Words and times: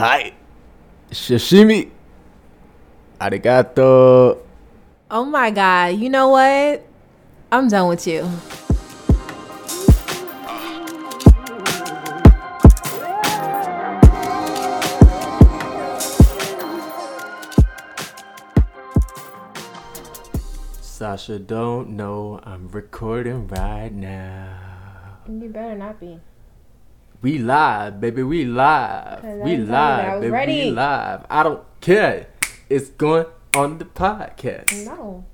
Hi. 0.00 0.32
Sashimi. 1.12 1.90
Arigato. 3.20 4.38
Oh 5.10 5.26
my 5.26 5.50
god, 5.50 6.00
you 6.00 6.08
know 6.08 6.30
what? 6.30 6.80
I'm 7.52 7.68
done 7.68 7.86
with 7.92 8.06
you. 8.06 8.24
Sasha 20.80 21.38
don't 21.38 21.90
know 21.90 22.40
I'm 22.44 22.68
recording 22.68 23.48
right 23.48 23.92
now. 23.92 25.20
You 25.28 25.50
better 25.50 25.76
not 25.76 26.00
be. 26.00 26.18
We 27.22 27.38
live, 27.38 28.00
baby. 28.00 28.22
We 28.22 28.44
live. 28.44 29.22
We 29.22 29.28
didn't 29.28 29.40
tell 29.40 29.48
you 29.58 29.66
that 29.66 30.08
I 30.08 30.12
live, 30.14 30.20
baby. 30.22 30.30
ready. 30.30 30.64
We 30.66 30.70
live. 30.70 31.26
I 31.28 31.42
don't 31.42 31.62
care. 31.80 32.28
It's 32.70 32.88
going 32.90 33.26
on 33.54 33.78
the 33.78 33.84
podcast. 33.84 34.86
No. 34.86 35.24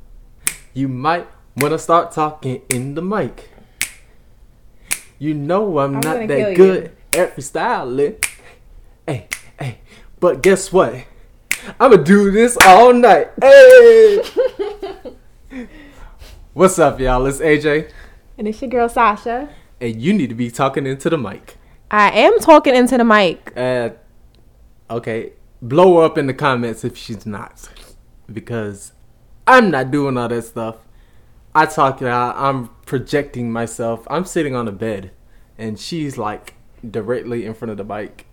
You 0.75 0.89
might 0.89 1.29
want 1.57 1.73
to 1.73 1.79
start 1.79 2.11
talking 2.13 2.63
in 2.69 2.95
the 2.95 3.03
mic. 3.03 3.51
You 5.19 5.33
know 5.35 5.79
I'm, 5.79 5.95
I'm 5.97 6.01
not 6.01 6.29
that 6.29 6.51
you. 6.51 6.57
good 6.57 6.97
at 7.15 7.37
freestyling. 7.37 8.23
Hey, 9.07 9.29
hey. 9.59 9.79
But 10.19 10.43
guess 10.43 10.73
what? 10.73 11.05
I'ma 11.81 11.97
do 11.97 12.31
this 12.33 12.59
all 12.67 12.93
night. 12.93 13.29
Hey. 13.41 14.23
What's 16.53 16.79
up, 16.79 16.99
y'all? 17.01 17.25
It's 17.27 17.39
AJ, 17.39 17.91
And 18.39 18.49
it's 18.49 18.61
your 18.61 18.71
girl 18.71 18.89
Sasha. 18.89 19.51
and 19.81 20.01
you 20.01 20.13
need 20.15 20.29
to 20.31 20.35
be 20.35 20.51
talking 20.51 20.87
into 20.87 21.09
the 21.11 21.19
mic. 21.19 21.56
I 21.91 22.11
am 22.11 22.39
talking 22.41 22.75
into 22.75 22.99
the 22.99 23.05
mic. 23.05 23.53
Uh, 23.57 23.91
okay, 24.91 25.33
blow 25.63 25.99
her 25.99 26.05
up 26.05 26.19
in 26.19 26.27
the 26.27 26.35
comments 26.35 26.85
if 26.85 26.97
she's 26.97 27.25
not, 27.27 27.69
because 28.33 28.93
I'm 29.47 29.71
not 29.71 29.91
doing 29.91 30.17
all 30.17 30.29
that 30.29 30.43
stuff. 30.43 30.77
I 31.55 31.67
talk 31.67 32.03
out. 32.03 32.37
I'm 32.37 32.69
projecting 32.85 33.51
myself. 33.51 34.07
I'm 34.11 34.25
sitting 34.25 34.55
on 34.55 34.69
a 34.69 34.73
bed, 34.73 35.13
and 35.57 35.79
she's 35.79 36.19
like 36.19 36.55
directly 36.89 37.47
in 37.47 37.55
front 37.55 37.71
of 37.71 37.77
the 37.77 37.85
mic. 37.85 38.27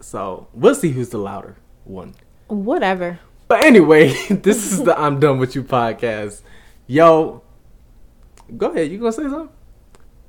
So 0.00 0.48
we'll 0.54 0.74
see 0.74 0.90
who's 0.90 1.10
the 1.10 1.18
louder 1.18 1.56
one. 1.84 2.14
Whatever. 2.48 3.18
But 3.48 3.64
anyway, 3.64 4.08
this 4.30 4.72
is 4.72 4.84
the 4.84 4.98
I'm 4.98 5.18
done 5.18 5.38
with 5.38 5.54
you 5.54 5.64
podcast. 5.64 6.42
Yo, 6.86 7.42
go 8.56 8.70
ahead. 8.70 8.90
You 8.90 8.98
gonna 8.98 9.12
say 9.12 9.24
something? 9.24 9.50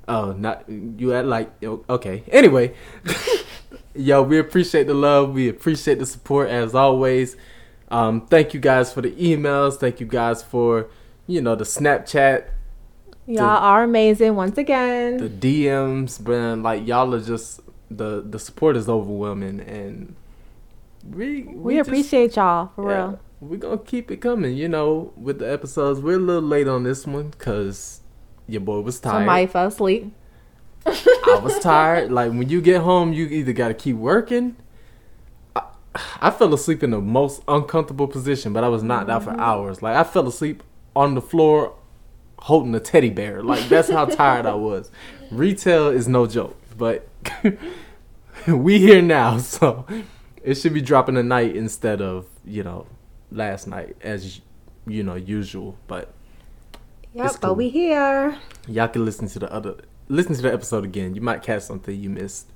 Oh, 0.08 0.32
not 0.32 0.64
you 0.68 1.12
at 1.14 1.26
like 1.26 1.50
okay. 1.62 2.24
Anyway, 2.28 2.74
yo, 3.94 4.22
we 4.22 4.38
appreciate 4.38 4.86
the 4.86 4.94
love. 4.94 5.32
We 5.32 5.48
appreciate 5.48 5.98
the 5.98 6.06
support 6.06 6.48
as 6.48 6.74
always. 6.74 7.36
Um, 7.90 8.26
thank 8.26 8.54
you 8.54 8.60
guys 8.60 8.92
for 8.92 9.00
the 9.02 9.12
emails. 9.12 9.76
Thank 9.76 10.00
you 10.00 10.06
guys 10.06 10.42
for 10.42 10.88
you 11.26 11.40
know 11.40 11.54
the 11.54 11.64
Snapchat, 11.64 12.46
Y'all 13.26 13.44
are 13.46 13.84
amazing 13.84 14.34
once 14.34 14.58
again. 14.58 15.18
the 15.18 15.28
DMs, 15.28 16.20
man. 16.26 16.62
Like 16.62 16.86
y'all 16.86 17.14
are 17.14 17.20
just 17.20 17.60
the 17.90 18.22
the 18.28 18.38
support 18.38 18.76
is 18.76 18.88
overwhelming, 18.88 19.60
and 19.60 20.16
we 21.08 21.42
we 21.44 21.76
just- 21.76 21.88
appreciate 21.88 22.36
y'all 22.36 22.70
for 22.74 22.90
Yeah, 22.90 22.96
real. 23.08 23.20
We're 23.40 23.56
gonna 23.58 23.78
keep 23.78 24.10
it 24.10 24.18
coming, 24.18 24.56
you 24.56 24.68
know, 24.68 25.12
with 25.16 25.38
the 25.40 25.50
episodes. 25.52 26.00
We're 26.00 26.16
a 26.16 26.18
little 26.20 26.42
late 26.42 26.68
on 26.68 26.84
this 26.84 27.06
one 27.06 27.28
because 27.30 28.00
your 28.52 28.60
boy 28.60 28.80
was 28.80 29.00
tired. 29.00 29.20
Somebody 29.20 29.46
fell 29.46 29.66
asleep. 29.68 30.12
I 30.86 31.40
was 31.42 31.58
tired. 31.60 32.10
Like 32.12 32.30
when 32.30 32.48
you 32.48 32.60
get 32.60 32.82
home, 32.82 33.12
you 33.12 33.26
either 33.26 33.52
gotta 33.52 33.74
keep 33.74 33.96
working. 33.96 34.56
I, 35.56 35.62
I 36.20 36.30
fell 36.30 36.52
asleep 36.54 36.82
in 36.82 36.90
the 36.90 37.00
most 37.00 37.42
uncomfortable 37.48 38.08
position, 38.08 38.52
but 38.52 38.64
I 38.64 38.68
was 38.68 38.82
knocked 38.82 39.10
out 39.10 39.24
for 39.24 39.38
hours. 39.38 39.82
Like 39.82 39.96
I 39.96 40.04
fell 40.04 40.26
asleep 40.26 40.62
on 40.94 41.14
the 41.14 41.22
floor 41.22 41.74
holding 42.38 42.74
a 42.74 42.80
teddy 42.80 43.10
bear. 43.10 43.42
Like 43.42 43.68
that's 43.68 43.88
how 43.88 44.04
tired 44.04 44.46
I 44.46 44.54
was. 44.54 44.90
Retail 45.30 45.88
is 45.88 46.08
no 46.08 46.26
joke, 46.26 46.56
but 46.76 47.08
we 48.46 48.78
here 48.78 49.02
now, 49.02 49.38
so 49.38 49.86
it 50.42 50.54
should 50.54 50.74
be 50.74 50.82
dropping 50.82 51.14
tonight 51.14 51.56
instead 51.56 52.02
of 52.02 52.26
you 52.44 52.62
know 52.62 52.86
last 53.30 53.66
night 53.66 53.96
as 54.02 54.40
you 54.86 55.02
know 55.02 55.14
usual. 55.14 55.76
But 55.86 56.12
Yep, 57.14 57.26
It's 57.26 57.36
but 57.36 57.54
we 57.54 57.68
here. 57.68 58.38
y'all 58.66 58.88
can 58.88 59.04
listen 59.04 59.28
to 59.28 59.38
the 59.38 59.52
other 59.52 59.76
listen 60.08 60.34
to 60.34 60.42
the 60.42 60.52
episode 60.52 60.84
again. 60.84 61.14
You 61.14 61.20
might 61.20 61.42
catch 61.42 61.62
something 61.62 61.98
you 61.98 62.10
missed. 62.10 62.48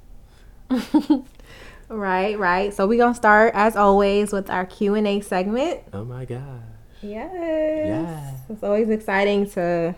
Right, 1.88 2.36
right. 2.38 2.74
So 2.74 2.86
we 2.86 2.96
gonna 2.96 3.14
start 3.14 3.52
as 3.54 3.76
always 3.76 4.32
with 4.32 4.50
our 4.50 4.66
Q 4.66 4.94
and 4.96 5.06
A 5.06 5.20
segment. 5.20 5.80
Oh 5.92 6.04
my 6.04 6.24
god. 6.24 6.62
Yes. 7.00 7.30
Yes. 7.32 8.34
It's 8.48 8.62
always 8.62 8.88
exciting 8.88 9.48
to 9.50 9.94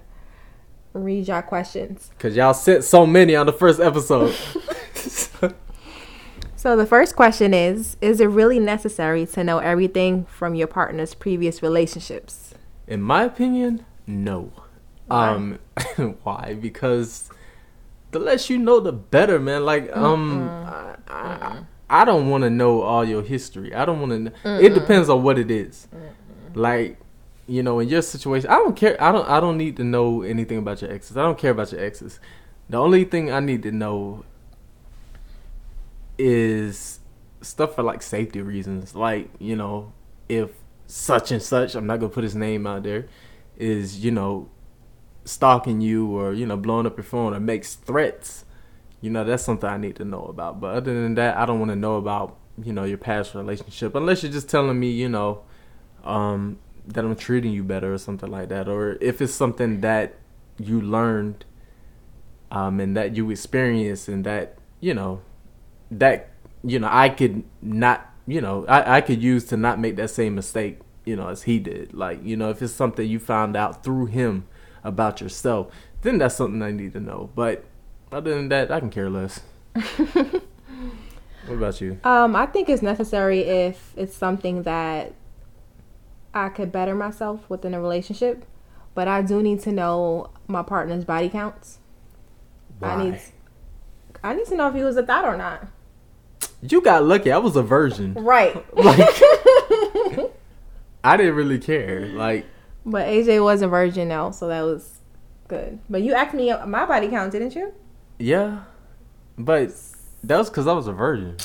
read 0.92 1.28
y'all 1.28 1.42
questions. 1.42 2.10
Cause 2.18 2.36
y'all 2.36 2.52
sent 2.52 2.84
so 2.84 3.06
many 3.06 3.34
on 3.34 3.46
the 3.46 3.52
first 3.52 3.80
episode. 3.80 4.34
So 6.56 6.76
the 6.76 6.86
first 6.86 7.14
question 7.14 7.54
is 7.54 7.96
Is 8.00 8.20
it 8.20 8.26
really 8.26 8.58
necessary 8.58 9.24
to 9.26 9.44
know 9.44 9.58
everything 9.58 10.24
from 10.24 10.56
your 10.56 10.66
partner's 10.66 11.14
previous 11.14 11.62
relationships? 11.62 12.52
In 12.88 13.00
my 13.00 13.22
opinion, 13.22 13.86
no. 14.08 14.52
Why? 15.06 15.28
Um 15.28 15.58
why? 16.22 16.54
Because 16.54 17.30
the 18.10 18.18
less 18.18 18.50
you 18.50 18.58
know 18.58 18.80
the 18.80 18.92
better, 18.92 19.38
man. 19.38 19.64
Like 19.64 19.94
um 19.96 20.48
I, 20.48 20.96
I, 21.08 21.58
I 21.90 22.04
don't 22.04 22.28
want 22.28 22.42
to 22.42 22.50
know 22.50 22.82
all 22.82 23.04
your 23.04 23.22
history. 23.22 23.74
I 23.74 23.84
don't 23.84 24.00
want 24.00 24.34
to 24.34 24.60
It 24.60 24.74
depends 24.74 25.08
on 25.08 25.22
what 25.22 25.38
it 25.38 25.50
is. 25.50 25.86
Like 26.54 26.98
you 27.46 27.62
know, 27.62 27.78
in 27.80 27.88
your 27.88 28.02
situation, 28.02 28.50
I 28.50 28.56
don't 28.56 28.76
care. 28.76 29.02
I 29.02 29.10
don't. 29.10 29.26
I 29.26 29.40
don't 29.40 29.56
need 29.56 29.76
to 29.78 29.84
know 29.84 30.22
anything 30.22 30.58
about 30.58 30.82
your 30.82 30.92
exes. 30.92 31.16
I 31.16 31.22
don't 31.22 31.38
care 31.38 31.50
about 31.50 31.72
your 31.72 31.80
exes. 31.80 32.20
The 32.68 32.76
only 32.76 33.04
thing 33.04 33.32
I 33.32 33.40
need 33.40 33.62
to 33.62 33.72
know 33.72 34.24
is 36.18 37.00
stuff 37.40 37.74
for 37.74 37.82
like 37.82 38.02
safety 38.02 38.42
reasons. 38.42 38.94
Like 38.94 39.30
you 39.38 39.56
know, 39.56 39.92
if 40.28 40.50
such 40.86 41.32
and 41.32 41.42
such, 41.42 41.74
I'm 41.74 41.86
not 41.86 42.00
gonna 42.00 42.12
put 42.12 42.22
his 42.22 42.34
name 42.34 42.66
out 42.66 42.82
there, 42.82 43.06
is 43.58 44.02
you 44.02 44.10
know, 44.10 44.48
stalking 45.24 45.82
you 45.82 46.16
or 46.16 46.32
you 46.32 46.46
know 46.46 46.56
blowing 46.56 46.86
up 46.86 46.96
your 46.96 47.04
phone 47.04 47.34
or 47.34 47.40
makes 47.40 47.74
threats. 47.74 48.44
You 49.00 49.10
know, 49.10 49.24
that's 49.24 49.44
something 49.44 49.68
I 49.68 49.76
need 49.76 49.96
to 49.96 50.04
know 50.04 50.24
about. 50.24 50.60
But 50.60 50.74
other 50.76 51.02
than 51.02 51.14
that, 51.16 51.36
I 51.36 51.46
don't 51.46 51.58
want 51.58 51.70
to 51.70 51.76
know 51.76 51.96
about 51.96 52.36
you 52.64 52.72
know 52.72 52.84
your 52.84 52.98
past 52.98 53.34
relationship 53.34 53.94
unless 53.94 54.22
you're 54.22 54.32
just 54.32 54.48
telling 54.48 54.80
me 54.80 54.90
you 54.90 55.08
know 55.08 55.42
um, 56.02 56.58
that 56.86 57.04
I'm 57.04 57.14
treating 57.14 57.52
you 57.52 57.62
better 57.62 57.92
or 57.92 57.98
something 57.98 58.30
like 58.30 58.48
that, 58.48 58.68
or 58.68 58.96
if 59.00 59.20
it's 59.20 59.34
something 59.34 59.80
that 59.82 60.14
you 60.58 60.80
learned 60.80 61.44
um, 62.50 62.80
and 62.80 62.96
that 62.96 63.16
you 63.16 63.30
experienced 63.30 64.08
and 64.08 64.24
that 64.24 64.56
you 64.80 64.94
know 64.94 65.20
that 65.90 66.30
you 66.64 66.78
know 66.78 66.88
I 66.90 67.08
could 67.08 67.44
not 67.62 68.12
you 68.26 68.40
know 68.40 68.64
I, 68.66 68.96
I 68.96 69.00
could 69.00 69.22
use 69.22 69.44
to 69.46 69.56
not 69.56 69.78
make 69.78 69.96
that 69.96 70.10
same 70.10 70.34
mistake 70.34 70.78
you 71.08 71.16
know 71.16 71.28
as 71.28 71.44
he 71.44 71.58
did. 71.58 71.94
Like 71.94 72.22
you 72.22 72.36
know 72.36 72.50
if 72.50 72.60
it's 72.60 72.72
something 72.72 73.08
you 73.08 73.18
found 73.18 73.56
out 73.56 73.82
through 73.82 74.06
him 74.06 74.46
about 74.84 75.20
yourself, 75.20 75.72
then 76.02 76.18
that's 76.18 76.36
something 76.36 76.62
I 76.62 76.70
need 76.70 76.92
to 76.92 77.00
know. 77.00 77.30
But 77.34 77.64
other 78.12 78.34
than 78.34 78.50
that, 78.50 78.70
I 78.70 78.78
can 78.80 78.90
care 78.90 79.08
less. 79.08 79.40
what 79.72 80.42
about 81.48 81.80
you? 81.80 81.98
Um, 82.04 82.36
I 82.36 82.46
think 82.46 82.68
it's 82.68 82.82
necessary 82.82 83.40
if 83.40 83.92
it's 83.96 84.14
something 84.14 84.62
that 84.64 85.14
I 86.34 86.50
could 86.50 86.70
better 86.70 86.94
myself 86.94 87.48
within 87.48 87.72
a 87.72 87.80
relationship, 87.80 88.44
but 88.94 89.08
I 89.08 89.22
do 89.22 89.42
need 89.42 89.60
to 89.62 89.72
know 89.72 90.30
my 90.46 90.62
partner's 90.62 91.04
body 91.04 91.30
counts. 91.30 91.78
I 92.82 92.96
Why? 92.96 93.04
need 93.04 93.20
I 94.22 94.34
need 94.34 94.46
to 94.46 94.56
know 94.56 94.68
if 94.68 94.74
he 94.74 94.82
was 94.82 94.96
a 94.96 95.06
thot 95.06 95.24
or 95.24 95.36
not. 95.36 95.66
You 96.60 96.80
got 96.82 97.04
lucky. 97.04 97.30
I 97.30 97.38
was 97.38 97.56
a 97.56 97.62
virgin. 97.62 98.14
Right. 98.14 98.64
Like 98.74 98.98
I 101.04 101.16
didn't 101.16 101.34
really 101.34 101.58
care. 101.58 102.06
Like 102.06 102.44
But 102.84 103.06
AJ 103.06 103.42
was 103.42 103.62
a 103.62 103.68
virgin 103.68 104.08
now, 104.08 104.30
so 104.30 104.48
that 104.48 104.62
was 104.62 104.98
good. 105.46 105.78
But 105.88 106.02
you 106.02 106.14
asked 106.14 106.34
me 106.34 106.52
my 106.66 106.84
body 106.86 107.08
count, 107.08 107.32
didn't 107.32 107.54
you? 107.54 107.72
yeah, 108.18 108.62
but 109.38 109.70
that 110.24 110.38
was 110.38 110.50
because 110.50 110.66
I 110.66 110.72
was 110.72 110.86
a 110.88 110.92
virgin. 110.92 111.36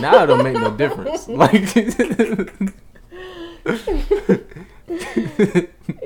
Now 0.00 0.22
it 0.22 0.26
don't 0.26 0.42
make 0.42 0.54
no 0.54 0.70
difference. 0.76 1.28
Like 1.28 1.74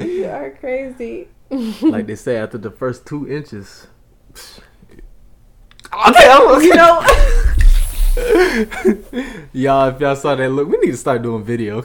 You 0.01 0.27
are 0.27 0.51
crazy. 0.59 1.29
like 1.81 2.07
they 2.07 2.15
say 2.17 2.37
after 2.37 2.59
the 2.59 2.71
first 2.71 3.07
two 3.07 3.29
inches. 3.29 3.87
Okay, 6.09 6.65
You 6.65 6.75
know, 6.75 7.03
y'all, 9.55 9.89
if 9.89 9.99
y'all 9.99 10.15
saw 10.15 10.35
that 10.35 10.51
look, 10.51 10.69
we 10.69 10.77
need 10.79 10.91
to 10.91 10.97
start 10.99 11.23
doing 11.23 11.43
video. 11.43 11.77
All 11.77 11.83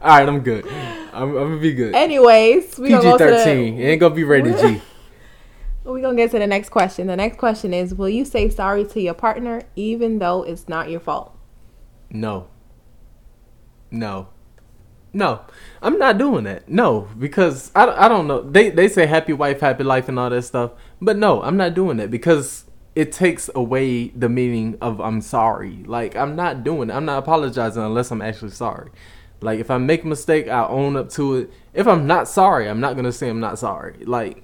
right, 0.00 0.28
I'm 0.28 0.40
good. 0.40 0.64
I'm, 1.12 1.30
I'm 1.30 1.34
gonna 1.34 1.56
be 1.58 1.74
good. 1.74 1.92
anyways, 1.92 2.78
we 2.78 2.90
PG 2.90 3.02
gonna 3.02 3.02
go 3.02 3.18
to 3.18 3.24
thirteen. 3.24 3.80
It 3.80 3.84
ain't 3.84 4.00
gonna 4.00 4.14
be 4.14 4.22
rated 4.22 4.56
G. 4.58 4.80
We're 5.84 6.00
gonna 6.00 6.16
get 6.16 6.30
to 6.30 6.38
the 6.38 6.46
next 6.46 6.68
question. 6.68 7.08
The 7.08 7.16
next 7.16 7.38
question 7.38 7.74
is 7.74 7.94
Will 7.94 8.10
you 8.10 8.24
say 8.24 8.48
sorry 8.48 8.84
to 8.84 9.00
your 9.00 9.14
partner 9.14 9.62
even 9.74 10.20
though 10.20 10.44
it's 10.44 10.68
not 10.68 10.88
your 10.88 11.00
fault? 11.00 11.36
No. 12.08 12.46
No. 13.90 14.28
No. 15.12 15.40
I'm 15.82 15.98
not 15.98 16.16
doing 16.16 16.44
that. 16.44 16.68
No, 16.68 17.08
because 17.18 17.72
I, 17.74 17.88
I 18.04 18.08
don't 18.08 18.28
know. 18.28 18.42
They 18.42 18.70
they 18.70 18.86
say 18.86 19.06
happy 19.06 19.32
wife, 19.32 19.58
happy 19.60 19.82
life 19.82 20.08
and 20.08 20.16
all 20.16 20.30
that 20.30 20.42
stuff. 20.42 20.72
But 21.00 21.16
no, 21.16 21.42
I'm 21.42 21.56
not 21.56 21.74
doing 21.74 21.96
that 21.96 22.12
because 22.12 22.66
it 22.98 23.12
takes 23.12 23.48
away 23.54 24.08
the 24.08 24.28
meaning 24.28 24.76
of 24.80 25.00
I'm 25.00 25.20
sorry. 25.20 25.84
Like 25.86 26.16
I'm 26.16 26.34
not 26.34 26.64
doing 26.64 26.90
it. 26.90 26.92
I'm 26.92 27.04
not 27.04 27.18
apologizing 27.18 27.80
unless 27.80 28.10
I'm 28.10 28.20
actually 28.20 28.50
sorry. 28.50 28.90
Like 29.40 29.60
if 29.60 29.70
I 29.70 29.78
make 29.78 30.02
a 30.02 30.08
mistake, 30.08 30.48
I 30.48 30.66
own 30.66 30.96
up 30.96 31.08
to 31.10 31.36
it. 31.36 31.52
If 31.72 31.86
I'm 31.86 32.08
not 32.08 32.26
sorry, 32.26 32.68
I'm 32.68 32.80
not 32.80 32.96
gonna 32.96 33.12
say 33.12 33.28
I'm 33.28 33.38
not 33.38 33.56
sorry. 33.60 34.04
Like, 34.04 34.42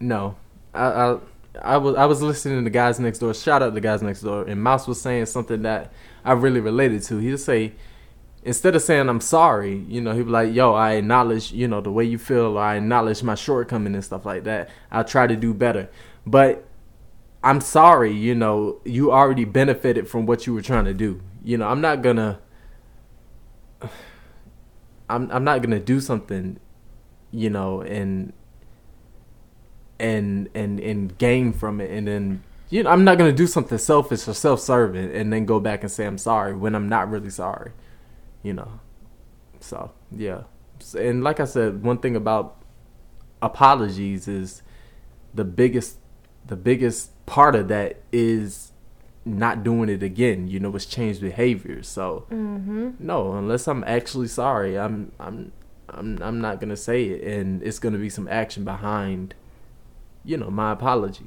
no. 0.00 0.34
I 0.74 0.86
I, 0.86 1.18
I 1.62 1.76
was 1.76 1.94
I 1.94 2.06
was 2.06 2.20
listening 2.20 2.64
to 2.64 2.70
guys 2.70 2.98
next 2.98 3.20
door. 3.20 3.32
Shout 3.32 3.62
out 3.62 3.76
to 3.76 3.80
guys 3.80 4.02
next 4.02 4.22
door, 4.22 4.42
and 4.42 4.60
Mouse 4.60 4.88
was 4.88 5.00
saying 5.00 5.26
something 5.26 5.62
that 5.62 5.92
I 6.24 6.32
really 6.32 6.58
related 6.58 7.04
to. 7.04 7.18
He'd 7.18 7.36
say 7.38 7.74
instead 8.42 8.74
of 8.74 8.82
saying 8.82 9.08
I'm 9.08 9.20
sorry, 9.20 9.76
you 9.86 10.00
know, 10.00 10.14
he'd 10.14 10.24
be 10.24 10.30
like, 10.30 10.52
"Yo, 10.52 10.74
I 10.74 10.94
acknowledge, 10.94 11.52
you 11.52 11.68
know, 11.68 11.80
the 11.80 11.92
way 11.92 12.02
you 12.02 12.18
feel. 12.18 12.58
I 12.58 12.74
acknowledge 12.74 13.22
my 13.22 13.36
shortcoming 13.36 13.94
and 13.94 14.04
stuff 14.04 14.26
like 14.26 14.42
that. 14.44 14.68
I'll 14.90 15.04
try 15.04 15.28
to 15.28 15.36
do 15.36 15.54
better." 15.54 15.88
But 16.26 16.67
I'm 17.48 17.62
sorry, 17.62 18.12
you 18.12 18.34
know, 18.34 18.78
you 18.84 19.10
already 19.10 19.46
benefited 19.46 20.06
from 20.06 20.26
what 20.26 20.46
you 20.46 20.52
were 20.52 20.60
trying 20.60 20.84
to 20.84 20.92
do. 20.92 21.22
You 21.42 21.56
know, 21.56 21.66
I'm 21.66 21.80
not 21.80 22.02
gonna 22.02 22.40
I'm 25.08 25.30
I'm 25.30 25.44
not 25.44 25.62
gonna 25.62 25.80
do 25.80 25.98
something, 25.98 26.60
you 27.30 27.48
know, 27.48 27.80
and 27.80 28.34
and 29.98 30.50
and 30.54 30.78
and 30.78 31.16
gain 31.16 31.54
from 31.54 31.80
it 31.80 31.90
and 31.90 32.06
then 32.06 32.44
you 32.68 32.82
know, 32.82 32.90
I'm 32.90 33.04
not 33.04 33.16
gonna 33.16 33.32
do 33.32 33.46
something 33.46 33.78
selfish 33.78 34.28
or 34.28 34.34
self 34.34 34.60
serving 34.60 35.10
and 35.10 35.32
then 35.32 35.46
go 35.46 35.58
back 35.58 35.82
and 35.82 35.90
say 35.90 36.04
I'm 36.04 36.18
sorry 36.18 36.54
when 36.54 36.74
I'm 36.74 36.86
not 36.86 37.10
really 37.10 37.30
sorry. 37.30 37.72
You 38.42 38.52
know. 38.52 38.80
So 39.60 39.92
yeah. 40.14 40.42
And 40.98 41.24
like 41.24 41.40
I 41.40 41.46
said, 41.46 41.82
one 41.82 41.96
thing 41.96 42.14
about 42.14 42.62
apologies 43.40 44.28
is 44.28 44.62
the 45.32 45.44
biggest 45.44 45.96
the 46.46 46.56
biggest 46.56 47.12
part 47.28 47.54
of 47.54 47.68
that 47.68 48.00
is 48.12 48.72
not 49.24 49.62
doing 49.62 49.88
it 49.90 50.02
again. 50.02 50.48
You 50.48 50.58
know, 50.60 50.74
it's 50.74 50.86
changed 50.86 51.20
behavior. 51.20 51.82
So 51.82 52.26
Mm-hmm. 52.30 52.90
no, 52.98 53.32
unless 53.34 53.68
I'm 53.68 53.84
actually 53.84 54.28
sorry, 54.28 54.78
I'm 54.78 55.12
I'm 55.20 55.52
I'm 55.90 56.18
I'm 56.22 56.40
not 56.40 56.60
gonna 56.60 56.76
say 56.76 57.04
it, 57.04 57.22
and 57.38 57.62
it's 57.62 57.78
gonna 57.78 57.98
be 57.98 58.08
some 58.10 58.26
action 58.28 58.64
behind, 58.64 59.34
you 60.24 60.36
know, 60.36 60.50
my 60.50 60.72
apology. 60.72 61.26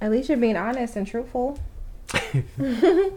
At 0.00 0.10
least 0.10 0.28
you're 0.28 0.38
being 0.38 0.56
honest 0.56 0.96
and 0.96 1.06
truthful. 1.06 1.58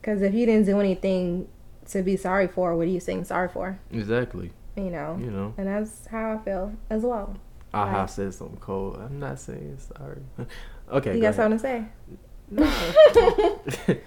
Because 0.00 0.22
if 0.22 0.34
you 0.34 0.46
didn't 0.46 0.66
do 0.66 0.78
anything 0.78 1.48
to 1.88 2.02
be 2.02 2.16
sorry 2.16 2.46
for, 2.46 2.76
what 2.76 2.82
are 2.86 2.90
you 2.90 3.00
saying 3.00 3.24
sorry 3.24 3.48
for? 3.48 3.78
Exactly. 3.90 4.52
You 4.76 4.90
know? 4.90 5.18
You 5.20 5.30
know, 5.32 5.54
And 5.58 5.66
that's 5.66 6.06
how 6.06 6.34
I 6.34 6.38
feel 6.44 6.74
as 6.90 7.02
well. 7.02 7.36
I 7.76 7.84
Right. 7.84 7.90
have 7.92 8.10
said 8.10 8.34
something 8.34 8.58
cold. 8.58 8.96
I'm 8.96 9.18
not 9.20 9.38
saying 9.38 9.78
sorry. 9.78 10.20
okay. 10.92 11.14
you 11.14 11.20
go 11.20 11.28
got 11.28 11.34
something 11.34 11.58
to 11.58 11.62
say? 11.62 11.84
ahead. 12.56 14.00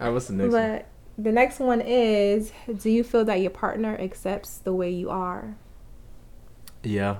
All 0.00 0.06
right, 0.06 0.10
what's 0.12 0.26
the 0.26 0.34
next 0.34 0.52
one? 0.52 0.62
But 0.72 0.86
the 1.18 1.32
next 1.32 1.58
one 1.60 1.80
is 1.80 2.52
Do 2.80 2.90
you 2.90 3.02
feel 3.04 3.24
that 3.26 3.40
your 3.40 3.50
partner 3.50 3.96
accepts 4.00 4.58
the 4.58 4.72
way 4.72 4.90
you 4.90 5.10
are? 5.10 5.56
Yeah. 6.82 7.16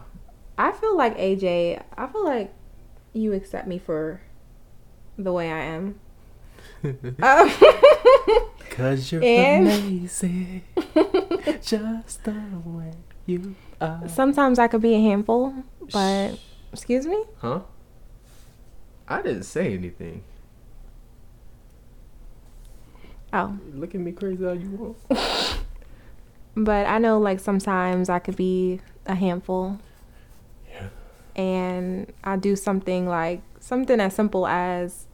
I 0.59 0.73
feel 0.73 0.97
like 0.97 1.17
AJ, 1.19 1.83
I 1.97 2.07
feel 2.07 2.25
like 2.25 2.53
you 3.13 3.33
accept 3.33 3.67
me 3.67 3.79
for 3.79 4.21
the 5.19 5.33
way 5.33 5.51
I 5.51 5.59
am. 5.65 5.99
Um, 7.23 7.51
Cause 8.71 9.13
you're 9.13 9.23
And- 9.23 9.67
amazing, 9.69 10.63
just 11.61 12.25
the 12.25 12.35
way 12.65 12.93
you 13.27 13.55
are. 13.81 14.09
Sometimes 14.09 14.59
I 14.59 14.67
could 14.69 14.81
be 14.83 14.95
a 14.95 15.01
handful, 15.01 15.55
but 15.93 16.39
excuse 16.73 17.07
me? 17.07 17.25
Huh? 17.39 17.61
I 19.09 19.23
didn't 19.23 19.45
say 19.45 19.75
anything. 19.75 20.25
Oh. 23.33 23.59
Look 23.75 23.95
at 23.95 24.01
me 24.01 24.13
crazy 24.13 24.45
how 24.45 24.53
you 24.53 24.71
want. 24.71 25.59
But 26.55 26.87
I 26.87 26.99
know 26.99 27.19
like 27.19 27.41
sometimes 27.41 28.09
I 28.09 28.19
could 28.19 28.37
be 28.37 28.81
a 29.07 29.15
handful. 29.15 29.79
Yeah. 30.71 30.89
And 31.35 32.13
I 32.23 32.37
do 32.37 32.57
something 32.57 33.09
like 33.09 33.43
something 33.61 34.01
as 34.01 34.15
simple 34.15 34.47
as 34.47 35.07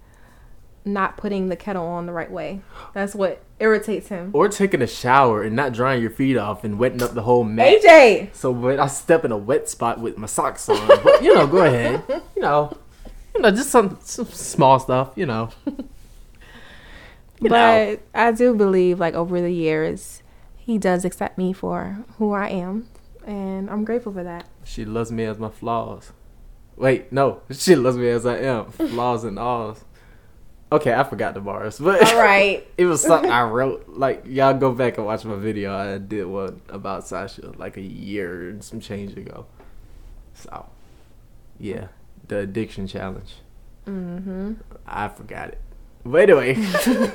not 0.92 1.16
putting 1.16 1.48
the 1.48 1.56
kettle 1.56 1.86
on 1.86 2.06
the 2.06 2.12
right 2.12 2.30
way. 2.30 2.60
That's 2.94 3.14
what 3.14 3.42
irritates 3.58 4.08
him. 4.08 4.30
Or 4.32 4.48
taking 4.48 4.82
a 4.82 4.86
shower 4.86 5.42
and 5.42 5.54
not 5.54 5.72
drying 5.72 6.00
your 6.00 6.10
feet 6.10 6.36
off 6.36 6.64
and 6.64 6.78
wetting 6.78 7.02
up 7.02 7.14
the 7.14 7.22
whole 7.22 7.44
mat. 7.44 7.82
AJ! 7.82 8.34
So 8.34 8.50
when 8.50 8.80
I 8.80 8.86
step 8.86 9.24
in 9.24 9.32
a 9.32 9.36
wet 9.36 9.68
spot 9.68 10.00
with 10.00 10.18
my 10.18 10.26
socks 10.26 10.68
on, 10.68 10.86
but 10.86 11.22
you 11.22 11.34
know, 11.34 11.46
go 11.46 11.58
ahead. 11.58 12.02
You 12.36 12.42
know, 12.42 12.76
you 13.34 13.42
know, 13.42 13.50
just 13.50 13.70
some, 13.70 13.98
some 14.00 14.26
small 14.26 14.78
stuff. 14.78 15.12
You 15.16 15.26
know. 15.26 15.50
You 17.40 17.50
know. 17.50 17.96
but 18.10 18.18
I 18.20 18.32
do 18.32 18.52
believe 18.52 18.98
like 18.98 19.14
over 19.14 19.40
the 19.40 19.52
years 19.52 20.24
he 20.56 20.76
does 20.76 21.04
accept 21.04 21.38
me 21.38 21.52
for 21.52 22.04
who 22.18 22.32
I 22.32 22.48
am 22.48 22.88
and 23.28 23.68
I'm 23.70 23.84
grateful 23.84 24.12
for 24.12 24.24
that. 24.24 24.48
She 24.64 24.84
loves 24.84 25.12
me 25.12 25.24
as 25.24 25.38
my 25.38 25.50
flaws. 25.50 26.12
Wait, 26.76 27.12
no, 27.12 27.42
she 27.50 27.76
loves 27.76 27.96
me 27.96 28.08
as 28.08 28.24
I 28.24 28.38
am, 28.38 28.70
flaws 28.70 29.24
and 29.24 29.38
alls. 29.38 29.84
Okay, 30.70 30.92
I 30.92 31.02
forgot 31.04 31.32
the 31.34 31.40
bars, 31.40 31.78
but 31.78 32.02
All 32.12 32.18
right. 32.20 32.66
it 32.76 32.84
was 32.84 33.00
something 33.02 33.30
I 33.30 33.42
wrote. 33.44 33.88
Like 33.88 34.24
y'all 34.26 34.52
go 34.54 34.72
back 34.72 34.98
and 34.98 35.06
watch 35.06 35.24
my 35.24 35.36
video. 35.36 35.74
I 35.74 35.96
did 35.98 36.26
one 36.26 36.60
about 36.68 37.06
Sasha 37.06 37.52
like 37.56 37.76
a 37.78 37.80
year 37.82 38.50
and 38.50 38.62
some 38.62 38.78
change 38.80 39.16
ago. 39.16 39.46
So, 40.34 40.66
yeah, 41.58 41.88
the 42.28 42.38
addiction 42.40 42.86
challenge. 42.86 43.36
Mhm. 43.86 44.56
I 44.86 45.08
forgot 45.08 45.48
it. 45.48 45.58
But 46.04 46.28
anyway, 46.28 46.56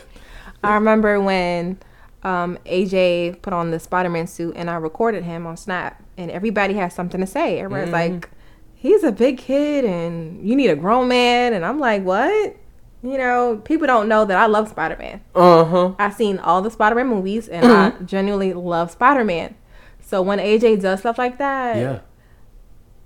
I 0.63 0.73
remember 0.75 1.21
when 1.21 1.77
um, 2.23 2.57
AJ 2.65 3.41
put 3.43 3.53
on 3.53 3.69
the 3.71 3.79
Spider 3.79 4.09
Man 4.09 4.25
suit 4.27 4.55
and 4.55 4.69
I 4.69 4.75
recorded 4.75 5.23
him 5.23 5.45
on 5.45 5.57
Snap, 5.57 6.01
and 6.17 6.31
everybody 6.31 6.73
has 6.75 6.93
something 6.95 7.21
to 7.21 7.27
say. 7.27 7.59
Everybody's 7.59 7.89
Mhm. 7.93 8.13
like, 8.13 8.29
he's 8.73 9.03
a 9.03 9.11
big 9.11 9.37
kid 9.37 9.85
and 9.85 10.47
you 10.47 10.55
need 10.55 10.69
a 10.69 10.75
grown 10.75 11.07
man. 11.07 11.53
And 11.53 11.63
I'm 11.65 11.79
like, 11.79 12.03
what? 12.03 12.55
You 13.03 13.17
know, 13.17 13.57
people 13.65 13.85
don't 13.85 14.07
know 14.07 14.23
that 14.23 14.37
I 14.37 14.45
love 14.45 14.69
Spider 14.69 14.95
Man. 14.97 15.21
uh 15.35 15.65
huh. 15.65 15.93
I've 15.99 16.13
seen 16.13 16.39
all 16.39 16.61
the 16.61 16.71
Spider 16.71 16.95
Man 16.95 17.07
movies 17.07 17.49
and 17.49 17.65
I 17.65 17.89
genuinely 18.05 18.53
love 18.53 18.91
Spider 18.91 19.25
Man. 19.25 19.55
So 19.99 20.21
when 20.21 20.39
AJ 20.39 20.81
does 20.81 20.99
stuff 21.01 21.17
like 21.17 21.37
that, 21.37 21.75
Yeah, 21.77 21.99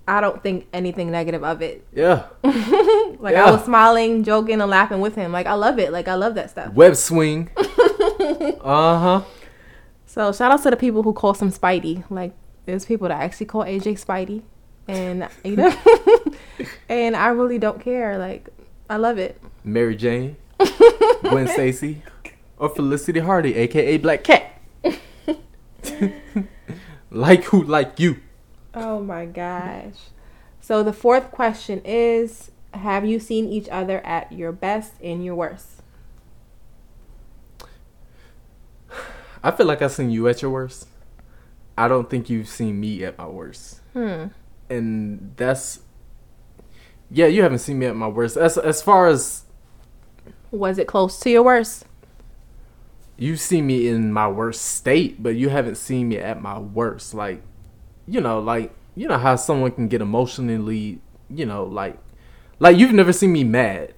I 0.06 0.20
don't 0.20 0.40
think 0.42 0.66
anything 0.72 1.10
negative 1.10 1.42
of 1.42 1.62
it. 1.62 1.84
yeah. 1.92 2.26
like 2.44 3.32
Yeah. 3.34 3.46
I 3.46 3.50
was 3.50 3.64
smiling, 3.64 4.22
joking, 4.22 4.60
and 4.60 4.70
laughing 4.70 5.00
with 5.00 5.16
him. 5.16 5.32
Like 5.32 5.46
I 5.46 5.54
love 5.54 5.78
it. 5.80 5.90
Like 5.92 6.06
I 6.06 6.14
love 6.14 6.36
that 6.36 6.50
stuff. 6.50 6.72
Web 6.74 6.94
swing. 6.94 7.50
uh 7.56 8.98
huh. 8.98 9.22
So 10.06 10.32
shout 10.32 10.52
out 10.52 10.62
to 10.62 10.70
the 10.70 10.76
people 10.76 11.02
who 11.02 11.12
call 11.12 11.34
some 11.34 11.50
Spidey. 11.50 12.04
Like 12.08 12.32
there's 12.66 12.84
people 12.84 13.08
that 13.08 13.20
actually 13.20 13.46
call 13.46 13.64
AJ 13.64 14.04
Spidey, 14.04 14.42
and 14.86 15.28
you 15.44 15.56
know, 15.56 15.74
and 16.88 17.16
I 17.16 17.28
really 17.28 17.58
don't 17.58 17.80
care. 17.80 18.16
Like 18.18 18.48
I 18.88 18.96
love 18.96 19.18
it. 19.18 19.40
Mary 19.72 19.96
Jane, 19.96 20.36
Gwen 21.22 21.48
Stacy, 21.48 22.02
or 22.56 22.68
Felicity 22.68 23.20
Hardy, 23.20 23.54
aka 23.54 23.96
Black 23.98 24.24
Cat. 24.24 24.60
like 27.10 27.44
who? 27.44 27.62
Like 27.62 27.98
you. 28.00 28.20
Oh 28.74 29.00
my 29.00 29.26
gosh. 29.26 30.10
So 30.60 30.82
the 30.82 30.92
fourth 30.92 31.30
question 31.30 31.80
is: 31.84 32.50
Have 32.74 33.04
you 33.04 33.18
seen 33.18 33.48
each 33.48 33.68
other 33.68 34.04
at 34.04 34.32
your 34.32 34.52
best 34.52 34.92
and 35.02 35.24
your 35.24 35.34
worst? 35.34 35.82
I 39.42 39.50
feel 39.50 39.66
like 39.66 39.82
I've 39.82 39.92
seen 39.92 40.10
you 40.10 40.28
at 40.28 40.42
your 40.42 40.50
worst. 40.50 40.88
I 41.76 41.86
don't 41.86 42.10
think 42.10 42.28
you've 42.28 42.48
seen 42.48 42.80
me 42.80 43.04
at 43.04 43.16
my 43.18 43.26
worst. 43.26 43.80
Hmm. 43.92 44.26
And 44.68 45.32
that's 45.36 45.80
yeah, 47.10 47.26
you 47.26 47.42
haven't 47.42 47.60
seen 47.60 47.78
me 47.78 47.86
at 47.86 47.96
my 47.96 48.08
worst. 48.08 48.36
As 48.36 48.58
as 48.58 48.82
far 48.82 49.06
as 49.06 49.44
Was 50.50 50.78
it 50.78 50.86
close 50.86 51.18
to 51.20 51.30
your 51.30 51.42
worst? 51.42 51.84
you've 53.18 53.40
seen 53.40 53.66
me 53.66 53.88
in 53.88 54.12
my 54.12 54.28
worst 54.28 54.62
state, 54.62 55.22
but 55.22 55.30
you 55.30 55.48
haven't 55.48 55.74
seen 55.74 56.08
me 56.08 56.18
at 56.18 56.40
my 56.40 56.58
worst. 56.58 57.12
Like, 57.12 57.42
you 58.06 58.20
know, 58.20 58.38
like 58.38 58.72
you 58.94 59.08
know 59.08 59.18
how 59.18 59.36
someone 59.36 59.72
can 59.72 59.88
get 59.88 60.00
emotionally, 60.00 61.00
you 61.28 61.44
know, 61.44 61.64
like 61.64 61.98
like 62.58 62.78
you've 62.78 62.92
never 62.92 63.12
seen 63.12 63.32
me 63.32 63.44
mad. 63.44 63.92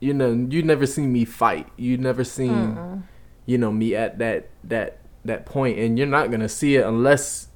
You 0.00 0.14
know, 0.14 0.32
you've 0.32 0.64
never 0.64 0.86
seen 0.86 1.12
me 1.12 1.24
fight. 1.24 1.68
You've 1.76 2.00
never 2.00 2.24
seen 2.24 3.04
you 3.46 3.58
know 3.58 3.70
me 3.70 3.94
at 3.94 4.18
that 4.18 4.48
that 4.64 4.98
that 5.24 5.46
point 5.46 5.78
and 5.78 5.98
you're 5.98 6.06
not 6.06 6.28
going 6.28 6.40
to 6.40 6.48
see 6.48 6.76
it 6.76 6.86
unless 6.86 7.48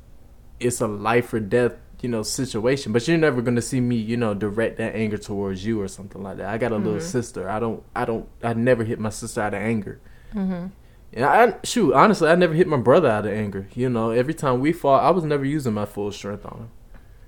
it's 0.61 0.81
a 0.81 0.87
life 0.87 1.33
or 1.33 1.41
death 1.41 1.73
you 2.01 2.09
know 2.09 2.23
situation. 2.23 2.93
But 2.93 3.07
you're 3.09 3.19
never 3.19 3.41
gonna 3.43 3.63
see 3.63 3.81
me, 3.81 3.97
you 3.97 4.17
know, 4.17 4.35
direct 4.35 4.77
that 4.79 4.95
anger 4.95 5.19
towards 5.19 5.65
you 5.65 5.81
or 5.81 5.89
something 5.89 6.23
like 6.23 6.37
that. 6.39 6.47
I 6.49 6.59
got 6.59 6.73
a 6.73 6.77
little 6.77 6.95
Mm-hmm. 6.95 7.07
sister. 7.09 7.49
I 7.49 7.59
don't. 7.59 7.83
I 7.95 8.05
don't. 8.05 8.29
I 8.43 8.53
never 8.55 8.85
hit 8.85 8.99
my 9.01 9.11
sister 9.11 9.41
out 9.41 9.55
of 9.55 9.61
anger. 9.63 10.01
Mm-hmm. 10.35 10.67
And 11.13 11.25
I 11.25 11.55
shoot, 11.65 11.95
honestly, 11.95 12.29
I 12.29 12.35
never 12.35 12.53
hit 12.53 12.67
my 12.67 12.77
brother 12.77 13.09
out 13.09 13.25
of 13.27 13.33
anger. 13.33 13.69
You 13.75 13.89
know, 13.89 14.11
every 14.11 14.35
time 14.35 14.61
we 14.61 14.73
fought, 14.73 15.03
I 15.05 15.11
was 15.11 15.25
never 15.25 15.45
using 15.45 15.73
my 15.73 15.87
full 15.87 16.13
strength 16.13 16.45
on 16.45 16.59
him. 16.59 16.71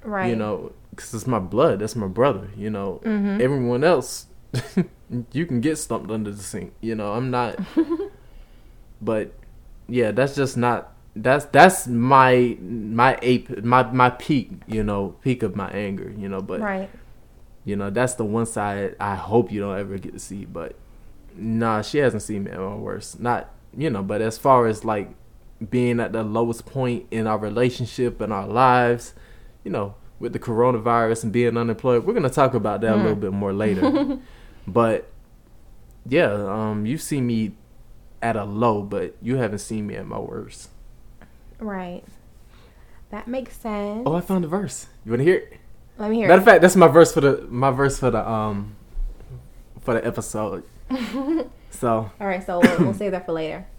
Right. 0.05 0.29
You 0.29 0.37
know, 0.37 0.73
because 0.91 1.15
it's 1.15 1.27
my 1.27 1.39
blood. 1.39 1.79
That's 1.79 1.97
my 1.97 2.09
brother. 2.09 2.51
You 2.57 2.71
know, 2.71 3.01
Mhm. 3.05 3.41
everyone 3.41 3.85
else, 3.85 4.27
you 5.33 5.47
can 5.47 5.61
get 5.61 5.79
stumped 5.79 6.11
under 6.11 6.31
the 6.31 6.43
sink. 6.43 6.73
You 6.83 6.97
know, 6.97 7.13
I'm 7.13 7.31
not. 7.31 7.59
but 9.01 9.33
yeah, 9.89 10.11
that's 10.11 10.35
just 10.35 10.57
not. 10.57 10.93
That's 11.23 11.47
that's 11.47 11.87
my 11.87 12.57
my 12.61 13.19
ape 13.23 13.63
my 13.65 13.83
my 13.91 14.11
peak. 14.11 14.53
You 14.67 14.83
know, 14.83 15.17
peak 15.23 15.43
of 15.43 15.57
my 15.57 15.69
anger. 15.71 16.13
You 16.17 16.29
know, 16.29 16.41
but 16.41 16.61
right. 16.61 16.91
you 17.65 17.77
know 17.77 17.91
that's 17.91 18.15
the 18.15 18.25
one 18.25 18.47
side 18.47 18.97
I 19.01 19.15
hope 19.15 19.51
you 19.51 19.61
don't 19.61 19.79
ever 19.79 19.99
get 19.99 20.13
to 20.13 20.19
see. 20.19 20.45
But 20.45 20.77
nah, 21.35 21.83
she 21.83 21.99
hasn't 21.99 22.23
seen 22.23 22.45
me 22.45 22.53
at 22.53 22.59
my 22.59 22.75
worst. 22.75 23.21
Not 23.21 23.51
you 23.77 23.91
know, 23.91 24.03
but 24.03 24.21
as 24.21 24.39
far 24.39 24.67
as 24.67 24.85
like 24.85 25.11
being 25.71 25.99
at 26.01 26.13
the 26.13 26.23
lowest 26.23 26.67
point 26.67 27.07
in 27.11 27.27
our 27.27 27.39
relationship 27.39 28.21
and 28.21 28.33
our 28.33 28.47
lives, 28.47 29.15
you 29.65 29.71
know, 29.71 29.95
with 30.21 30.33
the 30.33 30.39
coronavirus 30.39 31.25
and 31.25 31.33
being 31.33 31.57
unemployed, 31.57 32.05
we're 32.05 32.15
gonna 32.15 32.31
talk 32.31 32.55
about 32.55 32.81
that 32.81 32.95
a 32.95 32.97
little 32.97 33.17
bit 33.17 33.33
more 33.33 33.53
later. 33.53 34.19
but 34.67 35.11
yeah, 36.07 36.33
um, 36.33 36.87
you 36.87 36.97
see 36.97 37.21
me 37.21 37.53
at 38.23 38.37
a 38.37 38.45
low, 38.45 38.83
but 38.83 39.17
you 39.23 39.37
haven't 39.37 39.59
seen 39.59 39.87
me 39.87 39.97
at 39.97 40.07
my 40.07 40.19
worst. 40.19 40.71
Right. 41.61 42.05
That 43.11 43.27
makes 43.27 43.57
sense. 43.57 44.03
Oh, 44.07 44.15
I 44.15 44.21
found 44.21 44.45
a 44.45 44.49
verse. 44.49 44.87
You 45.05 45.13
wanna 45.13 45.25
hear 45.25 45.37
it? 45.37 45.53
Let 45.99 46.11
me 46.11 46.17
hear 46.17 46.29
Matter 46.29 46.39
it. 46.39 46.43
of 46.43 46.45
fact, 46.47 46.63
that's 46.63 46.77
my 46.77 46.89
verse 46.89 47.13
for 47.13 47.21
the 47.21 47.47
my 47.49 47.71
verse 47.71 47.99
for 47.99 48.11
the 48.11 48.29
um 48.29 48.77
for 49.81 49.95
the 49.95 50.07
episode. 50.07 50.65
so 51.71 52.11
All 52.21 52.27
right, 52.27 52.45
so 52.45 52.61
we'll, 52.61 52.79
we'll 52.79 52.95
save 52.95 53.13
that 53.13 53.27
for 53.27 53.33
later. 53.33 53.67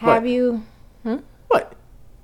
What? 0.00 0.14
Have 0.14 0.26
you? 0.28 0.62
what? 1.48 1.74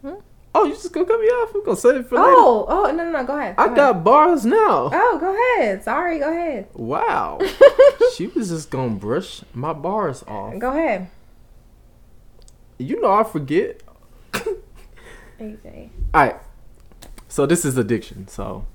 Hmm? 0.02 0.12
Oh, 0.54 0.64
you 0.64 0.74
just 0.74 0.92
gonna 0.92 1.06
cut 1.06 1.18
me 1.18 1.26
off? 1.26 1.52
We're 1.52 1.62
gonna 1.64 1.76
save 1.76 1.96
it 1.96 2.06
for 2.06 2.14
later. 2.14 2.26
Oh, 2.28 2.64
oh, 2.68 2.82
no, 2.92 3.04
no, 3.04 3.10
no. 3.10 3.24
Go 3.24 3.36
ahead. 3.36 3.56
I 3.58 3.64
ahead. 3.64 3.76
got 3.76 4.04
bars 4.04 4.46
now. 4.46 4.90
Oh, 4.92 5.18
go 5.20 5.34
ahead. 5.34 5.82
Sorry, 5.82 6.20
go 6.20 6.30
ahead. 6.30 6.68
Wow. 6.74 7.40
she 8.14 8.28
was 8.28 8.50
just 8.50 8.70
gonna 8.70 8.94
brush 8.94 9.42
my 9.52 9.72
bars 9.72 10.22
off. 10.28 10.56
Go 10.60 10.70
ahead. 10.70 11.10
You 12.78 13.00
know 13.00 13.12
I 13.12 13.24
forget. 13.24 13.82
AJ. 15.40 15.90
Alright. 16.14 16.36
So 17.28 17.46
this 17.46 17.64
is 17.64 17.76
addiction, 17.76 18.28
so 18.28 18.66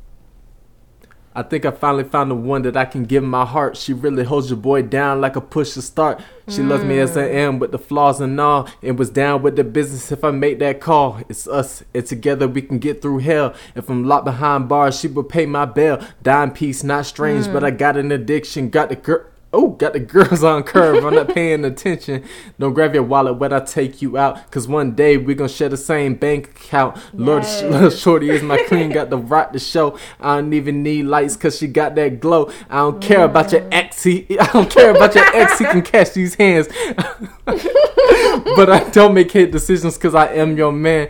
I 1.36 1.44
think 1.44 1.64
I 1.64 1.72
finally 1.72 2.04
found 2.04 2.32
the 2.32 2.36
one 2.36 2.64
that 2.64 2.76
I 2.76 2.86
can 2.86 3.06
give 3.06 3.24
my 3.24 3.46
heart. 3.46 3.78
She 3.78 3.94
really 3.94 4.24
holds 4.24 4.50
your 4.50 4.58
boy 4.58 4.82
down 4.82 5.22
like 5.22 5.36
a 5.36 5.42
push 5.42 5.74
to 5.76 5.82
start. 5.82 6.22
She 6.50 6.64
loves 6.64 6.84
me 6.84 7.00
as 7.00 7.16
I 7.16 7.30
mm. 7.30 7.34
am 7.36 7.60
with 7.60 7.72
the 7.72 7.78
flaws 7.78 8.20
and 8.20 8.38
all. 8.42 8.68
And 8.82 8.98
was 8.98 9.12
down 9.12 9.44
with 9.44 9.56
the 9.56 9.64
business 9.64 10.12
if 10.12 10.24
I 10.24 10.32
make 10.32 10.60
that 10.60 10.82
call. 10.82 11.22
It's 11.30 11.48
us, 11.48 11.84
and 11.94 12.06
together 12.06 12.48
we 12.48 12.64
can 12.64 12.80
get 12.80 13.02
through 13.02 13.20
hell. 13.20 13.54
If 13.76 13.90
I'm 13.90 14.04
locked 14.04 14.26
behind 14.26 14.68
bars, 14.68 15.00
she 15.00 15.08
will 15.08 15.24
pay 15.24 15.46
my 15.46 15.66
bail. 15.66 16.04
Dying 16.24 16.52
peace, 16.52 16.84
not 16.84 17.06
strange, 17.06 17.46
but 17.46 17.64
mm. 17.64 17.68
I 17.68 17.72
got 17.72 17.96
an 17.96 18.12
addiction. 18.12 18.70
Got 18.70 18.90
the 18.90 18.96
girl. 18.96 19.26
Oh, 19.52 19.70
got 19.70 19.94
the 19.94 20.00
girls 20.00 20.44
on 20.46 20.64
curve. 20.64 21.04
I'm 21.04 21.16
not 21.16 21.30
paying 21.30 21.66
attention. 21.66 22.24
Don't 22.60 22.74
grab 22.74 22.94
your 22.94 23.04
wallet 23.04 23.38
when 23.38 23.52
I 23.52 23.60
take 23.62 24.02
you 24.02 24.18
out. 24.18 24.50
Cause 24.52 24.68
one 24.68 24.94
day 24.94 25.18
we 25.18 25.34
gonna 25.34 25.50
share 25.50 25.70
the 25.70 25.78
same 25.78 26.16
bank 26.16 26.50
account. 26.50 26.98
Lord, 27.14 27.44
Yes. 27.44 27.64
little 27.64 27.90
shorty 27.90 28.30
is 28.30 28.44
my 28.44 28.62
queen. 28.64 28.92
Got 28.92 29.10
the 29.10 29.18
right 29.18 29.52
to 29.52 29.60
show. 29.60 29.98
I 30.20 30.36
don't 30.36 30.54
even 30.54 30.84
need 30.84 31.06
lights 31.06 31.36
cause 31.36 31.58
she 31.58 31.68
got 31.68 31.96
that 31.96 32.20
glow. 32.20 32.52
I 32.70 32.78
don't 32.78 33.02
care 33.02 33.24
about 33.24 33.52
your 33.52 33.62
mm. 33.62 33.70
ex. 33.72 34.04
He, 34.04 34.38
I 34.40 34.52
don't 34.52 34.70
care 34.70 34.92
about 34.92 35.16
your 35.16 35.26
ex. 35.36 35.58
He 35.58 35.66
can 35.66 35.82
catch 35.82 36.14
these 36.14 36.36
hands. 36.36 36.68
but 37.46 38.70
I 38.70 38.88
don't 38.92 39.16
make 39.16 39.32
hate 39.32 39.52
decisions 39.52 39.98
cause 39.98 40.14
I 40.14 40.28
am 40.34 40.58
your 40.58 40.72
man. 40.72 41.10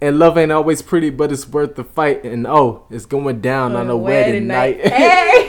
And 0.00 0.20
love 0.20 0.38
ain't 0.38 0.52
always 0.52 0.80
pretty, 0.80 1.10
but 1.10 1.32
it's 1.32 1.48
worth 1.48 1.74
the 1.74 1.82
fight. 1.82 2.22
And 2.22 2.46
oh, 2.46 2.86
it's 2.88 3.06
going 3.06 3.40
down 3.40 3.74
on 3.74 3.90
a 3.90 3.96
wedding, 3.96 4.46
night. 4.46 4.80
Hey. 4.86 5.47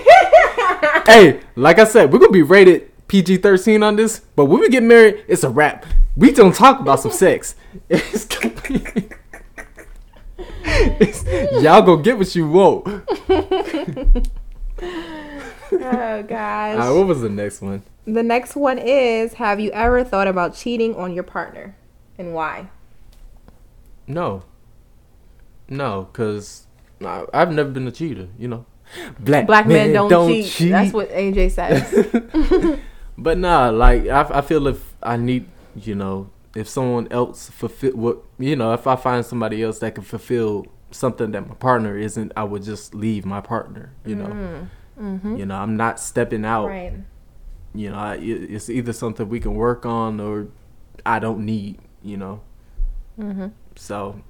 Hey, 1.10 1.40
like 1.56 1.80
I 1.80 1.84
said, 1.86 2.12
we're 2.14 2.20
gonna 2.20 2.32
be 2.32 2.42
rated 2.44 2.92
PG 3.08 3.38
thirteen 3.38 3.84
on 3.84 3.96
this, 3.96 4.20
but 4.36 4.46
when 4.46 4.60
we 4.60 4.70
get 4.70 4.84
married, 4.84 5.24
it's 5.28 5.44
a 5.44 5.50
wrap. 5.50 5.86
We 6.16 6.32
don't 6.32 6.54
talk 6.56 6.80
about 6.80 7.00
some 7.00 7.12
sex. 7.12 7.56
It's 7.90 8.28
It's- 11.02 11.26
y'all 11.64 11.82
gonna 11.82 12.02
get 12.04 12.18
what 12.18 12.36
you 12.36 12.50
want. 12.50 12.88
Oh 15.72 16.24
gosh. 16.24 16.78
right, 16.80 16.90
what 16.90 17.06
was 17.06 17.22
the 17.22 17.30
next 17.30 17.62
one? 17.62 17.84
The 18.06 18.24
next 18.24 18.56
one 18.56 18.80
is 18.80 19.34
Have 19.36 19.60
you 19.60 19.70
ever 19.72 20.04
thought 20.04 20.28
about 20.28 20.56
cheating 20.56 20.96
on 20.96 21.14
your 21.14 21.24
partner 21.24 21.76
and 22.18 22.34
why? 22.34 22.70
No, 24.08 24.44
no, 25.68 26.10
cause 26.14 26.66
I've 27.06 27.52
never 27.52 27.70
been 27.70 27.88
a 27.88 27.92
cheater. 27.92 28.30
You 28.40 28.48
know, 28.48 28.66
black 29.20 29.48
Black 29.48 29.68
men 29.68 29.94
don't, 29.94 30.44
cheat. 30.44 30.72
That's 30.72 30.94
what 30.94 31.10
AJ 31.10 31.52
says. 31.52 32.80
But 33.20 33.38
nah, 33.38 33.70
like 33.70 34.08
I, 34.08 34.22
I 34.22 34.42
feel 34.42 34.66
if 34.68 34.96
I 35.04 35.18
need, 35.18 35.46
you 35.76 35.94
know, 35.94 36.30
if 36.56 36.70
someone 36.70 37.08
else 37.12 37.50
fulfill 37.50 37.92
what, 37.92 38.20
you 38.38 38.56
know, 38.56 38.74
if 38.74 38.88
I 38.88 38.96
find 38.96 39.26
somebody 39.26 39.62
else 39.62 39.80
that 39.80 39.96
can 39.96 40.06
fulfill 40.06 40.66
something 40.92 41.32
that 41.32 41.48
my 41.48 41.56
partner 41.56 41.98
isn't, 41.98 42.32
I 42.38 42.46
would 42.46 42.64
just 42.64 42.96
leave 42.96 43.26
my 43.26 43.42
partner. 43.42 43.92
You 44.06 44.16
know, 44.16 44.68
mm-hmm. 44.98 45.36
you 45.36 45.46
know, 45.46 45.56
I'm 45.56 45.76
not 45.76 46.00
stepping 46.00 46.46
out. 46.46 46.68
Right. 46.68 46.94
You 47.76 47.92
know, 47.92 47.98
I, 47.98 48.16
it's 48.16 48.70
either 48.70 48.94
something 48.94 49.28
we 49.28 49.42
can 49.42 49.54
work 49.54 49.86
on 49.86 50.22
or 50.22 50.48
I 51.06 51.20
don't 51.20 51.46
need. 51.46 51.80
You 52.02 52.18
know, 52.18 52.42
Mm-hmm. 53.20 53.48
so 53.76 54.22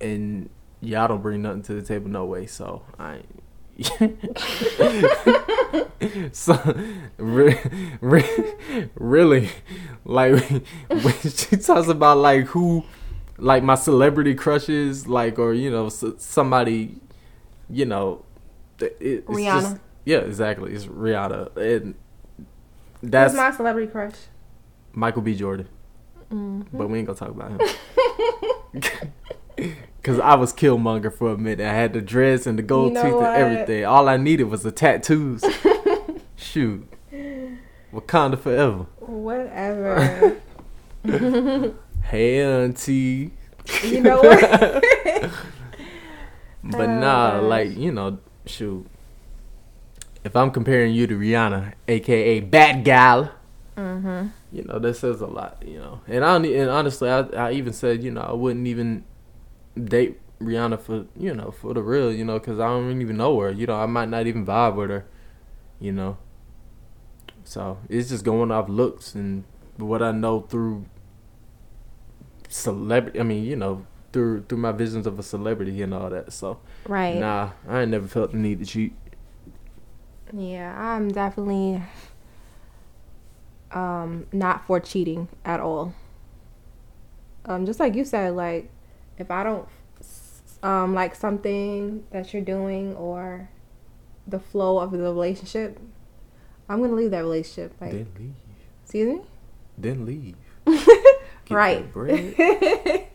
and 0.00 0.48
y'all 0.80 1.08
don't 1.08 1.20
bring 1.20 1.42
nothing 1.42 1.62
to 1.62 1.74
the 1.74 1.82
table, 1.82 2.08
no 2.08 2.24
way. 2.24 2.46
So 2.46 2.82
I. 2.96 3.22
so 6.32 6.54
re- 7.16 7.58
re- 8.00 8.50
really 8.94 9.50
like 10.04 10.42
when 10.88 11.14
she 11.22 11.56
talks 11.56 11.88
about 11.88 12.18
like 12.18 12.44
who 12.46 12.84
like 13.38 13.62
my 13.62 13.74
celebrity 13.74 14.34
crushes 14.34 15.08
like 15.08 15.38
or 15.38 15.54
you 15.54 15.70
know 15.70 15.88
somebody 15.88 16.98
you 17.70 17.86
know 17.86 18.22
it, 18.80 18.96
it's 19.00 19.26
Rihanna. 19.26 19.60
just- 19.62 19.76
yeah 20.04 20.18
exactly 20.18 20.72
it's 20.72 20.86
rihanna 20.86 21.54
and 21.56 21.94
That's 23.02 23.32
that's 23.32 23.34
my 23.34 23.50
celebrity 23.56 23.90
crush. 23.90 24.14
michael 24.92 25.22
b 25.22 25.34
jordan 25.34 25.68
Mm-hmm. 26.30 26.76
but 26.78 26.88
we 26.88 26.98
ain't 26.98 27.08
gonna 27.08 27.18
talk 27.18 27.30
about 27.30 27.50
him 27.50 27.60
Cause 30.02 30.18
I 30.18 30.34
was 30.34 30.52
Killmonger 30.54 31.12
for 31.12 31.32
a 31.32 31.36
minute. 31.38 31.60
I 31.60 31.74
had 31.74 31.92
the 31.92 32.00
dress 32.00 32.46
and 32.46 32.58
the 32.58 32.62
gold 32.62 32.88
You 32.88 32.94
know 32.94 33.02
teeth 33.02 33.14
what? 33.14 33.38
and 33.38 33.52
everything. 33.52 33.84
All 33.84 34.08
I 34.08 34.16
needed 34.16 34.44
was 34.44 34.62
the 34.62 34.72
tattoos. 34.72 35.44
Shoot, 36.36 36.88
Wakanda 37.92 38.38
forever. 38.38 38.86
Whatever. 38.98 40.36
Hey, 42.02 42.40
auntie. 42.42 43.30
you 43.84 44.00
know 44.00 44.20
what? 44.20 44.40
But 46.62 46.88
Oh, 46.88 46.98
nah, 47.00 47.40
gosh. 47.40 47.42
like 47.44 47.76
you 47.76 47.92
know, 47.92 48.18
shoot. 48.46 48.86
If 50.24 50.34
I'm 50.36 50.50
comparing 50.50 50.92
you 50.92 51.06
to 51.06 51.16
Rihanna, 51.16 51.72
aka 51.88 52.40
Bad 52.40 52.84
Gal, 52.84 53.30
mm-hmm. 53.76 54.28
you 54.52 54.64
know 54.64 54.78
that 54.78 54.94
says 54.94 55.20
a 55.20 55.26
lot. 55.26 55.62
You 55.64 55.78
know, 55.78 56.00
and 56.06 56.24
I 56.24 56.32
don't, 56.38 56.44
and 56.52 56.68
honestly, 56.70 57.08
I, 57.08 57.20
I 57.20 57.52
even 57.52 57.72
said 57.72 58.02
you 58.02 58.10
know 58.10 58.20
I 58.22 58.32
wouldn't 58.32 58.66
even 58.66 59.04
date 59.76 60.20
Rihanna 60.40 60.80
for 60.80 61.06
you 61.16 61.34
know 61.34 61.50
for 61.50 61.74
the 61.74 61.82
real, 61.82 62.12
you 62.12 62.24
know, 62.24 62.38
because 62.38 62.58
I 62.58 62.68
don't 62.68 63.00
even 63.00 63.16
know 63.16 63.38
her. 63.40 63.50
You 63.50 63.66
know, 63.66 63.76
I 63.76 63.86
might 63.86 64.08
not 64.08 64.26
even 64.26 64.44
vibe 64.46 64.76
with 64.76 64.90
her. 64.90 65.06
You 65.78 65.92
know, 65.92 66.18
so 67.44 67.78
it's 67.88 68.10
just 68.10 68.24
going 68.24 68.50
off 68.50 68.68
looks 68.68 69.14
and 69.14 69.44
what 69.76 70.02
I 70.02 70.12
know 70.12 70.40
through 70.40 70.86
celebrity. 72.48 73.20
I 73.20 73.22
mean, 73.22 73.44
you 73.44 73.56
know, 73.56 73.86
through 74.12 74.44
through 74.48 74.58
my 74.58 74.72
visions 74.72 75.06
of 75.06 75.18
a 75.18 75.22
celebrity 75.22 75.82
and 75.82 75.94
all 75.94 76.10
that. 76.10 76.32
So 76.32 76.58
Right. 76.86 77.16
nah, 77.16 77.50
I 77.68 77.82
ain't 77.82 77.90
never 77.90 78.08
felt 78.08 78.32
the 78.32 78.38
need 78.38 78.58
to 78.60 78.66
cheat. 78.66 78.94
Yeah, 80.32 80.74
I'm 80.78 81.08
definitely 81.08 81.82
um 83.72 84.26
not 84.32 84.66
for 84.66 84.80
cheating 84.80 85.28
at 85.44 85.60
all. 85.60 85.94
Um 87.44 87.66
just 87.66 87.80
like 87.80 87.94
you 87.94 88.04
said 88.04 88.34
like 88.34 88.70
if 89.20 89.30
I 89.30 89.42
don't 89.44 89.66
um 90.62 90.94
like 90.94 91.14
something 91.14 92.04
that 92.10 92.32
you're 92.34 92.42
doing 92.42 92.94
or 92.96 93.48
the 94.26 94.38
flow 94.38 94.78
of 94.78 94.90
the 94.92 94.98
relationship, 94.98 95.78
I'm 96.68 96.78
going 96.78 96.90
to 96.90 96.96
leave 96.96 97.10
that 97.12 97.20
relationship 97.22 97.74
like 97.80 97.92
Then 97.92 98.06
leave. 98.18 98.34
excuse 98.82 99.08
me? 99.16 99.20
Then 99.78 100.06
leave. 100.06 100.36
Right. 101.50 101.84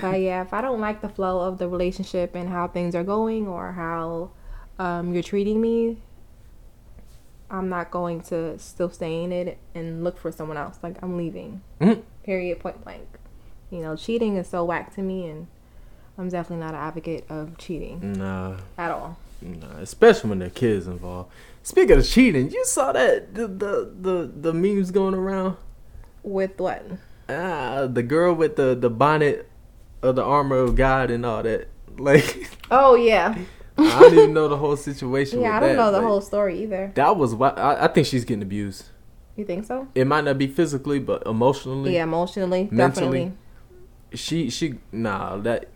But 0.00 0.20
yeah, 0.20 0.42
if 0.42 0.52
I 0.52 0.60
don't 0.60 0.80
like 0.80 1.00
the 1.02 1.08
flow 1.08 1.40
of 1.40 1.58
the 1.58 1.68
relationship 1.68 2.34
and 2.34 2.48
how 2.48 2.66
things 2.66 2.96
are 2.96 3.04
going 3.04 3.46
or 3.46 3.70
how 3.72 4.30
um, 4.80 5.14
you're 5.14 5.22
treating 5.22 5.60
me, 5.60 5.98
I'm 7.48 7.68
not 7.68 7.92
going 7.92 8.20
to 8.22 8.58
still 8.58 8.90
stay 8.90 9.22
in 9.22 9.30
it 9.30 9.56
and 9.72 10.02
look 10.02 10.18
for 10.18 10.32
someone 10.32 10.56
else. 10.56 10.78
Like 10.82 10.96
I'm 11.00 11.16
leaving. 11.16 11.62
Mhm. 11.80 12.02
Period. 12.24 12.58
Point 12.58 12.82
blank. 12.82 13.06
You 13.70 13.80
know, 13.80 13.96
cheating 13.96 14.36
is 14.36 14.48
so 14.48 14.64
whack 14.64 14.94
to 14.94 15.02
me, 15.02 15.28
and 15.28 15.46
I'm 16.18 16.28
definitely 16.28 16.64
not 16.64 16.74
an 16.74 16.80
advocate 16.80 17.24
of 17.28 17.58
cheating 17.58 18.12
Nah, 18.18 18.56
at 18.78 18.90
all. 18.90 19.18
nah, 19.42 19.78
especially 19.80 20.30
when 20.30 20.38
there 20.40 20.48
are 20.48 20.50
kids 20.52 20.86
involved. 20.86 21.30
Speaking 21.62 21.98
of 21.98 22.06
cheating, 22.06 22.50
you 22.50 22.64
saw 22.66 22.92
that 22.92 23.34
the 23.34 23.48
the 23.48 23.90
the, 24.00 24.30
the 24.40 24.52
memes 24.52 24.90
going 24.90 25.14
around. 25.14 25.56
With 26.22 26.58
what? 26.60 26.84
Ah, 27.28 27.86
the 27.90 28.02
girl 28.02 28.34
with 28.34 28.56
the 28.56 28.74
the 28.74 28.90
bonnet 28.90 29.48
of 30.02 30.16
the 30.16 30.22
armor 30.22 30.56
of 30.56 30.76
God 30.76 31.10
and 31.10 31.24
all 31.26 31.42
that. 31.42 31.68
Like 31.96 32.50
Oh 32.72 32.96
yeah. 32.96 33.38
I 33.78 33.98
didn't 34.00 34.18
even 34.18 34.34
know 34.34 34.48
the 34.48 34.56
whole 34.56 34.76
situation. 34.76 35.40
Yeah, 35.42 35.56
I 35.56 35.60
don't 35.60 35.68
that, 35.70 35.76
know 35.76 35.92
the 35.92 36.00
but 36.00 36.06
whole 36.08 36.20
story 36.20 36.60
either. 36.64 36.90
That 36.96 37.16
was 37.16 37.34
why 37.36 37.50
I, 37.50 37.84
I 37.84 37.88
think 37.88 38.06
she's 38.08 38.24
getting 38.24 38.42
abused. 38.42 38.86
You 39.36 39.44
think 39.44 39.64
so? 39.64 39.86
It 39.94 40.06
might 40.08 40.24
not 40.24 40.36
be 40.36 40.48
physically, 40.48 40.98
but 40.98 41.24
emotionally. 41.26 41.94
Yeah, 41.94 42.02
emotionally, 42.02 42.68
Mentally. 42.70 43.18
definitely. 43.20 43.32
She 44.14 44.50
she 44.50 44.74
nah 44.92 45.36
that 45.38 45.68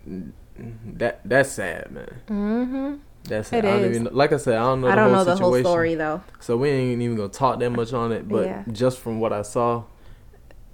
that 0.97 1.21
that's 1.25 1.51
sad, 1.51 1.91
man. 1.91 2.21
Mm-hmm. 2.29 2.95
That's 3.25 3.53
It. 3.53 3.65
I 3.65 3.69
don't 3.69 3.85
is. 3.85 4.01
even 4.01 4.15
like 4.15 4.33
I 4.33 4.37
said, 4.39 4.57
I 4.57 4.63
don't 4.65 4.81
know. 4.81 4.89
I 4.89 4.91
the 4.91 4.97
don't 4.97 5.05
whole 5.15 5.25
know 5.25 5.25
the 5.25 5.37
whole 5.37 5.59
story 5.61 5.95
though. 5.95 6.23
So 6.41 6.57
we 6.57 6.71
ain't 6.71 7.03
even 7.03 7.17
gonna 7.17 7.29
talk 7.29 7.59
that 7.61 7.71
much 7.71 7.93
on 7.93 8.13
it. 8.13 8.29
But 8.29 8.47
Yeah. 8.47 8.63
just 8.73 8.99
from 8.99 9.21
what 9.21 9.33
I 9.33 9.43
saw, 9.43 9.85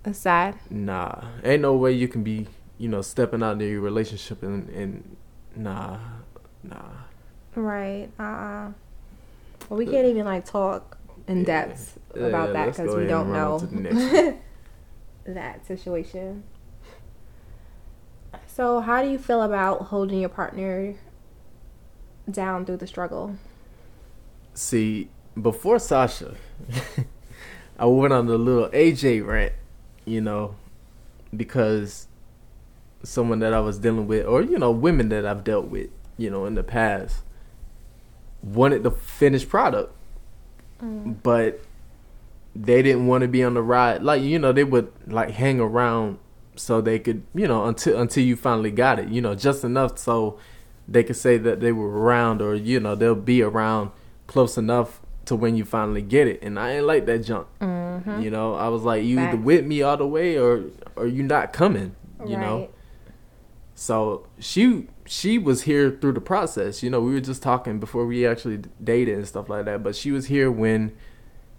It's 0.04 0.18
sad. 0.18 0.56
nah, 0.71 1.23
ain't 1.42 1.62
no 1.62 1.75
way 1.75 1.92
you 1.92 2.09
can 2.09 2.23
be 2.23 2.47
you 2.78 2.88
know 2.88 3.02
stepping 3.02 3.42
out 3.42 3.54
of 3.54 3.62
your 3.62 3.80
relationship 3.80 4.42
and 4.42 4.68
and 4.71 5.16
nah 5.56 5.99
nah. 6.62 6.76
Right. 7.54 8.09
Uh. 8.18 8.23
uh 8.23 8.71
Well, 9.68 9.78
we 9.78 9.87
can't 9.87 10.06
even 10.06 10.25
like 10.25 10.44
talk 10.44 10.99
in 11.26 11.38
Yeah. 11.40 11.44
depth 11.44 11.99
about 12.14 12.49
yeah, 12.49 12.52
that 12.52 12.66
because 12.76 12.94
we 12.94 13.06
don't 13.06 13.23
and 13.23 13.33
run 13.33 13.40
on 13.40 13.50
know 13.52 13.59
to 13.59 13.66
the 13.66 13.80
next 13.80 14.37
that 15.26 15.66
situation. 15.66 16.44
So, 18.46 18.80
how 18.80 19.02
do 19.02 19.10
you 19.10 19.18
feel 19.18 19.42
about 19.42 19.86
holding 19.86 20.20
your 20.20 20.28
partner 20.28 20.94
down 22.30 22.64
through 22.64 22.78
the 22.78 22.86
struggle? 22.86 23.36
See, 24.54 25.08
before 25.40 25.78
Sasha, 25.78 26.36
I 27.78 27.86
went 27.86 28.12
on 28.12 28.26
the 28.26 28.38
little 28.38 28.68
AJ 28.68 29.26
rant, 29.26 29.52
you 30.04 30.20
know, 30.20 30.56
because 31.36 32.06
someone 33.02 33.40
that 33.40 33.52
I 33.52 33.60
was 33.60 33.78
dealing 33.78 34.06
with, 34.06 34.26
or 34.26 34.42
you 34.42 34.58
know, 34.58 34.70
women 34.70 35.08
that 35.10 35.26
I've 35.26 35.44
dealt 35.44 35.66
with, 35.66 35.90
you 36.16 36.30
know, 36.30 36.46
in 36.46 36.54
the 36.54 36.62
past, 36.62 37.22
wanted 38.42 38.82
the 38.82 38.90
finished 38.90 39.48
product, 39.48 39.92
mm. 40.82 41.16
but 41.22 41.60
they 42.54 42.82
didn't 42.82 43.06
want 43.06 43.22
to 43.22 43.28
be 43.28 43.42
on 43.42 43.54
the 43.54 43.62
ride. 43.62 44.02
Like 44.02 44.22
you 44.22 44.38
know, 44.38 44.52
they 44.52 44.64
would 44.64 44.92
like 45.06 45.30
hang 45.30 45.60
around 45.60 46.18
so 46.56 46.80
they 46.80 46.99
could, 46.99 47.23
you 47.34 47.49
know, 47.49 47.66
until 47.66 48.00
until 48.00 48.25
you 48.25 48.37
finally 48.37 48.70
got 48.70 48.99
it, 48.99 49.08
you 49.08 49.20
know, 49.20 49.34
just 49.34 49.64
enough 49.64 49.99
so 49.99 50.38
they 50.87 51.02
could 51.02 51.16
say 51.16 51.38
that 51.38 51.61
they 51.61 51.73
were 51.73 51.88
around, 51.88 52.42
or 52.42 52.54
you 52.54 52.80
know, 52.80 52.94
they'll 52.94 53.14
be 53.14 53.42
around 53.42 53.90
close 54.26 54.56
enough 54.56 55.00
to 55.25 55.34
when 55.34 55.56
you 55.56 55.64
finally 55.64 56.02
get 56.02 56.28
it. 56.28 56.42
And 56.42 56.58
I 56.58 56.73
ain't 56.73 56.87
like 56.87 57.06
that 57.06 57.20
junk. 57.20 57.46
Mm-hmm. 57.61 58.20
You 58.20 58.30
know, 58.30 58.54
I 58.54 58.68
was 58.68 58.82
like, 58.82 59.04
you 59.04 59.18
either 59.20 59.37
with 59.37 59.64
me 59.64 59.82
all 59.82 59.96
the 59.96 60.06
way, 60.06 60.38
or 60.38 60.64
or 60.96 61.06
you 61.06 61.23
not 61.23 61.52
coming. 61.52 61.96
You 62.26 62.37
know. 62.37 62.70
So 63.75 64.26
she 64.38 64.87
she 65.06 65.38
was 65.38 65.62
here 65.62 65.90
through 65.90 66.12
the 66.12 66.20
process. 66.20 66.82
You 66.82 66.90
know, 66.90 67.00
we 67.00 67.12
were 67.12 67.20
just 67.20 67.42
talking 67.42 67.80
before 67.80 68.06
we 68.06 68.26
actually 68.26 68.62
dated 68.82 69.16
and 69.18 69.26
stuff 69.26 69.49
like 69.49 69.64
that. 69.66 69.82
But 69.82 69.96
she 69.96 70.11
was 70.11 70.26
here 70.26 70.50
when, 70.50 70.92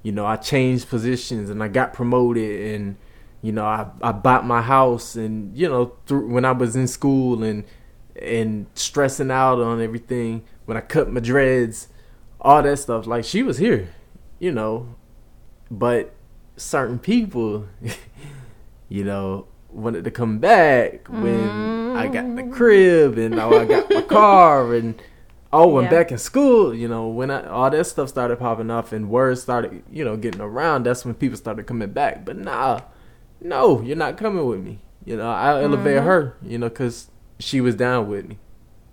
you 0.01 0.11
know, 0.11 0.25
I 0.25 0.37
changed 0.37 0.89
positions 0.89 1.49
and 1.49 1.61
I 1.61 1.67
got 1.67 1.93
promoted 1.93 2.73
and, 2.73 2.95
you 3.45 3.51
know, 3.51 3.65
I 3.65 3.87
I 4.01 4.11
bought 4.11 4.45
my 4.45 4.61
house 4.61 5.15
and 5.15 5.55
you 5.55 5.69
know 5.69 5.93
through 6.07 6.27
when 6.29 6.45
I 6.45 6.51
was 6.51 6.75
in 6.75 6.87
school 6.87 7.43
and 7.43 7.63
and 8.19 8.65
stressing 8.73 9.29
out 9.29 9.59
on 9.59 9.81
everything 9.81 10.43
when 10.65 10.77
I 10.77 10.81
cut 10.81 11.11
my 11.11 11.19
dreads, 11.19 11.89
all 12.41 12.63
that 12.63 12.77
stuff. 12.77 13.05
Like 13.05 13.23
she 13.23 13.43
was 13.43 13.57
here, 13.57 13.89
you 14.39 14.51
know, 14.51 14.95
but 15.69 16.13
certain 16.57 16.97
people, 16.97 17.67
you 18.89 19.03
know, 19.03 19.47
wanted 19.69 20.05
to 20.05 20.11
come 20.11 20.39
back 20.39 21.07
when 21.07 21.95
I 21.95 22.07
got 22.07 22.35
the 22.35 22.43
mm. 22.43 22.51
crib 22.51 23.17
and 23.17 23.39
I 23.39 23.65
got 23.65 23.89
my 23.91 24.01
car 24.01 24.73
and 24.73 24.99
oh, 25.53 25.67
when 25.67 25.83
Yeah. 25.85 25.89
back 25.91 26.11
in 26.11 26.17
school, 26.17 26.73
you 26.73 26.87
know, 26.87 27.07
when 27.07 27.29
I, 27.29 27.45
all 27.47 27.69
that 27.69 27.85
stuff 27.85 28.09
started 28.09 28.39
popping 28.39 28.71
up 28.71 28.91
and 28.91 29.09
words 29.09 29.41
started, 29.41 29.83
you 29.91 30.03
know, 30.03 30.17
getting 30.17 30.41
around, 30.41 30.85
that's 30.85 31.05
when 31.05 31.13
people 31.13 31.37
started 31.37 31.67
coming 31.67 31.91
back. 31.91 32.25
But 32.25 32.37
nah, 32.37 32.81
no, 33.45 33.81
you're 33.81 33.95
not 33.95 34.17
coming 34.17 34.45
with 34.45 34.59
me. 34.61 34.79
You 35.05 35.17
know, 35.17 35.29
I 35.29 35.61
elevate 35.61 36.01
her, 36.01 36.35
you 36.41 36.57
know, 36.57 36.67
because 36.69 37.09
she 37.39 37.61
was 37.61 37.75
down 37.75 38.07
with 38.09 38.27
me. 38.27 38.37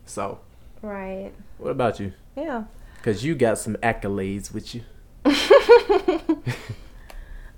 So, 0.05 0.41
Right. 0.83 1.33
what 1.59 1.71
about 1.71 1.99
you? 2.01 2.13
Yeah. 2.37 2.65
Because 2.97 3.25
you 3.25 3.35
got 3.35 3.59
some 3.59 3.77
accolades 3.77 4.53
with 4.53 4.75
you. 4.75 4.83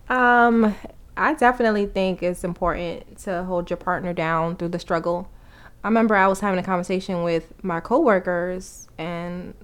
Um, 0.08 0.74
I 1.16 1.34
definitely 1.34 1.86
think 1.86 2.22
it's 2.22 2.44
important 2.44 3.18
to 3.20 3.44
hold 3.44 3.70
your 3.70 3.78
partner 3.78 4.12
down 4.12 4.56
through 4.56 4.68
the 4.68 4.78
struggle. 4.78 5.30
I 5.82 5.88
remember 5.88 6.14
I 6.14 6.26
was 6.28 6.40
having 6.40 6.58
a 6.58 6.62
conversation 6.62 7.22
with 7.22 7.52
my 7.64 7.80
coworkers 7.80 8.88
and 8.98 9.54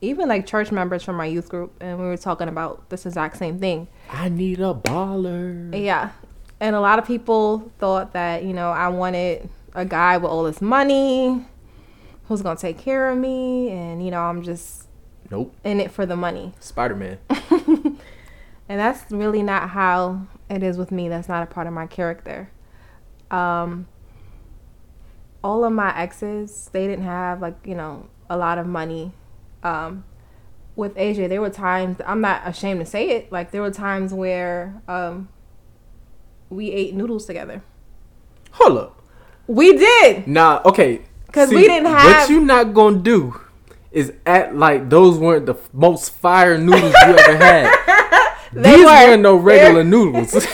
even 0.00 0.28
like 0.28 0.46
church 0.46 0.70
members 0.72 1.02
from 1.02 1.16
my 1.16 1.26
youth 1.26 1.48
group, 1.48 1.72
and 1.80 1.98
we 1.98 2.04
were 2.06 2.16
talking 2.16 2.48
about 2.48 2.90
this 2.90 3.06
exact 3.06 3.36
same 3.36 3.58
thing. 3.58 3.88
I 4.10 4.28
need 4.28 4.58
a 4.60 4.74
baller. 4.74 5.80
Yeah. 5.80 6.10
And 6.64 6.74
a 6.74 6.80
lot 6.80 6.98
of 6.98 7.04
people 7.06 7.70
thought 7.78 8.14
that, 8.14 8.42
you 8.42 8.54
know, 8.54 8.70
I 8.70 8.88
wanted 8.88 9.50
a 9.74 9.84
guy 9.84 10.16
with 10.16 10.30
all 10.30 10.44
this 10.44 10.62
money 10.62 11.44
who's 12.26 12.40
going 12.40 12.56
to 12.56 12.60
take 12.60 12.78
care 12.78 13.10
of 13.10 13.18
me. 13.18 13.68
And, 13.68 14.02
you 14.02 14.10
know, 14.10 14.22
I'm 14.22 14.42
just 14.42 14.88
Nope. 15.30 15.54
in 15.62 15.78
it 15.78 15.90
for 15.90 16.06
the 16.06 16.16
money. 16.16 16.54
Spider 16.60 16.96
Man. 16.96 17.18
And 18.66 18.80
that's 18.80 19.10
really 19.12 19.42
not 19.42 19.68
how 19.70 20.26
it 20.48 20.62
is 20.62 20.78
with 20.78 20.90
me. 20.90 21.08
That's 21.10 21.28
not 21.28 21.42
a 21.42 21.46
part 21.46 21.66
of 21.66 21.74
my 21.74 21.86
character. 21.86 22.50
Um, 23.30 23.86
all 25.42 25.64
of 25.64 25.72
my 25.72 25.94
exes, 25.98 26.70
they 26.72 26.86
didn't 26.86 27.04
have 27.04 27.42
like 27.42 27.56
you 27.66 27.74
know 27.74 28.08
a 28.30 28.38
lot 28.38 28.56
of 28.56 28.66
money. 28.66 29.12
Um, 29.62 30.04
with 30.76 30.94
AJ, 30.96 31.28
there 31.28 31.42
were 31.42 31.50
times 31.50 31.98
I'm 32.06 32.22
not 32.22 32.40
ashamed 32.46 32.80
to 32.80 32.86
say 32.86 33.10
it. 33.10 33.30
Like 33.30 33.50
there 33.50 33.60
were 33.60 33.70
times 33.70 34.14
where 34.14 34.80
um, 34.88 35.28
we 36.54 36.70
ate 36.70 36.94
noodles 36.94 37.26
together. 37.26 37.62
Hold 38.52 38.78
up. 38.78 39.02
We 39.46 39.76
did. 39.76 40.26
Nah, 40.26 40.62
okay. 40.64 41.02
'Cause 41.32 41.50
we 41.50 41.62
didn't 41.62 41.86
have. 41.86 42.04
What 42.04 42.30
you 42.30 42.40
not 42.40 42.72
gonna 42.74 42.98
do 42.98 43.40
is 43.90 44.12
act 44.24 44.54
like 44.54 44.88
those 44.88 45.18
weren't 45.18 45.46
the 45.46 45.56
most 45.72 46.10
fire 46.10 46.56
noodles 46.56 46.92
you 47.06 47.16
ever 47.16 47.36
had. 47.36 47.74
These 48.52 48.78
were. 48.78 48.84
weren't 48.84 49.22
no 49.22 49.36
regular 49.36 49.82
noodles. 49.82 50.32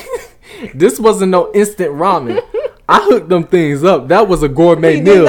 this 0.75 0.99
wasn't 0.99 1.31
no 1.31 1.53
instant 1.53 1.93
ramen. 1.93 2.43
I 2.89 3.01
hooked 3.03 3.29
them 3.29 3.45
things 3.45 3.85
up. 3.85 4.09
That 4.09 4.27
was 4.29 4.43
a 4.43 4.49
gourmet 4.49 4.97
He 4.97 5.03
meal. 5.03 5.25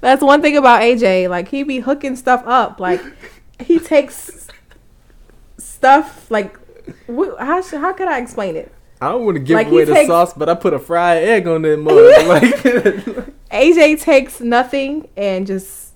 That's 0.00 0.22
one 0.22 0.42
thing 0.42 0.56
about 0.56 0.82
AJ. 0.82 1.28
Like 1.28 1.48
he 1.48 1.62
be 1.62 1.80
hooking 1.80 2.16
stuff 2.16 2.42
up. 2.46 2.80
Like 2.80 3.00
he 3.60 3.78
takes 3.78 4.48
stuff 5.58 6.30
like 6.30 6.56
how 7.38 7.62
should, 7.62 7.80
how 7.80 7.92
could 7.92 8.08
I 8.08 8.18
explain 8.18 8.56
it? 8.56 8.72
I 9.02 9.08
don't 9.10 9.24
want 9.24 9.34
to 9.36 9.42
give 9.42 9.56
Like, 9.56 9.66
away 9.66 9.84
the 9.84 9.94
takes- 9.94 10.06
sauce, 10.08 10.32
but 10.32 10.48
I 10.48 10.54
put 10.54 10.72
a 10.72 10.78
fried 10.78 11.22
egg 11.24 11.46
on 11.48 11.62
that 11.62 11.76
mug. 11.78 11.94
like, 12.28 13.34
AJ 13.50 14.00
takes 14.00 14.40
nothing 14.40 15.08
and 15.16 15.46
just 15.46 15.92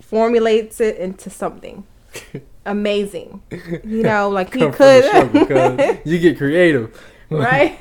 formulates 0.00 0.80
it 0.80 0.96
into 0.96 1.28
something 1.30 1.84
amazing. 2.66 3.42
You 3.84 4.02
know, 4.02 4.30
like 4.30 4.54
he 4.54 4.60
come 4.60 4.72
from 4.72 4.86
the 4.86 5.02
struggle, 5.02 5.46
could, 5.46 6.00
you 6.04 6.18
get 6.18 6.38
creative, 6.38 6.98
right? 7.30 7.78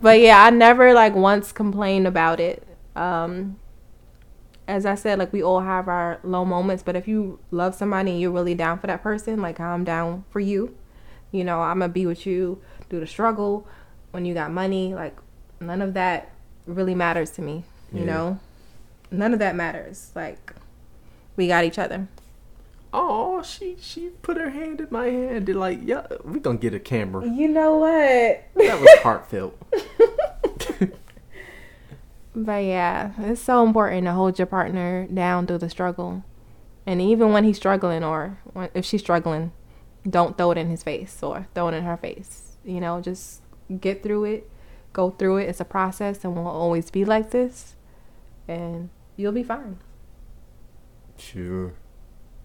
but 0.00 0.20
yeah, 0.20 0.42
I 0.44 0.50
never 0.50 0.94
like 0.94 1.14
once 1.14 1.52
complained 1.52 2.06
about 2.06 2.40
it. 2.40 2.62
Um, 2.96 3.58
as 4.66 4.86
I 4.86 4.94
said, 4.94 5.18
like 5.18 5.32
we 5.32 5.42
all 5.42 5.60
have 5.60 5.88
our 5.88 6.18
low 6.22 6.44
moments, 6.44 6.82
but 6.82 6.96
if 6.96 7.06
you 7.08 7.38
love 7.50 7.74
somebody 7.74 8.12
and 8.12 8.20
you're 8.20 8.30
really 8.30 8.54
down 8.54 8.78
for 8.78 8.86
that 8.86 9.02
person, 9.02 9.40
like 9.42 9.60
I'm 9.60 9.84
down 9.84 10.24
for 10.30 10.40
you. 10.40 10.74
You 11.30 11.44
know, 11.44 11.60
I'm 11.60 11.80
gonna 11.80 11.92
be 11.92 12.06
with 12.06 12.26
you 12.26 12.60
through 12.88 13.00
the 13.00 13.06
struggle 13.06 13.66
when 14.10 14.24
you 14.24 14.34
got 14.34 14.50
money. 14.50 14.94
Like 14.94 15.16
none 15.60 15.82
of 15.82 15.94
that 15.94 16.30
really 16.66 16.94
matters 16.94 17.30
to 17.32 17.42
me. 17.42 17.64
You 17.92 18.00
Yeah. 18.00 18.04
know, 18.06 18.38
none 19.10 19.32
of 19.32 19.38
that 19.38 19.54
matters. 19.56 20.10
Like 20.14 20.52
we 21.36 21.48
got 21.48 21.64
each 21.64 21.78
other. 21.78 22.08
Oh, 22.92 23.42
she 23.42 23.76
she 23.80 24.08
put 24.22 24.36
her 24.38 24.50
hand 24.50 24.80
in 24.80 24.88
my 24.90 25.06
hand. 25.06 25.46
They're 25.46 25.54
like, 25.54 25.80
yeah, 25.82 26.06
we 26.24 26.40
gonna 26.40 26.58
get 26.58 26.72
a 26.74 26.80
camera. 26.80 27.26
You 27.28 27.48
know 27.48 27.76
what? 27.76 28.44
That 28.66 28.80
was 28.80 28.90
heartfelt. 29.02 29.54
But 32.34 32.64
yeah, 32.64 33.12
it's 33.18 33.40
so 33.40 33.66
important 33.66 34.04
to 34.06 34.12
hold 34.12 34.38
your 34.38 34.46
partner 34.46 35.08
down 35.12 35.46
through 35.46 35.58
the 35.58 35.68
struggle. 35.70 36.22
And 36.86 37.02
even 37.02 37.32
when 37.32 37.42
he's 37.42 37.56
struggling 37.56 38.04
or 38.04 38.38
when, 38.52 38.68
if 38.74 38.84
she's 38.84 39.00
struggling, 39.00 39.50
don't 40.08 40.38
throw 40.38 40.52
it 40.52 40.58
in 40.58 40.68
his 40.70 40.82
face 40.84 41.20
or 41.22 41.48
throw 41.54 41.68
it 41.68 41.74
in 41.74 41.82
her 41.84 41.96
face. 41.96 42.47
You 42.68 42.80
know, 42.80 43.00
just 43.00 43.40
get 43.80 44.02
through 44.02 44.24
it, 44.24 44.50
go 44.92 45.08
through 45.10 45.38
it. 45.38 45.48
It's 45.48 45.60
a 45.60 45.64
process 45.64 46.22
and 46.22 46.36
won't 46.36 46.48
always 46.48 46.90
be 46.90 47.06
like 47.06 47.30
this. 47.30 47.74
And 48.46 48.90
you'll 49.16 49.32
be 49.32 49.42
fine. 49.42 49.78
Sure. 51.16 51.72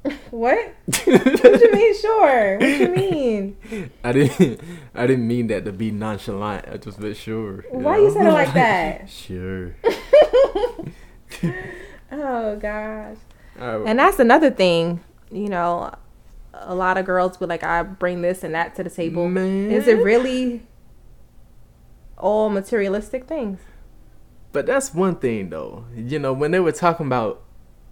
What? 0.32 0.74
what 1.06 1.62
you 1.62 1.72
mean 1.72 2.02
sure? 2.02 2.58
What 2.58 2.68
you 2.68 2.90
mean? 2.96 3.58
I 4.04 4.12
didn't. 4.12 4.60
I 4.96 5.08
didn't 5.08 5.28
mean 5.28 5.48
that 5.48 5.64
to 5.64 5.72
be 5.72 5.92
nonchalant. 5.92 6.68
I 6.70 6.76
just 6.78 7.00
meant 7.00 7.16
sure. 7.16 7.64
Why 7.70 8.00
you 8.00 8.12
said 8.12 8.26
it 8.26 8.32
like 8.32 8.54
that? 8.54 9.10
Sure. 9.10 9.76
Oh 12.12 12.56
gosh. 12.58 13.18
Right. 13.58 13.84
And 13.86 14.00
that's 14.00 14.20
another 14.20 14.52
thing, 14.52 15.02
you 15.32 15.48
know, 15.50 15.94
a 16.66 16.76
lot 16.76 16.98
of 16.98 17.06
girls 17.06 17.40
would 17.40 17.50
like 17.50 17.64
I 17.64 17.84
bring 17.84 18.22
this 18.22 18.44
and 18.44 18.54
that 18.56 18.76
to 18.76 18.84
the 18.84 18.90
table. 18.90 19.28
Man. 19.30 19.72
Is 19.72 19.88
it 19.88 20.04
really 20.04 20.64
all 22.18 22.50
materialistic 22.50 23.28
things? 23.28 23.60
But 24.52 24.66
that's 24.66 24.94
one 24.94 25.16
thing 25.16 25.50
though. 25.50 25.86
You 25.96 26.20
know, 26.20 26.34
when 26.34 26.52
they 26.52 26.60
were 26.60 26.72
talking 26.72 27.08
about 27.08 27.44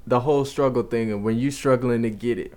the 0.06 0.22
whole 0.22 0.46
struggle 0.46 0.84
thing 0.84 1.12
and 1.12 1.24
when 1.24 1.38
you 1.38 1.52
struggling 1.52 2.04
to 2.04 2.10
get 2.10 2.38
it. 2.38 2.54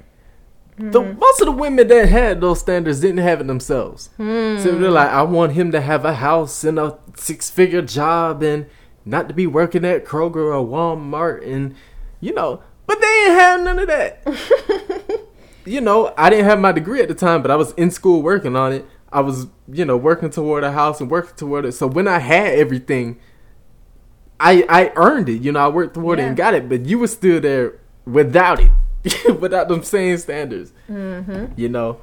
The 0.77 1.01
mm-hmm. 1.01 1.19
most 1.19 1.41
of 1.41 1.47
the 1.47 1.53
women 1.53 1.87
that 1.87 2.09
had 2.09 2.41
those 2.41 2.59
standards 2.59 3.01
didn't 3.01 3.19
have 3.19 3.41
it 3.41 3.47
themselves. 3.47 4.09
Hmm. 4.17 4.59
So 4.59 4.77
they're 4.77 4.91
like, 4.91 5.11
I 5.11 5.23
want 5.23 5.53
him 5.53 5.71
to 5.71 5.81
have 5.81 6.05
a 6.05 6.15
house 6.15 6.65
and 6.65 6.79
a 6.79 6.99
six 7.17 7.49
figure 7.49 7.83
job 7.83 8.43
and 8.43 8.67
not 9.05 9.29
to 9.29 9.35
be 9.35 9.47
working 9.47 9.85
at 9.85 10.05
Kroger 10.05 10.53
or 10.53 10.67
Walmart 10.67 11.47
and 11.47 11.77
you 12.21 12.33
know, 12.33 12.63
but 12.87 13.01
they 13.01 13.07
ain't 13.07 13.39
have 13.39 13.61
none 13.61 13.79
of 13.79 13.87
that. 13.89 14.27
you 15.65 15.81
know, 15.81 16.13
I 16.17 16.31
didn't 16.31 16.47
have 16.47 16.61
my 16.61 16.73
degree 16.73 17.01
at 17.01 17.09
the 17.09 17.15
time, 17.15 17.43
but 17.43 17.51
I 17.51 17.57
was 17.57 17.73
in 17.73 17.91
school 17.91 18.23
working 18.23 18.57
on 18.57 18.73
it. 18.73 18.87
I 19.13 19.21
was, 19.21 19.47
you 19.69 19.85
know, 19.85 19.97
working 19.97 20.31
toward 20.31 20.65
a 20.65 20.73
house 20.73 21.01
and 21.01 21.11
working 21.11 21.37
toward 21.37 21.65
it. 21.65 21.73
So 21.73 21.87
when 21.87 22.09
I 22.09 22.19
had 22.19 22.59
everything, 22.59 23.19
I 24.41 24.65
I 24.69 24.93
earned 24.97 25.29
it. 25.29 25.41
You 25.41 25.53
know, 25.53 25.61
I 25.61 25.69
worked 25.69 25.95
toward 25.95 26.19
it 26.19 26.23
and 26.23 26.37
got 26.37 26.55
it. 26.55 26.69
But 26.69 26.87
you 26.87 26.99
were 26.99 27.07
still 27.07 27.41
there 27.41 27.79
without 28.05 28.61
it, 28.61 28.71
without 29.41 29.69
them 29.69 29.83
same 29.83 30.19
standards. 30.19 30.73
Mm-hmm. 30.91 31.53
You 31.57 31.69
know, 31.69 32.01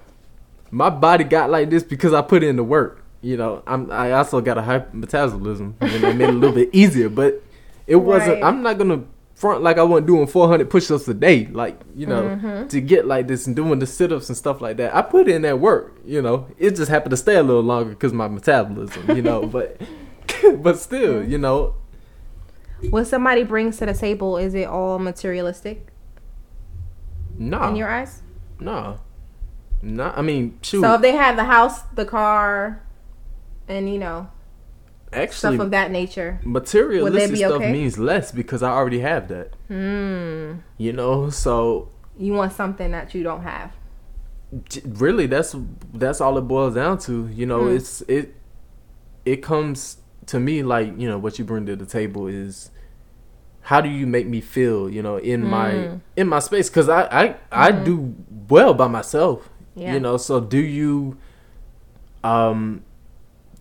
my 0.71 0.89
body 0.89 1.25
got 1.25 1.49
like 1.49 1.69
this 1.69 1.83
because 1.83 2.13
I 2.13 2.21
put 2.21 2.43
in 2.43 2.55
the 2.55 2.63
work. 2.63 3.03
You 3.21 3.37
know, 3.37 3.61
I'm 3.67 3.91
I 3.91 4.13
also 4.13 4.41
got 4.41 4.57
a 4.57 4.61
high 4.61 4.85
metabolism. 4.93 5.75
Know, 5.81 5.87
it 5.87 6.01
made 6.15 6.21
it 6.21 6.29
a 6.29 6.33
little 6.33 6.55
bit 6.55 6.69
easier, 6.71 7.09
but 7.09 7.43
it 7.85 7.97
wasn't. 7.97 8.43
I'm 8.43 8.63
not 8.63 8.77
gonna 8.77 9.03
front 9.41 9.63
like 9.63 9.77
I 9.79 9.83
wasn't 9.83 10.07
doing 10.07 10.27
400 10.27 10.69
push-ups 10.69 11.07
a 11.07 11.13
day, 11.15 11.47
like 11.47 11.79
you 11.95 12.05
know, 12.05 12.21
Mm-hmm. 12.23 12.67
to 12.67 12.79
get 12.81 13.07
like 13.07 13.27
this 13.27 13.47
and 13.47 13.55
doing 13.55 13.79
the 13.79 13.87
sit-ups 13.87 14.29
and 14.29 14.37
stuff 14.37 14.61
like 14.61 14.77
that. 14.77 14.95
I 14.95 15.01
put 15.01 15.27
in 15.27 15.41
that 15.41 15.59
work. 15.59 15.93
You 16.05 16.21
know, 16.21 16.47
it 16.59 16.75
just 16.75 16.89
happened 16.91 17.11
to 17.11 17.17
stay 17.17 17.35
a 17.35 17.43
little 17.43 17.63
longer 17.63 17.89
because 17.91 18.13
my 18.13 18.27
metabolism. 18.27 19.15
You 19.15 19.23
know, 19.23 19.45
but 19.47 19.81
but 20.61 20.77
still, 20.77 21.23
you 21.23 21.37
know, 21.39 21.75
What 22.91 23.05
somebody 23.07 23.43
brings 23.43 23.77
to 23.77 23.85
the 23.87 23.93
table, 23.93 24.37
is 24.37 24.53
it 24.53 24.67
all 24.67 24.99
materialistic 24.99 25.87
no, 27.37 27.63
in 27.69 27.75
your 27.75 27.89
eyes? 27.89 28.21
no, 28.59 28.99
no. 29.81 30.13
I 30.15 30.21
mean, 30.21 30.57
shoot, 30.61 30.81
So 30.81 30.93
if 30.95 31.01
they 31.01 31.13
have 31.13 31.35
the 31.35 31.45
house, 31.45 31.81
the 31.95 32.05
car, 32.05 32.81
and 33.67 33.91
you 33.91 33.97
know, 33.97 34.29
actually, 35.13 35.55
stuff 35.57 35.65
of 35.65 35.71
that 35.71 35.91
nature. 35.91 36.39
materialistic 36.43 37.37
stuff 37.37 37.51
okay? 37.53 37.71
means 37.71 37.97
less 37.97 38.31
because 38.31 38.61
I 38.63 38.71
already 38.71 38.99
have 38.99 39.27
that. 39.29 39.53
Hmm. 39.67 40.59
You 40.77 40.93
know, 40.93 41.29
so 41.29 41.89
You 42.17 42.33
want 42.33 42.53
something 42.53 42.91
that 42.91 43.13
you 43.15 43.23
don't 43.23 43.43
have. 43.43 43.71
really 44.85 45.27
that's 45.27 45.55
that's 45.93 46.19
all 46.21 46.37
it 46.37 46.41
boils 46.41 46.75
down 46.75 46.97
to. 46.99 47.27
You 47.27 47.45
know, 47.45 47.63
Hmm. 47.69 47.75
it's 47.75 48.01
it 48.07 48.35
it 49.25 49.37
comes 49.37 49.97
to 50.27 50.39
me 50.39 50.63
like, 50.63 50.97
you 50.97 51.07
know, 51.09 51.17
what 51.17 51.39
you 51.39 51.45
bring 51.45 51.65
to 51.67 51.75
the 51.75 51.85
table 51.85 52.27
is 52.27 52.71
how 53.61 53.79
do 53.81 53.89
you 53.89 54.07
make 54.07 54.27
me 54.27 54.41
feel, 54.41 54.89
you 54.89 55.01
know, 55.01 55.17
in 55.17 55.43
my 55.45 55.71
Mm. 55.71 56.01
in 56.17 56.27
my 56.27 56.39
space 56.39 56.69
cuz 56.69 56.89
I 56.89 57.03
I 57.11 57.35
I 57.51 57.71
do 57.71 58.13
well 58.49 58.73
by 58.73 58.87
myself. 58.87 59.49
Yeah. 59.75 59.93
You 59.93 59.99
know, 59.99 60.17
so 60.17 60.39
do 60.39 60.57
you 60.59 61.17
um 62.23 62.83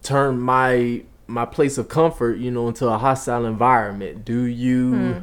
turn 0.02 0.38
my 0.40 1.02
my 1.30 1.46
place 1.46 1.78
of 1.78 1.88
comfort, 1.88 2.38
you 2.38 2.50
know, 2.50 2.68
into 2.68 2.86
a 2.88 2.98
hostile 2.98 3.46
environment? 3.46 4.24
Do 4.24 4.42
you 4.44 4.94
Hmm. 4.94 5.18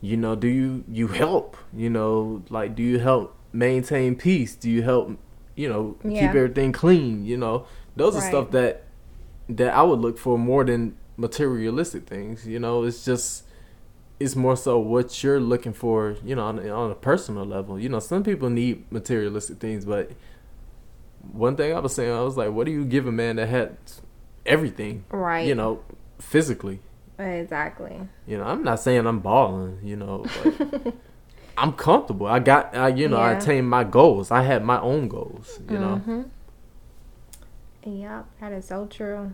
you 0.00 0.16
know, 0.18 0.34
do 0.36 0.48
you 0.48 0.84
you 0.88 1.08
help? 1.08 1.56
You 1.74 1.90
know, 1.90 2.42
like 2.50 2.74
do 2.74 2.82
you 2.82 2.98
help 2.98 3.34
maintain 3.52 4.16
peace? 4.16 4.54
Do 4.54 4.70
you 4.70 4.82
help, 4.82 5.16
you 5.56 5.68
know, 5.68 5.96
Yeah. 6.04 6.18
keep 6.20 6.34
everything 6.34 6.72
clean, 6.72 7.24
you 7.24 7.36
know? 7.38 7.66
Those 7.96 8.16
are 8.16 8.20
stuff 8.20 8.50
that 8.52 8.82
that 9.48 9.74
I 9.74 9.82
would 9.82 10.00
look 10.00 10.18
for 10.18 10.38
more 10.38 10.64
than 10.64 10.96
materialistic 11.16 12.06
things, 12.06 12.46
you 12.46 12.58
know? 12.58 12.84
It's 12.84 13.04
just 13.04 13.44
it's 14.20 14.36
more 14.36 14.56
so 14.56 14.78
what 14.78 15.22
you're 15.24 15.40
looking 15.40 15.72
for, 15.72 16.16
you 16.24 16.36
know, 16.36 16.44
on, 16.44 16.70
on 16.70 16.90
a 16.90 16.94
personal 16.94 17.44
level. 17.44 17.78
You 17.78 17.88
know, 17.88 17.98
some 17.98 18.22
people 18.22 18.48
need 18.50 18.84
materialistic 18.92 19.58
things, 19.58 19.84
but 19.84 20.10
one 21.32 21.56
thing 21.56 21.74
I 21.74 21.80
was 21.80 21.94
saying, 21.94 22.12
I 22.12 22.20
was 22.22 22.36
like, 22.36 22.50
what 22.52 22.66
do 22.66 22.72
you 22.72 22.84
give 22.84 23.06
a 23.06 23.12
man 23.12 23.36
that 23.36 23.48
had 23.48 23.76
everything, 24.46 25.04
Right. 25.10 25.46
you 25.46 25.54
know, 25.54 25.80
physically? 26.18 26.80
Exactly. 27.18 28.08
You 28.26 28.38
know, 28.38 28.44
I'm 28.44 28.62
not 28.62 28.80
saying 28.80 29.06
I'm 29.06 29.20
balling, 29.20 29.78
you 29.82 29.96
know, 29.96 30.24
but 30.42 30.94
I'm 31.58 31.72
comfortable. 31.72 32.26
I 32.26 32.38
got, 32.40 32.74
I, 32.76 32.88
you 32.88 33.08
know, 33.08 33.18
I 33.18 33.32
Yeah. 33.32 33.38
attained 33.38 33.68
my 33.68 33.84
goals. 33.84 34.30
I 34.30 34.42
had 34.42 34.64
my 34.64 34.80
own 34.80 35.08
goals, 35.08 35.60
you 35.68 35.78
know. 35.78 35.96
hmm 35.96 36.22
Yep, 37.86 38.26
that 38.40 38.52
is 38.52 38.64
so 38.66 38.86
true. 38.86 39.32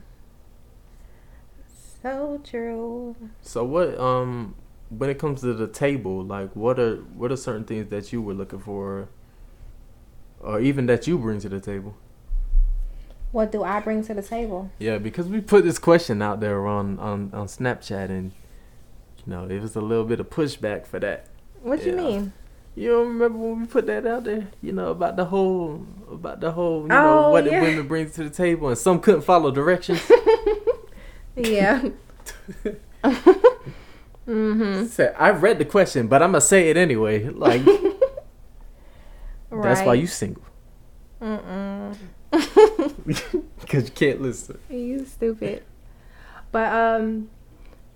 So 2.03 2.41
true. 2.43 3.15
So 3.43 3.65
what, 3.65 3.99
um, 3.99 4.55
when 4.89 5.09
it 5.09 5.19
comes 5.19 5.41
to 5.43 5.55
the 5.55 5.69
table, 5.69 6.25
like, 6.25 6.55
what 6.57 6.79
are 6.79 6.97
what 7.15 7.31
are 7.31 7.37
certain 7.37 7.65
things 7.65 7.89
that 7.91 8.13
you 8.13 8.21
were 8.21 8.35
looking 8.35 8.59
for, 8.59 9.09
or 10.41 10.61
even 10.61 10.87
that 10.87 11.07
you 11.07 11.17
bring 11.19 11.39
to 11.41 11.49
the 11.49 11.61
table? 11.61 11.95
What 13.33 13.53
do 13.53 13.63
I 13.63 13.81
bring 13.81 14.05
to 14.05 14.15
the 14.15 14.23
table? 14.23 14.71
Yeah, 14.79 14.99
because 14.99 15.29
we 15.29 15.41
put 15.41 15.65
this 15.65 15.79
question 15.79 16.21
out 16.23 16.41
there 16.41 16.67
on 16.67 16.99
on 16.99 17.31
on 17.33 17.47
Snapchat, 17.47 18.11
and 18.11 18.33
you 19.19 19.25
know, 19.33 19.45
it 19.45 19.61
was 19.63 19.77
a 19.77 19.81
little 19.81 20.05
bit 20.05 20.19
of 20.21 20.31
pushback 20.31 20.87
for 20.87 20.99
that. 21.01 21.27
What 21.63 21.81
do 21.83 21.91
you 21.91 21.97
mean? 21.97 22.33
You 22.75 22.89
don't 22.91 23.09
remember 23.09 23.39
when 23.39 23.61
we 23.61 23.67
put 23.67 23.87
that 23.87 24.07
out 24.07 24.25
there? 24.25 24.49
You 24.63 24.73
know 24.73 24.89
about 24.91 25.17
the 25.17 25.27
whole 25.27 25.87
about 26.11 26.41
the 26.41 26.51
whole 26.53 26.83
you 26.83 26.89
know 26.89 27.27
Oh, 27.27 27.31
what 27.31 27.45
yeah. 27.45 27.61
the 27.61 27.67
women 27.67 27.87
bring 27.89 28.11
to 28.11 28.25
the 28.25 28.31
table, 28.31 28.69
and 28.69 28.79
some 28.79 29.01
couldn't 29.01 29.23
follow 29.23 29.51
directions. 29.51 30.01
Yeah. 31.37 31.89
mhm. 34.27 34.89
Said 34.89 35.15
I 35.19 35.31
read 35.31 35.59
the 35.59 35.65
question, 35.65 36.07
but 36.09 36.23
I'm 36.23 36.33
gonna 36.33 36.41
say 36.41 36.69
it 36.71 36.77
anyway. 36.77 37.29
Like 37.29 37.65
Right. 39.49 39.63
that's 39.63 39.81
why 39.87 39.95
you 39.95 40.07
single 40.07 40.43
Mm-mm. 41.23 41.70
because 43.07 43.85
you 43.85 43.91
can't 43.95 44.21
listen. 44.23 44.59
You 44.69 45.05
stupid. 45.05 45.65
But 46.53 46.73
um, 46.73 47.31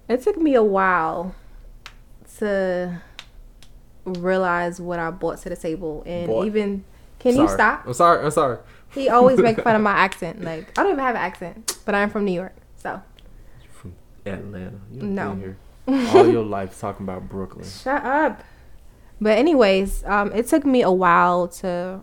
it 0.08 0.22
took 0.22 0.36
me 0.36 0.54
a 0.54 0.62
while 0.62 1.34
to 2.38 3.00
realize 4.04 4.80
what 4.80 4.98
I 4.98 5.10
brought 5.10 5.38
to 5.42 5.48
the 5.48 5.56
table, 5.56 6.02
and 6.06 6.26
Bought. 6.28 6.46
even 6.46 6.84
can 7.18 7.36
you 7.36 7.48
stop? 7.48 7.86
I'm 7.86 7.94
sorry. 7.94 8.24
I'm 8.24 8.30
sorry. 8.30 8.58
He 8.92 9.08
always 9.08 9.38
make 9.38 9.60
fun 9.60 9.74
of 9.74 9.82
my 9.82 9.92
accent. 10.06 10.42
Like 10.44 10.76
I 10.78 10.82
don't 10.82 10.92
even 10.92 11.04
have 11.04 11.16
an 11.16 11.22
accent, 11.22 11.78
but 11.84 11.94
I'm 11.94 12.10
from 12.10 12.24
New 12.24 12.32
York, 12.32 12.54
so 12.76 13.00
From 13.72 13.94
Atlanta. 14.26 14.78
You 14.92 15.00
done 15.00 15.14
No. 15.14 15.54
all 16.14 16.26
your 16.30 16.44
life 16.44 16.80
talking 16.80 17.04
about 17.04 17.28
Brooklyn. 17.28 17.64
shut 17.66 18.04
up. 18.04 18.42
But 19.20 19.38
anyways, 19.38 20.02
um, 20.04 20.32
it 20.32 20.46
took 20.48 20.64
me 20.64 20.82
a 20.82 20.90
while 20.90 21.46
to 21.48 22.00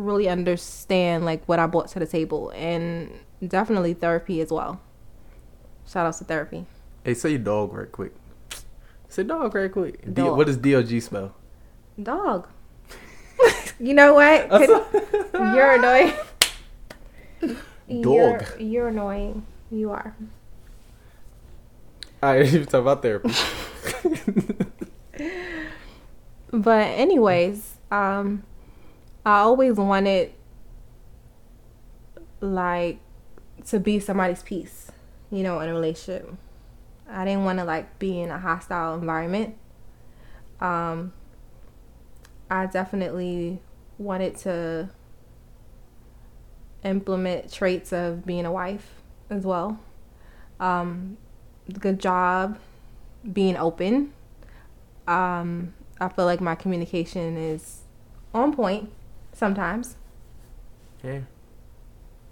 really 0.00 0.28
understand 0.28 1.24
like 1.24 1.44
what 1.46 1.58
I 1.58 1.66
brought 1.66 1.88
to 1.88 1.98
the 1.98 2.06
table, 2.06 2.50
and 2.54 3.10
definitely 3.46 3.94
therapy 3.94 4.40
as 4.40 4.50
well. 4.50 4.80
Shout 5.86 6.06
out 6.06 6.14
to 6.18 6.24
therapy. 6.24 6.66
Hey, 7.04 7.14
say 7.14 7.36
dog 7.38 7.72
right 7.72 7.90
quick. 7.90 8.12
Say 9.08 9.24
dog 9.24 9.54
right 9.54 9.70
quick. 9.72 10.02
D- 10.04 10.22
Dog. 10.22 10.36
what 10.36 10.46
does 10.46 10.56
DOG 10.56 11.00
spell? 11.02 11.34
Dog. 12.00 12.48
you 13.80 13.94
know 13.94 14.14
what? 14.14 14.48
Could- 14.50 14.84
you're 15.54 15.72
annoying. 15.72 16.12
You're, 17.88 18.38
Dog. 18.38 18.60
you're 18.60 18.88
annoying. 18.88 19.46
You 19.70 19.90
are. 19.90 20.14
All 22.22 22.34
right, 22.34 22.52
you 22.52 22.64
talk 22.66 22.82
about 22.82 23.02
therapy. 23.02 23.30
But 26.52 26.88
anyways, 26.98 27.76
um, 27.92 28.42
I 29.30 29.42
always 29.42 29.76
wanted 29.76 30.32
like 32.40 32.98
to 33.66 33.78
be 33.78 34.00
somebody's 34.00 34.42
piece, 34.42 34.90
you 35.30 35.44
know, 35.44 35.60
in 35.60 35.68
a 35.68 35.72
relationship. 35.72 36.34
I 37.08 37.24
didn't 37.24 37.44
want 37.44 37.60
to 37.60 37.64
like 37.64 38.00
be 38.00 38.20
in 38.20 38.30
a 38.30 38.40
hostile 38.40 38.94
environment. 38.94 39.54
Um, 40.60 41.12
I 42.50 42.66
definitely 42.66 43.60
wanted 43.98 44.36
to 44.38 44.90
implement 46.82 47.52
traits 47.52 47.92
of 47.92 48.26
being 48.26 48.44
a 48.44 48.50
wife 48.50 49.00
as 49.30 49.44
well. 49.44 49.78
Um, 50.58 51.18
good 51.78 52.00
job 52.00 52.58
being 53.32 53.56
open. 53.56 54.12
Um, 55.06 55.74
I 56.00 56.08
feel 56.08 56.24
like 56.24 56.40
my 56.40 56.56
communication 56.56 57.36
is 57.36 57.82
on 58.34 58.52
point 58.52 58.90
sometimes. 59.40 59.96
Yeah, 61.02 61.20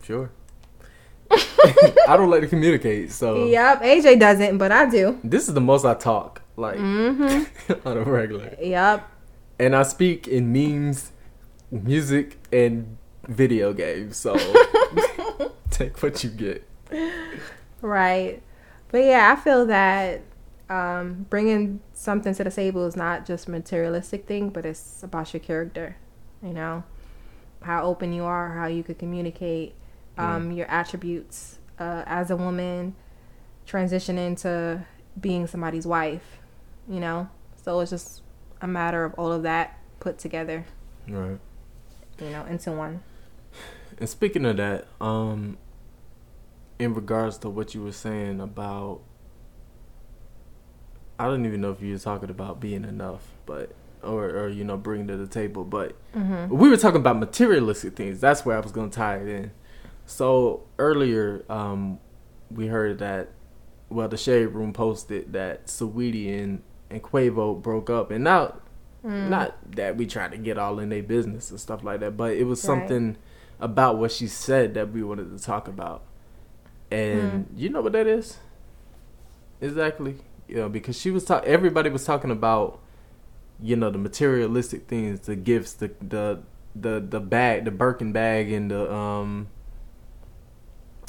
sure. 0.03 0.31
I 1.31 2.15
don't 2.17 2.31
like 2.31 2.43
to 2.43 2.47
communicate, 2.49 3.11
so 3.13 3.47
Yep, 3.47 3.83
AJ 3.83 4.21
doesn't, 4.21 4.59
but 4.59 4.71
I 4.71 4.89
do. 4.89 5.19
this 5.25 5.49
is 5.49 5.55
the 5.55 5.61
most 5.61 5.85
I 5.85 5.95
talk 5.95 6.43
like 6.57 6.77
Mm-hmm. 6.79 7.73
on 7.89 7.97
a 7.97 8.03
regular. 8.03 8.55
Yep. 8.61 9.09
And 9.59 9.75
I 9.75 9.83
speak 9.85 10.29
in 10.29 10.53
memes, 10.53 11.13
music, 11.71 12.39
and 12.53 12.97
video 13.27 13.73
games. 13.73 14.17
So 14.19 14.37
take 15.71 16.01
what 16.03 16.23
you 16.23 16.31
get. 16.31 16.69
Right. 17.81 18.43
But 18.91 18.99
yeah, 19.05 19.35
I 19.37 19.41
feel 19.41 19.67
that 19.67 20.21
um, 20.71 21.27
bringing 21.31 21.81
something 21.95 22.35
to 22.35 22.45
the 22.45 22.51
table 22.51 22.87
is 22.87 22.97
not 22.97 23.27
just 23.27 23.49
materialistic 23.49 24.27
thing, 24.27 24.51
but 24.51 24.65
it's 24.67 25.03
about 25.03 25.33
your 25.33 25.41
character. 25.41 25.97
You 26.43 26.53
know, 26.55 26.85
how 27.63 27.83
open 27.83 28.13
you 28.13 28.25
are, 28.25 28.55
how 28.55 28.67
you 28.67 28.83
could 28.83 28.99
communicate, 28.99 29.75
um, 30.17 30.51
your 30.53 30.67
attributes 30.67 31.59
uh, 31.79 32.03
as 32.07 32.31
a 32.31 32.37
woman, 32.37 32.95
transition 33.67 34.19
into 34.19 34.85
being 35.21 35.47
somebody's 35.47 35.87
wife. 35.87 36.39
You 36.89 37.01
know, 37.01 37.29
so 37.63 37.81
it's 37.81 37.91
just 37.91 38.23
a 38.61 38.67
matter 38.67 39.05
of 39.05 39.15
all 39.15 39.33
of 39.33 39.43
that 39.43 39.79
put 40.01 40.19
together. 40.19 40.65
Right. 41.09 41.39
You 42.21 42.31
know, 42.31 42.45
into 42.47 42.73
one. 42.73 43.03
And 43.99 44.09
speaking 44.09 44.45
of 44.45 44.57
that, 44.57 44.87
um, 45.01 45.59
in 46.79 46.95
regards 46.95 47.39
to 47.39 47.49
what 47.49 47.75
you 47.75 47.83
were 47.83 47.93
saying 47.93 48.41
about, 48.41 49.01
I 51.19 51.27
don't 51.27 51.45
even 51.45 51.61
know 51.61 51.73
if 51.73 51.83
you 51.83 51.93
were 51.93 51.99
talking 51.99 52.31
about 52.31 52.61
being 52.61 52.85
enough, 52.85 53.23
but 53.45 53.73
or 54.03 54.25
or 54.31 54.49
you 54.49 54.65
know 54.65 54.77
bring 54.77 55.07
to 55.09 55.17
the 55.17 55.27
table, 55.27 55.65
but 55.65 55.95
Mm-hmm. 56.17 56.57
we 56.57 56.69
were 56.69 56.77
talking 56.77 57.01
about 57.01 57.19
materialistic 57.19 57.95
things. 57.97 58.21
That's 58.21 58.45
where 58.45 58.57
I 58.57 58.61
was 58.61 58.73
gonna 58.73 58.91
tie 58.91 59.17
it 59.19 59.29
in. 59.29 59.51
So 60.07 60.63
earlier, 60.79 61.45
um, 61.51 61.99
we 62.51 62.67
heard 62.67 62.99
that, 63.01 63.29
well, 63.91 64.09
the 64.09 64.17
shade 64.17 64.47
room 64.47 64.73
posted 64.73 65.33
that 65.35 65.67
Saweetie 65.67 66.43
and 66.43 66.63
and 66.91 67.03
Quavo 67.03 67.61
broke 67.61 67.91
up, 67.91 68.11
and 68.11 68.25
now 68.25 68.55
Mm. 69.05 69.29
not 69.29 69.57
that 69.77 69.97
we 69.97 70.07
tried 70.07 70.33
to 70.33 70.39
get 70.39 70.59
all 70.59 70.81
in 70.81 70.89
their 70.89 71.05
business 71.05 71.51
and 71.53 71.61
stuff 71.61 71.85
like 71.85 72.01
that, 72.01 72.17
but 72.17 72.33
it 72.33 72.45
was 72.45 72.59
Right. 72.59 72.67
something 72.81 73.17
about 73.61 73.97
what 73.97 74.11
she 74.11 74.27
said 74.27 74.75
that 74.75 74.91
we 74.91 75.05
wanted 75.05 75.37
to 75.37 75.43
talk 75.43 75.69
about. 75.69 76.03
And 76.91 77.47
Hmm. 77.47 77.57
you 77.59 77.69
know 77.69 77.81
what 77.81 77.93
that 77.93 78.07
is? 78.09 78.39
Exactly. 79.61 80.17
You 80.49 80.57
know, 80.57 80.69
because 80.69 80.99
she 80.99 81.11
was 81.11 81.25
talking 81.25 81.49
everybody 81.49 81.91
was 81.91 82.05
talking 82.05 82.31
about 82.31 82.81
you 83.63 83.77
know 83.77 83.91
the 83.91 83.99
materialistic 83.99 84.87
things, 84.87 85.21
the 85.21 85.37
gifts, 85.37 85.73
the 85.73 85.91
the 86.01 86.41
the 86.77 87.01
the 87.01 87.21
bag, 87.21 87.65
the 87.65 87.71
Birkin 87.71 88.13
bag 88.13 88.51
and 88.53 88.71
the 88.71 88.93
um 88.93 89.49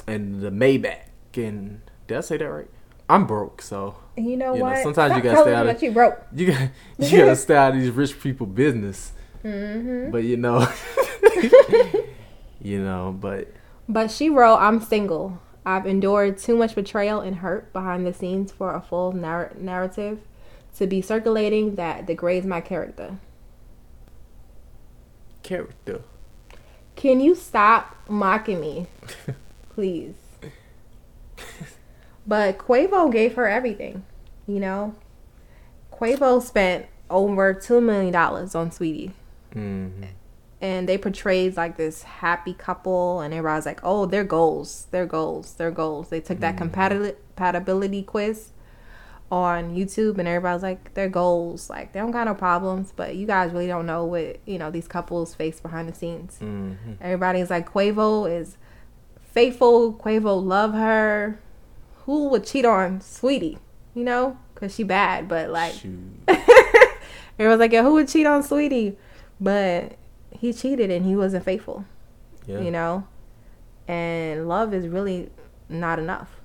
and 0.08 0.42
the 0.42 0.50
Maybach 0.52 1.02
and 1.36 1.82
did 2.08 2.18
I 2.18 2.22
say 2.22 2.38
that 2.38 2.46
right? 2.50 2.70
I'm 3.08 3.26
broke, 3.26 3.62
so 3.62 3.96
You 4.18 4.38
know 4.38 4.54
You 4.54 4.60
know, 4.60 4.66
what? 4.66 4.84
sometimes 4.84 5.16
you 5.16 5.22
gotta 5.22 5.42
stay 5.42 5.54
out 5.54 5.68
of- 5.68 5.82
you 5.84 5.92
broke. 5.92 6.22
you 6.34 6.48
got 6.48 6.70
you 6.98 7.18
gotta 7.18 7.36
stay 7.36 7.56
out 7.56 7.74
of 7.76 7.80
these 7.82 7.92
rich 7.92 8.20
people 8.20 8.46
business. 8.48 9.12
Mm-hmm. 9.44 10.12
But 10.12 10.24
you 10.24 10.38
know, 10.38 10.68
you 12.62 12.84
know, 12.84 13.16
but 13.20 13.48
But 13.88 14.12
she 14.12 14.30
wrote, 14.30 14.58
I'm 14.58 14.82
single. 14.82 15.40
I've 15.66 15.86
endured 15.86 16.38
too 16.38 16.56
much 16.58 16.76
betrayal 16.76 17.22
and 17.22 17.38
hurt 17.38 17.72
behind 17.74 18.06
the 18.06 18.14
scenes 18.14 18.52
for 18.52 18.74
a 18.74 18.82
full 18.82 19.12
narr- 19.12 19.54
narrative 19.58 20.20
to 20.78 20.88
be 20.88 21.02
circulating 21.02 21.76
that 21.76 22.06
degrades 22.06 22.46
my 22.46 22.62
character. 22.62 23.18
character. 25.44 26.02
Can 26.96 27.20
you 27.20 27.34
stop 27.34 27.96
mocking 28.08 28.60
me? 28.60 28.88
Please. 29.70 30.16
But 32.28 32.60
Quavo 32.60 33.12
gave 33.12 33.34
her 33.36 33.48
everything, 33.48 34.04
you 34.46 34.60
know? 34.60 34.94
Quavo 35.92 36.42
spent 36.42 36.86
over 37.10 37.56
$2 37.56 37.82
million 37.82 38.16
on 38.16 38.70
Saweetie. 38.70 39.14
Mm-hmm. 39.56 40.04
and 40.62 40.88
they 40.88 40.96
portrayed 40.96 41.58
like 41.58 41.76
this 41.78 42.04
happy 42.04 42.54
couple 42.54 43.20
and 43.20 43.34
everybody's 43.34 43.66
like 43.66 43.80
oh 43.82 44.06
their 44.06 44.24
goals 44.24 44.86
their 44.92 45.08
goals 45.08 45.56
their 45.56 45.72
goals 45.72 46.10
they 46.10 46.22
took 46.22 46.40
that 46.40 46.56
compatibility 46.56 47.18
compatibility 47.36 48.04
quiz 48.04 48.50
on 49.32 49.76
youtube 49.76 50.18
and 50.18 50.28
everybody's 50.28 50.64
like 50.64 50.94
their 50.96 51.08
goals 51.08 51.70
like 51.70 51.94
they 51.94 52.00
don't 52.00 52.10
got 52.10 52.26
no 52.26 52.34
problems 52.34 52.92
but 52.96 53.16
you 53.16 53.28
guys 53.28 53.52
really 53.52 53.68
don't 53.68 53.86
know 53.86 54.04
what 54.04 54.38
you 54.48 54.58
know 54.58 54.72
these 54.72 54.88
couples 54.88 55.36
face 55.36 55.60
behind 55.60 55.88
the 55.88 55.94
scenes. 55.94 56.40
Mm-hmm. 56.42 56.94
everybody's 57.00 57.50
like 57.52 57.72
quavo 57.72 58.28
is 58.30 58.58
faithful 59.22 59.94
quavo 59.94 60.44
love 60.44 60.74
her. 60.74 61.40
Who 62.06 62.30
would 62.30 62.44
cheat 62.46 62.66
on 62.66 63.00
Saweetie 63.02 63.60
you 63.94 64.04
know? 64.04 64.38
Because 64.56 64.74
she 64.74 64.84
bad 64.84 65.28
but 65.28 65.50
like 65.52 65.76
everyone's 67.38 67.60
like 67.60 67.72
yeah 67.72 67.84
who 67.84 67.94
would 67.94 68.08
cheat 68.08 68.26
on 68.26 68.42
Saweetie? 68.44 68.96
But 69.40 69.94
he 70.32 70.54
cheated 70.54 70.90
and 70.90 71.06
he 71.06 71.16
wasn't 71.16 71.46
faithful 71.46 71.86
Yeah. 72.48 72.60
you 72.62 72.72
know? 72.72 73.08
And 73.88 74.48
love 74.48 74.74
is 74.74 74.88
really 74.88 75.30
not 75.70 76.00
enough 76.00 76.39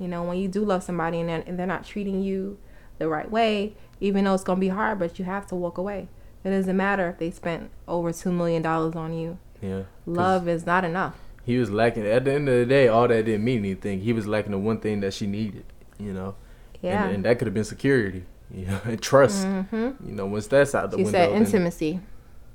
you 0.00 0.08
know 0.08 0.22
when 0.24 0.38
you 0.38 0.48
do 0.48 0.64
love 0.64 0.82
somebody 0.82 1.20
and 1.20 1.28
they're, 1.28 1.44
and 1.46 1.56
they're 1.58 1.66
not 1.66 1.84
treating 1.84 2.22
you 2.22 2.58
the 2.98 3.06
right 3.08 3.30
way 3.30 3.74
even 4.00 4.24
though 4.24 4.34
it's 4.34 4.42
gonna 4.44 4.58
be 4.60 4.68
hard 4.68 4.98
but 4.98 5.18
you 5.18 5.24
have 5.24 5.46
to 5.46 5.54
walk 5.54 5.78
away 5.78 6.08
it 6.42 6.50
doesn't 6.50 6.76
matter 6.76 7.08
if 7.10 7.18
they 7.18 7.30
spent 7.30 7.70
over 7.86 8.12
two 8.12 8.32
million 8.32 8.62
dollars 8.62 8.96
on 8.96 9.12
you 9.12 9.38
Yeah. 9.62 9.82
love 10.06 10.48
is 10.48 10.64
not 10.66 10.84
enough 10.84 11.16
He 11.44 11.56
was 11.58 11.70
lacking. 11.70 12.06
At 12.06 12.24
the 12.24 12.32
end 12.32 12.48
of 12.48 12.54
the 12.60 12.66
day, 12.66 12.88
all 12.88 13.08
that 13.08 13.24
didn't 13.24 13.44
mean 13.44 13.58
anything. 13.60 14.00
He 14.00 14.12
was 14.12 14.26
lacking 14.26 14.52
the 14.52 14.58
one 14.58 14.78
thing 14.78 15.00
that 15.00 15.12
she 15.14 15.26
needed. 15.26 15.64
You 15.98 16.12
know. 16.12 16.34
yeah 16.82 17.04
And, 17.06 17.14
and 17.16 17.24
that 17.24 17.38
could 17.38 17.46
have 17.46 17.54
been 17.54 17.64
security. 17.76 18.24
You 18.52 18.66
know, 18.66 18.80
and 18.84 19.00
trust. 19.00 19.44
hmm 19.44 19.90
You 20.08 20.14
know, 20.18 20.26
once 20.26 20.46
that's 20.48 20.74
out 20.74 20.90
the 20.90 20.96
she 20.98 21.04
window, 21.04 21.18
said 21.18 21.30
then- 21.32 21.42
intimacy 21.44 22.00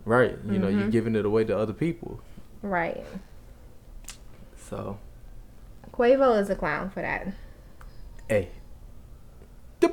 right? 0.06 0.38
You 0.46 0.60
know, 0.60 0.68
you're 0.68 0.90
giving 0.90 1.16
it 1.16 1.26
away 1.26 1.44
to 1.46 1.58
other 1.58 1.74
people. 1.74 2.20
right 2.62 3.04
So, 4.70 4.98
quavo 5.98 6.40
is 6.40 6.50
a 6.50 6.56
clown 6.56 6.90
for 6.90 7.02
that 7.02 7.28
hey. 8.28 8.50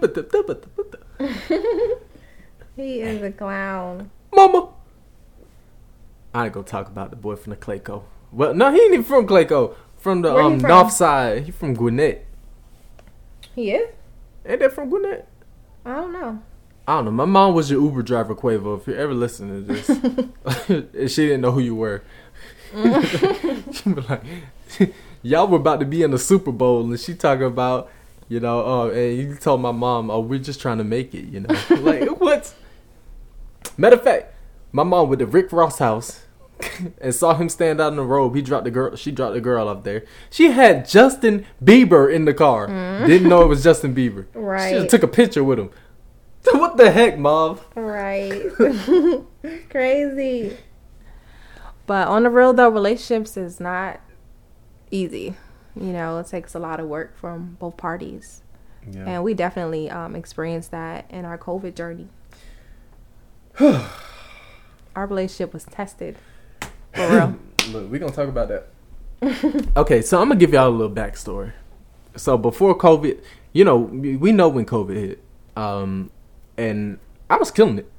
he 2.76 3.00
is 3.00 3.22
a 3.22 3.30
clown 3.30 4.10
Mama. 4.34 4.68
I 6.34 6.48
gonna 6.48 6.64
talk 6.64 6.88
about 6.88 7.10
the 7.10 7.16
boy 7.16 7.36
from 7.36 7.50
the 7.50 7.56
Clayco. 7.56 8.04
Well, 8.32 8.54
no, 8.54 8.72
he 8.72 8.80
ain't 8.80 8.94
even 8.94 9.04
from 9.04 9.26
Clayco. 9.26 9.74
From 9.98 10.22
the 10.22 10.34
um 10.34 10.58
from? 10.58 10.68
north 10.68 10.92
side. 10.92 11.44
He 11.44 11.50
from 11.50 11.74
Gwinnett. 11.74 12.24
he 13.54 13.72
is 13.72 13.90
Ain't 14.46 14.60
that 14.60 14.72
from 14.72 14.88
Gwinnett? 14.88 15.28
i 15.84 15.94
don't 15.94 16.12
know 16.12 16.42
I 16.86 16.96
don't 16.96 17.04
know. 17.04 17.10
My 17.12 17.26
mom 17.26 17.54
was 17.54 17.70
your 17.70 17.80
Uber 17.80 18.02
driver, 18.02 18.34
Quavo. 18.34 18.80
If 18.80 18.88
you're 18.88 18.96
ever 18.96 19.14
listening 19.14 19.66
to 19.66 19.72
this, 19.72 19.88
and 20.68 21.10
she 21.10 21.26
didn't 21.26 21.40
know 21.40 21.52
who 21.52 21.60
you 21.60 21.76
were, 21.76 22.02
she 22.72 23.90
be 23.90 24.00
like, 24.00 24.22
"Y'all 25.22 25.46
were 25.48 25.58
about 25.58 25.80
to 25.80 25.86
be 25.86 26.02
in 26.02 26.10
the 26.10 26.18
Super 26.18 26.52
Bowl," 26.52 26.82
and 26.82 26.98
she 27.00 27.14
talking 27.14 27.44
about, 27.46 27.90
you 28.28 28.40
know, 28.40 28.62
oh, 28.64 28.90
and 28.90 29.16
you 29.18 29.34
told 29.36 29.60
my 29.60 29.72
mom, 29.72 30.10
"Oh, 30.10 30.20
we're 30.20 30.38
just 30.38 30.60
trying 30.60 30.78
to 30.78 30.84
make 30.84 31.14
it," 31.14 31.24
you 31.26 31.40
know, 31.40 31.54
like 31.80 32.08
what? 32.20 32.54
Matter 33.76 33.96
of 33.96 34.02
fact, 34.02 34.34
my 34.72 34.82
mom 34.82 35.08
went 35.08 35.20
to 35.20 35.26
Rick 35.26 35.52
Ross 35.52 35.78
house 35.78 36.24
and 37.00 37.14
saw 37.14 37.34
him 37.34 37.48
stand 37.48 37.80
out 37.80 37.88
in 37.88 37.96
the 37.96 38.02
robe. 38.04 38.34
He 38.36 38.42
dropped 38.42 38.64
the 38.64 38.70
girl. 38.70 38.94
She 38.96 39.10
dropped 39.10 39.34
the 39.34 39.40
girl 39.40 39.68
up 39.68 39.84
there. 39.84 40.04
She 40.30 40.50
had 40.50 40.86
Justin 40.88 41.44
Bieber 41.64 42.12
in 42.12 42.24
the 42.24 42.34
car. 42.34 42.68
Mm-hmm. 42.68 43.06
Didn't 43.06 43.28
know 43.28 43.42
it 43.42 43.48
was 43.48 43.62
Justin 43.64 43.94
Bieber. 43.94 44.26
She 44.32 44.38
Right. 44.38 44.74
just 44.74 44.90
took 44.90 45.02
a 45.02 45.08
picture 45.08 45.42
with 45.44 45.58
him. 45.58 45.70
What 46.52 46.76
the 46.76 46.90
heck, 46.90 47.18
mom? 47.18 47.60
Right. 47.76 48.42
Crazy. 49.70 50.56
But 51.86 52.08
on 52.08 52.22
the 52.24 52.30
real 52.30 52.52
though, 52.52 52.68
relationships 52.68 53.36
is 53.36 53.60
not 53.60 54.00
easy. 54.92 55.34
You 55.74 55.92
know, 55.92 56.18
it 56.18 56.26
takes 56.26 56.54
a 56.54 56.58
lot 56.58 56.78
of 56.78 56.86
work 56.86 57.16
from 57.16 57.56
both 57.58 57.76
parties. 57.76 58.42
Yeah. 58.90 59.04
And 59.06 59.24
we 59.24 59.34
definitely 59.34 59.90
um, 59.90 60.14
experienced 60.14 60.70
that 60.70 61.06
in 61.10 61.24
our 61.24 61.38
COVID 61.38 61.74
journey. 61.74 62.08
our 63.60 65.06
relationship 65.06 65.52
was 65.52 65.64
tested. 65.64 66.16
For 66.94 67.08
real. 67.08 67.38
Look, 67.70 67.90
we're 67.90 67.98
gonna 67.98 68.12
talk 68.12 68.28
about 68.28 68.48
that. 68.48 68.68
okay, 69.76 70.02
so 70.02 70.20
I'm 70.20 70.28
gonna 70.28 70.40
give 70.40 70.52
y'all 70.52 70.68
a 70.68 70.70
little 70.70 70.94
backstory. 70.94 71.52
so 72.16 72.36
before 72.36 72.76
COVID, 72.76 73.22
you 73.52 73.64
know, 73.64 73.76
we 73.76 74.16
we 74.16 74.32
know 74.32 74.48
when 74.48 74.66
COVID 74.66 74.96
hit, 74.96 75.22
um, 75.56 76.10
and 76.56 76.98
I 77.30 77.36
was 77.36 77.50
killing 77.50 77.78
it, 77.78 77.90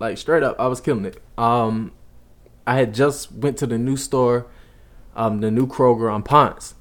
like 0.00 0.18
straight 0.18 0.42
up, 0.42 0.56
I 0.58 0.66
was 0.66 0.80
killing 0.80 1.04
it. 1.04 1.22
Um, 1.38 1.92
I 2.66 2.74
had 2.74 2.94
just 2.94 3.30
went 3.32 3.58
to 3.58 3.66
the 3.66 3.78
new 3.78 3.96
store, 3.96 4.46
um, 5.16 5.40
the 5.40 5.50
new 5.50 5.66
Kroger 5.66 6.12
on 6.12 6.22
Ponce, 6.22 6.74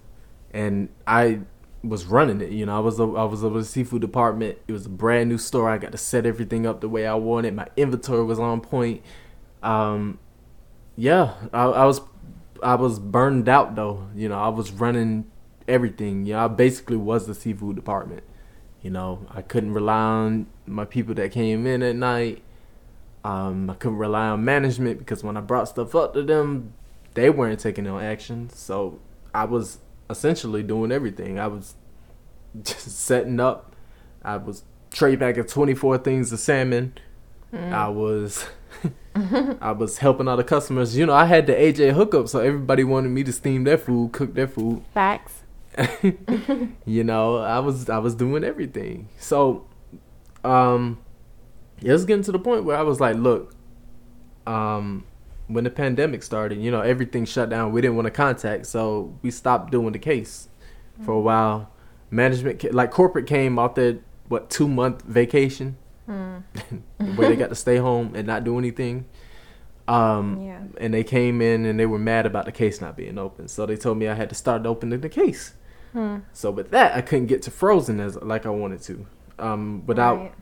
and 0.52 0.90
I 1.08 1.40
was 1.82 2.06
running 2.06 2.42
it. 2.42 2.52
You 2.52 2.66
know, 2.66 2.76
I 2.76 2.80
was 2.80 3.00
a, 3.00 3.04
I 3.04 3.24
was 3.24 3.44
over 3.44 3.60
the 3.60 3.66
seafood 3.66 4.02
department. 4.02 4.58
It 4.68 4.74
was 4.74 4.86
a 4.86 4.90
brand 4.90 5.30
new 5.30 5.38
store. 5.38 5.70
I 5.70 5.78
got 5.78 5.94
to 5.94 5.98
set 5.98 6.26
everything 6.26 6.68
up 6.68 6.82
the 6.82 6.90
way 6.90 7.08
I 7.08 7.16
wanted. 7.16 7.56
My 7.56 7.68
inventory 7.78 8.24
was 8.24 8.38
on 8.38 8.62
point. 8.62 9.02
Um, 9.64 10.20
yeah, 10.96 11.34
I, 11.54 11.64
I 11.64 11.86
was 11.86 12.02
I 12.62 12.76
was 12.76 13.00
burned 13.00 13.50
out 13.50 13.76
though. 13.76 14.08
You 14.16 14.30
know, 14.30 14.38
I 14.38 14.50
was 14.50 14.72
running 14.72 15.32
everything. 15.68 16.26
You 16.26 16.34
know, 16.34 16.46
I 16.46 16.48
basically 16.50 16.98
was 16.98 17.28
the 17.28 17.34
seafood 17.34 17.76
department. 17.76 18.24
You 18.82 18.92
know, 18.92 19.26
I 19.32 19.42
couldn't 19.42 19.74
rely 19.74 19.96
on 19.96 20.48
my 20.68 20.86
people 20.86 21.16
that 21.16 21.32
came 21.32 21.66
in 21.66 21.82
at 21.82 21.96
night. 21.96 22.44
Um, 23.24 23.70
I 23.72 23.74
couldn't 23.74 23.98
rely 23.98 24.28
on 24.28 24.46
management 24.46 25.00
because 25.00 25.24
when 25.24 25.36
I 25.36 25.42
brought 25.42 25.68
stuff 25.68 25.96
up 25.96 26.14
to 26.14 26.22
them, 26.22 26.74
they 27.16 27.30
weren't 27.30 27.60
taking 27.60 27.86
no 27.86 27.98
action. 28.00 28.50
So 28.52 29.00
I 29.34 29.46
was 29.46 29.80
essentially 30.10 30.62
doing 30.62 30.92
everything. 30.92 31.40
I 31.40 31.48
was 31.48 31.76
just 32.62 32.92
setting 33.00 33.40
up. 33.40 33.76
I 34.24 34.38
was 34.38 34.64
trade 34.92 35.20
back 35.20 35.38
at 35.38 35.48
24 35.48 36.00
things 36.00 36.32
of 36.32 36.40
salmon. 36.40 36.94
Mm. 37.54 37.74
I 37.74 37.88
was 37.88 38.48
I 39.62 39.72
was 39.72 39.98
helping 40.00 40.28
all 40.28 40.38
the 40.38 40.44
customers. 40.44 40.98
You 40.98 41.06
know, 41.06 41.14
I 41.14 41.26
had 41.26 41.48
the 41.48 41.54
AJ 41.54 41.94
hookup, 41.94 42.28
so 42.28 42.40
everybody 42.40 42.84
wanted 42.84 43.10
me 43.10 43.24
to 43.24 43.32
steam 43.32 43.64
their 43.64 43.78
food, 43.78 44.12
cook 44.12 44.34
their 44.34 44.48
food. 44.48 44.84
Facts. 44.94 45.44
you 46.86 47.04
know, 47.04 47.38
I 47.38 47.60
was 47.60 47.90
I 47.90 47.98
was 47.98 48.16
doing 48.16 48.44
everything. 48.44 49.10
So, 49.18 49.68
um, 50.44 51.00
it 51.82 51.92
was 51.92 52.06
getting 52.06 52.24
to 52.24 52.32
the 52.32 52.40
point 52.40 52.64
where 52.64 52.78
I 52.78 52.82
was 52.82 53.00
like, 53.00 53.16
look, 53.16 53.54
um, 54.48 55.06
when 55.48 55.64
the 55.64 55.70
pandemic 55.70 56.24
started, 56.24 56.60
you 56.60 56.72
know, 56.72 56.82
everything 56.82 57.26
shut 57.26 57.50
down. 57.50 57.72
We 57.72 57.82
didn't 57.82 57.96
want 57.96 58.08
to 58.08 58.12
contact, 58.12 58.66
so 58.66 59.18
we 59.22 59.32
stopped 59.32 59.72
doing 59.72 59.94
the 59.94 60.00
case 60.00 60.50
for 61.04 61.12
a 61.12 61.20
while. 61.20 61.72
Management, 62.10 62.74
like 62.74 62.92
corporate, 62.92 63.28
came 63.28 63.60
off 63.60 63.76
their 63.76 64.00
what 64.28 64.50
two 64.50 64.68
month 64.68 65.04
vacation, 65.04 65.78
mm. 66.10 66.44
where 67.16 67.30
they 67.30 67.36
got 67.36 67.50
to 67.50 67.56
stay 67.66 67.78
home 67.78 68.16
and 68.16 68.26
not 68.26 68.44
do 68.44 68.58
anything. 68.58 69.06
Um, 69.88 70.42
yeah. 70.42 70.62
And 70.80 70.94
they 70.94 71.04
came 71.04 71.42
in 71.42 71.66
and 71.66 71.80
they 71.80 71.86
were 71.86 72.00
mad 72.00 72.26
about 72.26 72.46
the 72.46 72.52
case 72.52 72.82
not 72.82 72.98
being 72.98 73.18
open, 73.18 73.48
so 73.48 73.66
they 73.66 73.76
told 73.76 73.98
me 73.98 74.08
I 74.08 74.16
had 74.16 74.30
to 74.30 74.36
start 74.36 74.66
opening 74.66 75.02
the 75.02 75.10
case. 75.10 75.54
Hmm. 75.94 76.20
So 76.34 76.52
with 76.52 76.72
that, 76.72 76.96
I 76.96 77.02
couldn't 77.02 77.28
get 77.28 77.44
to 77.44 77.52
frozen 77.52 78.00
as 78.00 78.16
like 78.16 78.46
I 78.46 78.50
wanted 78.50 78.82
to, 78.84 79.06
um, 79.38 79.84
without, 79.86 80.18
right. 80.18 80.34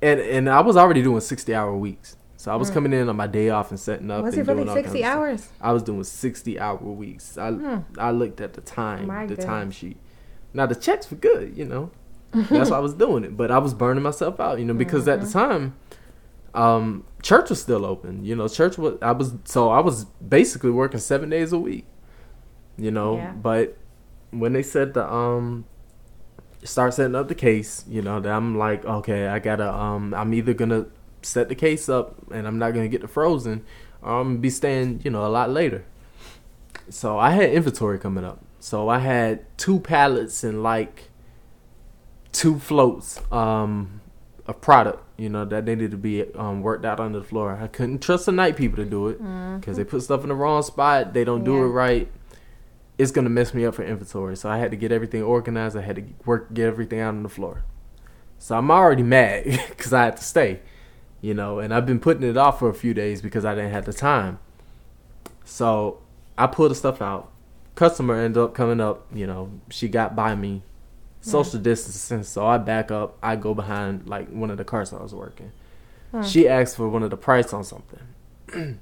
and 0.00 0.20
and 0.20 0.48
I 0.48 0.60
was 0.60 0.76
already 0.76 1.02
doing 1.02 1.20
sixty 1.20 1.54
hour 1.54 1.76
weeks. 1.76 2.16
So 2.44 2.52
I 2.52 2.56
was 2.56 2.70
mm. 2.70 2.74
coming 2.74 2.92
in 2.92 3.08
on 3.08 3.16
my 3.16 3.26
day 3.26 3.48
off 3.48 3.70
and 3.70 3.80
setting 3.80 4.10
up. 4.10 4.22
Was 4.22 4.36
it 4.36 4.46
really 4.46 4.68
sixty 4.68 5.02
hours? 5.02 5.48
I 5.62 5.72
was 5.72 5.82
doing 5.82 6.04
sixty 6.04 6.60
hour 6.60 6.76
weeks. 6.76 7.38
I 7.38 7.50
mm. 7.52 7.82
I 7.96 8.10
looked 8.10 8.38
at 8.42 8.52
the 8.52 8.60
time, 8.60 9.06
my 9.06 9.24
the 9.24 9.34
time 9.34 9.70
sheet. 9.70 9.96
Now 10.52 10.66
the 10.66 10.74
checks 10.74 11.10
were 11.10 11.16
good, 11.16 11.56
you 11.56 11.64
know. 11.64 11.90
That's 12.34 12.68
why 12.68 12.76
I 12.76 12.80
was 12.80 12.92
doing 12.92 13.24
it, 13.24 13.34
but 13.34 13.50
I 13.50 13.56
was 13.56 13.72
burning 13.72 14.02
myself 14.02 14.40
out, 14.40 14.58
you 14.58 14.66
know, 14.66 14.74
because 14.74 15.04
mm-hmm. 15.04 15.10
at 15.12 15.20
the 15.22 15.26
mm-hmm. 15.26 15.38
time, 15.38 15.74
um, 16.52 17.04
church 17.22 17.48
was 17.48 17.62
still 17.62 17.86
open. 17.86 18.26
You 18.26 18.36
know, 18.36 18.46
church 18.46 18.76
was. 18.76 18.98
I 19.00 19.12
was 19.12 19.32
so 19.44 19.70
I 19.70 19.80
was 19.80 20.04
basically 20.04 20.70
working 20.70 21.00
seven 21.00 21.30
days 21.30 21.50
a 21.50 21.58
week. 21.58 21.86
You 22.76 22.90
know, 22.90 23.16
yeah. 23.16 23.32
but 23.32 23.78
when 24.32 24.52
they 24.52 24.62
said 24.62 24.92
the 24.92 25.10
um 25.10 25.64
start 26.62 26.92
setting 26.92 27.14
up 27.14 27.28
the 27.28 27.34
case, 27.34 27.86
you 27.88 28.02
know, 28.02 28.20
that 28.20 28.30
I'm 28.30 28.58
like, 28.58 28.84
okay, 28.84 29.28
I 29.28 29.38
gotta 29.38 29.72
um 29.72 30.12
I'm 30.12 30.34
either 30.34 30.52
gonna 30.52 30.88
set 31.24 31.48
the 31.48 31.54
case 31.54 31.88
up 31.88 32.16
and 32.30 32.46
I'm 32.46 32.58
not 32.58 32.72
gonna 32.72 32.88
get 32.88 33.00
the 33.00 33.08
frozen, 33.08 33.64
or 34.02 34.20
I'm 34.20 34.28
gonna 34.28 34.38
be 34.38 34.50
staying, 34.50 35.02
you 35.04 35.10
know, 35.10 35.26
a 35.26 35.28
lot 35.28 35.50
later. 35.50 35.84
So 36.88 37.18
I 37.18 37.30
had 37.30 37.50
inventory 37.50 37.98
coming 37.98 38.24
up. 38.24 38.44
So 38.60 38.88
I 38.88 38.98
had 38.98 39.44
two 39.58 39.80
pallets 39.80 40.44
and 40.44 40.62
like 40.62 41.10
two 42.32 42.58
floats 42.58 43.20
um, 43.32 44.00
of 44.46 44.60
product, 44.60 45.02
you 45.18 45.28
know, 45.28 45.44
that 45.44 45.64
needed 45.64 45.90
to 45.92 45.96
be 45.96 46.24
um, 46.34 46.62
worked 46.62 46.84
out 46.84 47.00
under 47.00 47.18
the 47.18 47.24
floor. 47.24 47.58
I 47.60 47.66
couldn't 47.66 48.02
trust 48.02 48.26
the 48.26 48.32
night 48.32 48.56
people 48.56 48.76
to 48.76 48.88
do 48.88 49.08
it 49.08 49.18
because 49.18 49.28
mm-hmm. 49.28 49.72
they 49.74 49.84
put 49.84 50.02
stuff 50.02 50.22
in 50.22 50.28
the 50.28 50.34
wrong 50.34 50.62
spot. 50.62 51.14
They 51.14 51.24
don't 51.24 51.44
do 51.44 51.56
yeah. 51.56 51.62
it 51.62 51.68
right. 51.68 52.12
It's 52.96 53.10
gonna 53.10 53.30
mess 53.30 53.54
me 53.54 53.64
up 53.64 53.74
for 53.74 53.82
inventory. 53.82 54.36
So 54.36 54.48
I 54.48 54.58
had 54.58 54.70
to 54.70 54.76
get 54.76 54.92
everything 54.92 55.22
organized. 55.22 55.76
I 55.76 55.82
had 55.82 55.96
to 55.96 56.04
work 56.24 56.52
get 56.54 56.66
everything 56.66 57.00
out 57.00 57.08
on 57.08 57.22
the 57.22 57.28
floor. 57.28 57.64
So 58.38 58.56
I'm 58.56 58.70
already 58.70 59.02
mad 59.02 59.44
because 59.68 59.92
I 59.92 60.04
had 60.04 60.16
to 60.18 60.24
stay 60.24 60.60
you 61.24 61.32
know, 61.32 61.58
and 61.58 61.72
I've 61.72 61.86
been 61.86 62.00
putting 62.00 62.22
it 62.22 62.36
off 62.36 62.58
for 62.58 62.68
a 62.68 62.74
few 62.74 62.92
days 62.92 63.22
because 63.22 63.46
I 63.46 63.54
didn't 63.54 63.70
have 63.70 63.86
the 63.86 63.94
time. 63.94 64.38
So 65.42 66.02
I 66.36 66.46
pulled 66.46 66.70
the 66.70 66.74
stuff 66.74 67.00
out. 67.00 67.30
Customer 67.76 68.14
ended 68.14 68.42
up 68.42 68.54
coming 68.54 68.78
up, 68.78 69.06
you 69.10 69.26
know, 69.26 69.50
she 69.70 69.88
got 69.88 70.14
by 70.14 70.34
me, 70.34 70.62
social 71.22 71.58
distancing, 71.58 72.24
so 72.24 72.46
I 72.46 72.58
back 72.58 72.90
up, 72.90 73.16
I 73.22 73.36
go 73.36 73.54
behind 73.54 74.06
like 74.06 74.28
one 74.28 74.50
of 74.50 74.58
the 74.58 74.64
cars 74.64 74.92
I 74.92 75.02
was 75.02 75.14
working. 75.14 75.50
She 76.22 76.46
asked 76.46 76.76
for 76.76 76.90
one 76.90 77.02
of 77.02 77.08
the 77.08 77.16
price 77.16 77.54
on 77.54 77.64
something. 77.64 78.00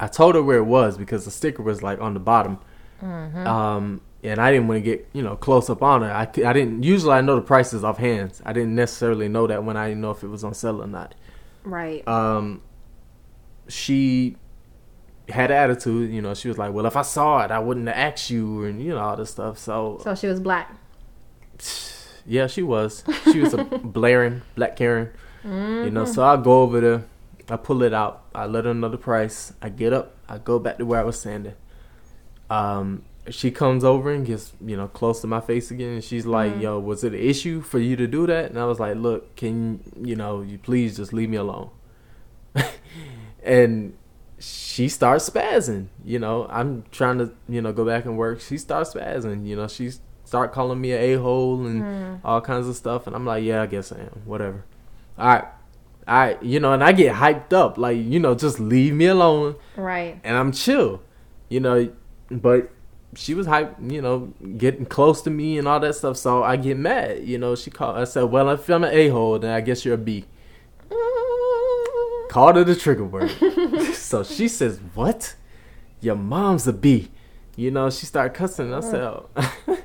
I 0.00 0.08
told 0.08 0.34
her 0.34 0.42
where 0.42 0.58
it 0.58 0.64
was 0.64 0.98
because 0.98 1.24
the 1.24 1.30
sticker 1.30 1.62
was 1.62 1.84
like 1.84 2.00
on 2.00 2.14
the 2.14 2.20
bottom. 2.20 2.58
Mm-hmm. 3.00 3.46
Um, 3.46 4.00
and 4.24 4.40
I 4.40 4.50
didn't 4.50 4.66
want 4.66 4.78
to 4.78 4.82
get 4.82 5.08
you 5.12 5.22
know 5.22 5.36
close 5.36 5.70
up 5.70 5.82
on 5.82 6.02
it. 6.02 6.08
I, 6.08 6.22
I 6.22 6.52
didn't 6.52 6.82
usually 6.82 7.12
I 7.12 7.20
know 7.20 7.36
the 7.36 7.42
prices 7.42 7.84
off 7.84 7.98
hands. 7.98 8.42
I 8.44 8.52
didn't 8.52 8.74
necessarily 8.74 9.28
know 9.28 9.46
that 9.46 9.62
when 9.62 9.76
I 9.76 9.88
didn't 9.88 10.00
know 10.02 10.10
if 10.10 10.22
it 10.24 10.28
was 10.28 10.42
on 10.42 10.52
sale 10.52 10.82
or 10.82 10.86
not. 10.86 11.14
Right. 11.64 12.06
Um, 12.06 12.62
she 13.68 14.36
had 15.28 15.50
attitude. 15.50 16.12
You 16.12 16.22
know, 16.22 16.34
she 16.34 16.48
was 16.48 16.58
like, 16.58 16.72
"Well, 16.72 16.86
if 16.86 16.96
I 16.96 17.02
saw 17.02 17.44
it, 17.44 17.50
I 17.50 17.58
wouldn't 17.58 17.88
have 17.88 17.96
asked 17.96 18.30
you," 18.30 18.64
and 18.64 18.80
you 18.82 18.90
know 18.90 18.98
all 18.98 19.16
this 19.16 19.30
stuff. 19.30 19.58
So, 19.58 20.00
so 20.02 20.14
she 20.14 20.26
was 20.26 20.40
black. 20.40 20.74
Yeah, 22.26 22.46
she 22.46 22.62
was. 22.62 23.04
She 23.24 23.40
was 23.40 23.52
a 23.52 23.64
blaring 23.64 24.40
black 24.54 24.76
Karen. 24.76 25.10
Mm-hmm. 25.44 25.84
You 25.84 25.90
know, 25.90 26.06
so 26.06 26.24
I 26.24 26.38
go 26.38 26.62
over 26.62 26.80
there, 26.80 27.04
I 27.50 27.56
pull 27.56 27.82
it 27.82 27.92
out, 27.92 28.24
I 28.34 28.46
let 28.46 28.64
her 28.64 28.72
know 28.72 28.88
the 28.88 28.96
price. 28.96 29.52
I 29.60 29.68
get 29.68 29.92
up, 29.92 30.16
I 30.26 30.38
go 30.38 30.58
back 30.58 30.78
to 30.78 30.86
where 30.86 30.98
I 30.98 31.04
was 31.04 31.20
standing. 31.20 31.52
Um, 32.48 33.04
she 33.30 33.50
comes 33.50 33.84
over 33.84 34.12
and 34.12 34.26
gets 34.26 34.52
you 34.64 34.76
know 34.76 34.86
close 34.88 35.20
to 35.22 35.26
my 35.26 35.40
face 35.40 35.70
again 35.70 35.94
and 35.94 36.04
she's 36.04 36.26
like 36.26 36.52
mm-hmm. 36.52 36.62
yo 36.62 36.78
was 36.78 37.04
it 37.04 37.14
an 37.14 37.18
issue 37.18 37.60
for 37.60 37.78
you 37.78 37.96
to 37.96 38.06
do 38.06 38.26
that? 38.26 38.50
And 38.50 38.58
i 38.58 38.64
was 38.64 38.78
like 38.78 38.96
look 38.96 39.34
can 39.36 39.80
you 40.02 40.16
know 40.16 40.42
you 40.42 40.58
please 40.58 40.96
just 40.96 41.12
leave 41.12 41.28
me 41.28 41.36
alone. 41.36 41.70
And 43.46 43.98
she 44.38 44.88
starts 44.88 45.28
spazzing 45.28 45.88
you 46.02 46.18
know. 46.18 46.46
I'm 46.48 46.84
trying 46.90 47.18
to 47.18 47.32
you 47.46 47.60
know 47.60 47.74
go 47.74 47.84
back 47.84 48.06
and 48.06 48.16
work. 48.16 48.40
She 48.40 48.56
starts 48.56 48.94
spazzing 48.94 49.46
you 49.46 49.54
know. 49.54 49.68
She 49.68 49.90
start 50.24 50.52
calling 50.52 50.80
me 50.80 50.92
an 50.92 51.00
a-hole 51.00 51.66
and 51.66 51.82
mm. 51.82 52.20
all 52.24 52.40
kinds 52.40 52.66
of 52.66 52.74
stuff 52.74 53.06
and 53.06 53.14
i'm 53.14 53.26
like 53.26 53.44
yeah 53.44 53.60
i 53.60 53.66
guess 53.66 53.92
i 53.92 53.98
am. 53.98 54.22
Whatever. 54.24 54.64
All 55.18 55.26
right 55.26 55.44
all 56.06 56.14
right 56.14 56.42
you 56.42 56.60
know 56.60 56.72
and 56.72 56.84
i 56.84 56.92
get 56.92 57.14
hyped 57.14 57.52
up 57.54 57.78
like 57.78 57.96
you 57.96 58.20
know 58.20 58.34
just 58.34 58.58
leave 58.58 58.94
me 58.94 59.06
alone. 59.06 59.56
Right. 59.76 60.20
And 60.24 60.36
i'm 60.36 60.52
chill 60.52 61.02
you 61.48 61.60
know. 61.60 61.92
But 62.30 62.70
she 63.16 63.34
was 63.34 63.46
hype, 63.46 63.76
you 63.80 64.00
know, 64.00 64.32
getting 64.56 64.86
close 64.86 65.22
to 65.22 65.30
me 65.30 65.58
and 65.58 65.68
all 65.68 65.80
that 65.80 65.94
stuff. 65.94 66.16
So 66.16 66.42
I 66.42 66.56
get 66.56 66.76
mad, 66.76 67.24
you 67.24 67.38
know. 67.38 67.54
She 67.54 67.70
called. 67.70 67.96
I 67.96 68.04
said, 68.04 68.24
"Well, 68.24 68.50
if 68.50 68.68
I'm 68.68 68.84
an 68.84 68.94
a 68.94 69.08
hole, 69.08 69.38
then 69.38 69.50
I 69.50 69.60
guess 69.60 69.84
you're 69.84 69.94
a 69.94 69.98
B." 69.98 70.24
Called 72.28 72.56
her 72.56 72.64
the 72.64 72.74
trigger 72.74 73.04
word. 73.04 73.30
so 73.94 74.24
she 74.24 74.48
says, 74.48 74.80
"What? 74.94 75.34
Your 76.00 76.16
mom's 76.16 76.66
a 76.66 76.72
B." 76.72 77.10
You 77.56 77.70
know, 77.70 77.88
she 77.90 78.06
started 78.06 78.34
cussing. 78.34 78.74
I 78.74 78.80
said, 78.80 79.00
oh. 79.00 79.28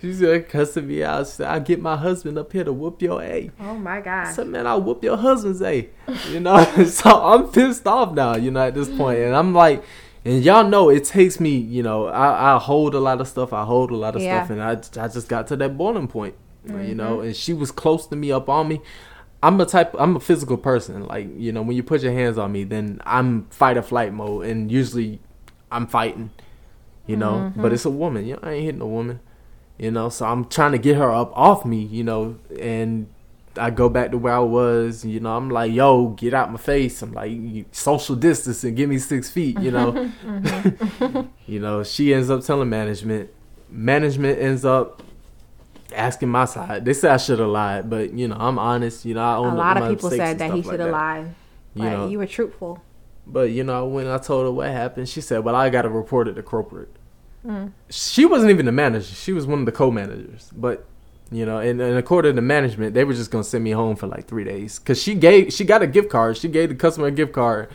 she 0.00 0.12
started 0.12 0.48
cussing 0.48 0.86
me 0.86 1.02
out. 1.02 1.26
She 1.26 1.32
said, 1.32 1.48
"I'll 1.48 1.60
get 1.60 1.80
my 1.80 1.96
husband 1.96 2.38
up 2.38 2.52
here 2.52 2.62
to 2.62 2.72
whoop 2.72 3.02
your 3.02 3.22
A." 3.22 3.50
Oh 3.58 3.74
my 3.74 4.00
god! 4.00 4.28
I 4.28 4.32
said, 4.32 4.46
"Man, 4.46 4.66
I'll 4.66 4.80
whoop 4.80 5.02
your 5.02 5.16
husband's 5.16 5.62
A." 5.62 5.88
You 6.30 6.40
know, 6.40 6.64
so 6.84 7.10
I'm 7.10 7.48
pissed 7.50 7.86
off 7.86 8.12
now. 8.12 8.36
You 8.36 8.52
know, 8.52 8.66
at 8.66 8.74
this 8.74 8.88
point, 8.88 9.18
and 9.18 9.34
I'm 9.34 9.52
like 9.52 9.82
and 10.26 10.44
y'all 10.44 10.68
know 10.68 10.90
it 10.90 11.04
takes 11.04 11.38
me, 11.38 11.56
you 11.56 11.84
know, 11.84 12.06
I, 12.06 12.56
I 12.56 12.58
hold 12.58 12.96
a 12.96 12.98
lot 12.98 13.20
of 13.20 13.28
stuff, 13.28 13.52
I 13.52 13.64
hold 13.64 13.92
a 13.92 13.96
lot 13.96 14.16
of 14.16 14.22
yeah. 14.22 14.44
stuff, 14.44 14.50
and 14.50 14.60
I, 14.60 14.72
I 15.04 15.08
just 15.08 15.28
got 15.28 15.46
to 15.48 15.56
that 15.56 15.78
boiling 15.78 16.08
point, 16.08 16.34
mm-hmm. 16.66 16.82
you 16.82 16.96
know, 16.96 17.20
and 17.20 17.36
she 17.36 17.52
was 17.52 17.70
close 17.70 18.08
to 18.08 18.16
me 18.16 18.32
up 18.32 18.48
on 18.48 18.66
me. 18.66 18.80
I'm 19.40 19.60
a 19.60 19.66
type, 19.66 19.94
I'm 19.96 20.16
a 20.16 20.20
physical 20.20 20.56
person. 20.56 21.06
Like, 21.06 21.28
you 21.36 21.52
know, 21.52 21.62
when 21.62 21.76
you 21.76 21.84
put 21.84 22.02
your 22.02 22.12
hands 22.12 22.38
on 22.38 22.50
me, 22.50 22.64
then 22.64 23.00
I'm 23.06 23.44
fight 23.50 23.76
or 23.76 23.82
flight 23.82 24.12
mode, 24.12 24.46
and 24.46 24.72
usually 24.72 25.20
I'm 25.70 25.86
fighting, 25.86 26.30
you 27.06 27.16
know, 27.16 27.34
mm-hmm. 27.34 27.62
but 27.62 27.72
it's 27.72 27.84
a 27.84 27.90
woman, 27.90 28.26
you 28.26 28.34
know, 28.34 28.40
I 28.42 28.54
ain't 28.54 28.64
hitting 28.64 28.80
a 28.80 28.86
woman, 28.86 29.20
you 29.78 29.92
know, 29.92 30.08
so 30.08 30.26
I'm 30.26 30.46
trying 30.46 30.72
to 30.72 30.78
get 30.78 30.96
her 30.96 31.12
up 31.12 31.30
off 31.36 31.64
me, 31.64 31.84
you 31.84 32.02
know, 32.02 32.36
and 32.58 33.06
I 33.58 33.70
go 33.70 33.88
back 33.88 34.10
to 34.10 34.18
where 34.18 34.34
I 34.34 34.38
was, 34.40 35.04
you 35.04 35.20
know, 35.20 35.36
I'm 35.36 35.50
like, 35.50 35.72
yo, 35.72 36.08
get 36.08 36.34
out 36.34 36.50
my 36.50 36.58
face. 36.58 37.00
I'm 37.02 37.12
like, 37.12 37.32
social 37.72 38.14
distance 38.16 38.62
and 38.64 38.76
give 38.76 38.88
me 38.88 38.98
six 38.98 39.30
feet, 39.30 39.58
you 39.60 39.70
know. 39.70 40.10
you 41.46 41.60
know, 41.60 41.82
she 41.82 42.12
ends 42.14 42.30
up 42.30 42.42
telling 42.42 42.68
management. 42.68 43.30
Management 43.68 44.38
ends 44.38 44.64
up 44.64 45.02
asking 45.94 46.28
my 46.28 46.44
side. 46.44 46.84
They 46.84 46.92
said 46.94 47.12
I 47.12 47.16
should 47.16 47.38
have 47.38 47.48
lied, 47.48 47.88
but 47.90 48.12
you 48.12 48.28
know 48.28 48.36
I'm 48.38 48.58
honest. 48.58 49.04
You 49.04 49.14
know 49.14 49.22
I 49.22 49.36
own 49.36 49.52
a 49.52 49.56
lot 49.56 49.76
of 49.76 49.88
people 49.88 50.10
said 50.10 50.38
that 50.38 50.52
he 50.52 50.62
should 50.62 50.66
like 50.72 50.80
have 50.80 50.88
that. 50.88 50.92
lied. 50.92 51.34
You 51.74 51.82
Like, 51.84 51.92
know. 51.92 52.08
you 52.08 52.18
were 52.18 52.26
truthful. 52.26 52.82
But 53.26 53.50
you 53.50 53.64
know, 53.64 53.86
when 53.86 54.06
I 54.06 54.18
told 54.18 54.44
her 54.46 54.52
what 54.52 54.68
happened, 54.70 55.08
she 55.08 55.20
said, 55.20 55.44
"Well, 55.44 55.56
I 55.56 55.68
got 55.68 55.82
to 55.82 55.88
report 55.88 56.28
it 56.28 56.34
to 56.34 56.42
corporate." 56.42 56.90
Mm. 57.44 57.72
She 57.90 58.24
wasn't 58.24 58.50
even 58.50 58.66
the 58.66 58.72
manager; 58.72 59.14
she 59.14 59.32
was 59.32 59.46
one 59.46 59.60
of 59.60 59.66
the 59.66 59.72
co-managers. 59.72 60.52
But 60.56 60.84
you 61.30 61.44
know, 61.44 61.58
and, 61.58 61.80
and 61.80 61.96
according 61.96 62.36
to 62.36 62.42
management, 62.42 62.94
they 62.94 63.04
were 63.04 63.14
just 63.14 63.30
gonna 63.30 63.44
send 63.44 63.64
me 63.64 63.72
home 63.72 63.96
for 63.96 64.06
like 64.06 64.26
three 64.28 64.44
days 64.44 64.78
because 64.78 65.02
she 65.02 65.14
gave 65.14 65.52
she 65.52 65.64
got 65.64 65.82
a 65.82 65.86
gift 65.86 66.08
card. 66.08 66.36
She 66.36 66.48
gave 66.48 66.68
the 66.68 66.74
customer 66.74 67.08
a 67.08 67.10
gift 67.10 67.32
card, 67.32 67.70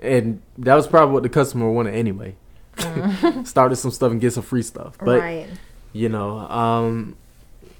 and 0.00 0.42
that 0.58 0.74
was 0.74 0.86
probably 0.86 1.12
what 1.12 1.22
the 1.22 1.28
customer 1.28 1.70
wanted 1.70 1.94
anyway. 1.94 2.34
Started 3.44 3.76
some 3.76 3.90
stuff 3.90 4.10
and 4.10 4.20
get 4.20 4.32
some 4.32 4.42
free 4.42 4.62
stuff, 4.62 4.96
but 4.98 5.20
right. 5.20 5.48
you 5.92 6.08
know, 6.08 6.38
um, 6.38 7.16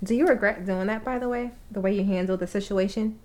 Do 0.02 0.14
you 0.14 0.26
regret 0.26 0.64
doing 0.64 0.86
that, 0.86 1.04
by 1.04 1.18
the 1.18 1.28
way? 1.28 1.50
The 1.70 1.80
way 1.80 1.94
you 1.94 2.04
handled 2.04 2.40
the 2.40 2.46
situation? 2.46 3.18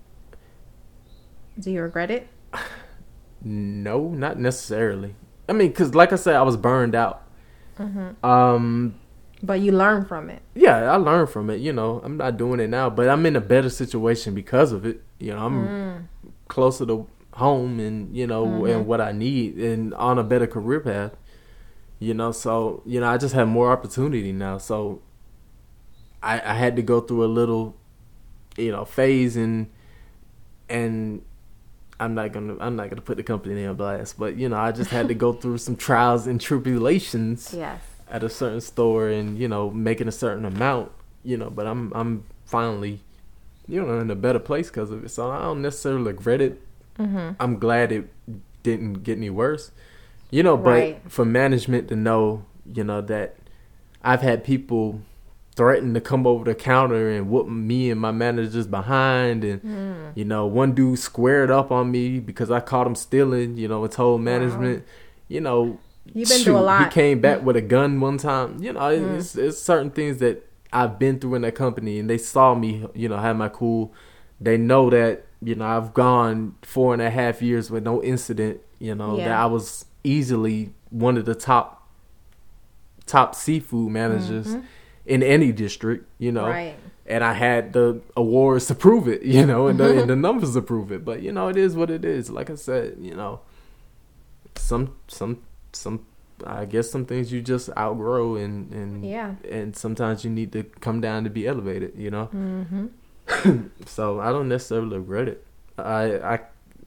Do 1.60 1.70
you 1.70 1.82
regret 1.82 2.10
it? 2.10 2.28
no, 3.44 4.10
not 4.10 4.40
necessarily. 4.40 5.16
I 5.48 5.54
mean, 5.54 5.70
because 5.70 5.94
like 5.94 6.12
I 6.14 6.16
said, 6.16 6.36
I 6.36 6.42
was 6.42 6.58
burned 6.58 6.96
out. 6.96 7.24
Mm-hmm. 7.78 8.26
Um, 8.26 8.96
But 9.44 9.60
you 9.62 9.72
learn 9.72 10.06
from 10.06 10.30
it. 10.30 10.42
yeah, 10.54 10.92
I 10.92 10.96
learned 10.98 11.30
from 11.30 11.50
it. 11.50 11.62
You 11.62 11.74
know, 11.74 12.00
I'm 12.04 12.18
not 12.18 12.38
doing 12.38 12.60
it 12.60 12.70
now, 12.70 12.90
but 12.90 13.10
I'm 13.10 13.26
in 13.26 13.36
a 13.36 13.42
better 13.42 13.70
situation 13.70 14.36
because 14.36 14.72
of 14.72 14.86
it. 14.86 15.02
You 15.20 15.34
know, 15.34 15.46
I'm 15.46 15.68
Mm. 15.68 16.32
closer 16.48 16.86
to 16.86 17.08
home 17.34 17.80
and 17.80 18.16
you 18.16 18.28
know 18.28 18.46
Mm-hmm. 18.46 18.66
and 18.68 18.86
what 18.88 19.00
I 19.02 19.12
need 19.14 19.56
and 19.58 19.94
on 19.96 20.20
a 20.20 20.24
better 20.24 20.46
career 20.48 20.80
path. 20.82 21.16
You 22.00 22.14
know, 22.14 22.32
so 22.32 22.82
you 22.86 23.00
know, 23.00 23.08
I 23.08 23.18
just 23.18 23.34
have 23.34 23.48
more 23.48 23.72
opportunity 23.72 24.32
now. 24.32 24.58
So 24.58 25.02
I, 26.22 26.36
I 26.42 26.54
had 26.54 26.76
to 26.76 26.82
go 26.84 27.00
through 27.02 27.24
a 27.26 27.32
little, 27.40 27.76
you 28.58 28.72
know, 28.72 28.86
phase 28.86 29.36
and 29.38 29.68
and 30.70 31.22
I'm 32.00 32.14
not 32.16 32.32
gonna 32.32 32.58
I'm 32.60 32.76
not 32.76 32.90
gonna 32.90 33.02
put 33.02 33.18
the 33.18 33.24
company 33.24 33.56
name 33.56 33.70
on 33.70 33.76
blast, 33.76 34.18
but 34.20 34.36
you 34.36 34.50
know, 34.50 34.58
I 34.58 34.72
just 34.72 34.90
had 34.92 35.08
to 35.08 35.14
go 35.14 35.34
through 35.42 35.58
some 35.60 35.76
trials 35.76 36.28
and 36.28 36.40
tribulations 36.42 37.54
Yes. 37.58 37.82
At 38.12 38.24
a 38.24 38.30
certain 38.30 38.62
store 38.62 39.08
and 39.10 39.38
you 39.38 39.48
know 39.48 39.70
making 39.72 40.08
a 40.08 40.12
certain 40.12 40.46
amount 40.46 40.92
you 41.24 41.38
know 41.38 41.50
but 41.50 41.66
i'm 41.66 41.92
i'm 41.96 42.24
finally 42.46 43.00
you 43.68 43.82
know 43.82 44.00
in 44.00 44.12
a 44.12 44.16
better 44.16 44.40
place 44.40 44.68
because 44.70 44.92
of 44.92 45.04
it 45.06 45.10
so 45.10 45.32
i 45.32 45.40
don't 45.42 45.62
necessarily 45.62 46.04
regret 46.12 46.42
it 46.42 46.62
Mm-hmm. 47.00 47.30
i'm 47.40 47.58
glad 47.58 47.92
it 47.94 48.10
didn't 48.64 49.02
get 49.04 49.18
any 49.18 49.30
worse 49.30 49.72
you 50.30 50.44
know 50.44 50.58
but 50.58 50.70
Right. 50.72 51.02
for 51.08 51.24
management 51.26 51.88
to 51.88 51.96
know 51.96 52.44
you 52.72 52.84
know 52.84 53.00
that 53.02 53.38
i've 54.04 54.22
had 54.22 54.44
people 54.44 55.00
threaten 55.56 55.94
to 55.94 56.02
come 56.02 56.28
over 56.28 56.44
the 56.46 56.54
counter 56.54 57.10
and 57.10 57.30
whoop 57.30 57.48
me 57.48 57.90
and 57.92 58.00
my 58.00 58.12
managers 58.12 58.68
behind 58.68 59.44
and 59.46 59.62
Mm. 59.64 60.12
you 60.16 60.26
know 60.26 60.46
one 60.46 60.74
dude 60.74 61.00
squared 61.00 61.50
up 61.50 61.72
on 61.72 61.90
me 61.92 62.20
because 62.20 62.52
i 62.52 62.60
caught 62.60 62.86
him 62.86 62.96
stealing 62.96 63.58
you 63.58 63.68
know 63.70 63.84
and 63.86 63.92
told 63.94 64.22
management 64.22 64.84
you 65.30 65.40
know 65.42 65.80
You've 66.06 66.30
been 66.30 66.42
through 66.42 66.58
a 66.58 66.60
lot. 66.60 66.84
he 66.86 66.90
came 66.90 67.22
back 67.22 67.44
with 67.44 67.56
a 67.56 67.62
gun 67.62 68.00
one 68.00 68.18
time. 68.18 68.62
You 68.62 68.74
know, 68.74 68.80
mm. 68.80 69.18
it's, 69.18 69.36
it's 69.36 69.62
certain 69.62 69.92
things 69.92 70.18
that 70.18 70.48
I've 70.74 70.98
been 70.98 71.20
through 71.20 71.36
in 71.36 71.42
that 71.44 71.56
company, 71.56 72.00
and 72.00 72.10
they 72.10 72.18
saw 72.18 72.56
me, 72.56 72.86
you 72.94 73.10
know, 73.10 73.18
have 73.18 73.36
my 73.36 73.50
cool. 73.50 73.94
They 74.40 74.58
know 74.58 74.90
that 74.90 75.26
you 75.42 75.56
know 75.56 75.66
I've 75.66 75.94
gone 75.94 76.56
four 76.62 76.94
and 76.94 77.02
a 77.02 77.10
half 77.10 77.42
years 77.42 77.70
with 77.70 77.84
no 77.84 78.02
incident. 78.04 78.62
You 78.80 78.96
know 78.96 79.18
that 79.18 79.32
I 79.32 79.46
was 79.46 79.86
easily 80.04 80.74
one 80.90 81.18
of 81.18 81.26
the 81.26 81.36
top 81.36 81.88
top 83.06 83.36
seafood 83.36 83.92
managers 83.92 84.48
mm-hmm. 84.48 84.66
in 85.06 85.22
any 85.22 85.52
district. 85.52 86.08
You 86.18 86.32
know, 86.32 86.48
Right. 86.48 86.76
and 87.06 87.24
I 87.24 87.34
had 87.34 87.74
the 87.74 88.02
awards 88.18 88.68
to 88.68 88.76
prove 88.76 89.08
it, 89.08 89.22
you 89.24 89.46
know, 89.46 89.68
and 89.68 89.80
the, 89.80 90.02
and 90.02 90.10
the 90.10 90.16
numbers 90.28 90.54
to 90.54 90.62
prove 90.62 90.92
it. 90.92 91.06
But 91.06 91.22
you 91.22 91.32
know, 91.32 91.50
it 91.50 91.58
is 91.58 91.76
what 91.76 91.92
it 91.92 92.04
is. 92.04 92.30
Like 92.30 92.50
I 92.50 92.56
said, 92.56 92.98
you 93.00 93.16
know, 93.16 93.42
some 94.56 94.96
some 95.08 95.42
some 95.74 96.06
I 96.46 96.66
guess 96.66 96.90
some 96.90 97.06
things 97.06 97.32
you 97.32 97.42
just 97.42 97.70
outgrow, 97.78 98.36
and 98.36 98.72
and 98.74 99.06
Yeah. 99.06 99.36
and 99.50 99.76
sometimes 99.76 100.24
you 100.26 100.32
need 100.32 100.52
to 100.54 100.64
come 100.64 101.00
down 101.02 101.24
to 101.24 101.30
be 101.30 101.48
elevated, 101.48 101.94
you 101.98 102.10
know. 102.12 102.30
Mm-hmm. 102.34 102.88
So 103.86 104.20
I 104.20 104.32
don't 104.32 104.50
necessarily 104.50 104.98
regret 104.98 105.28
it. 105.28 105.46
I 105.78 106.18
I 106.36 106.40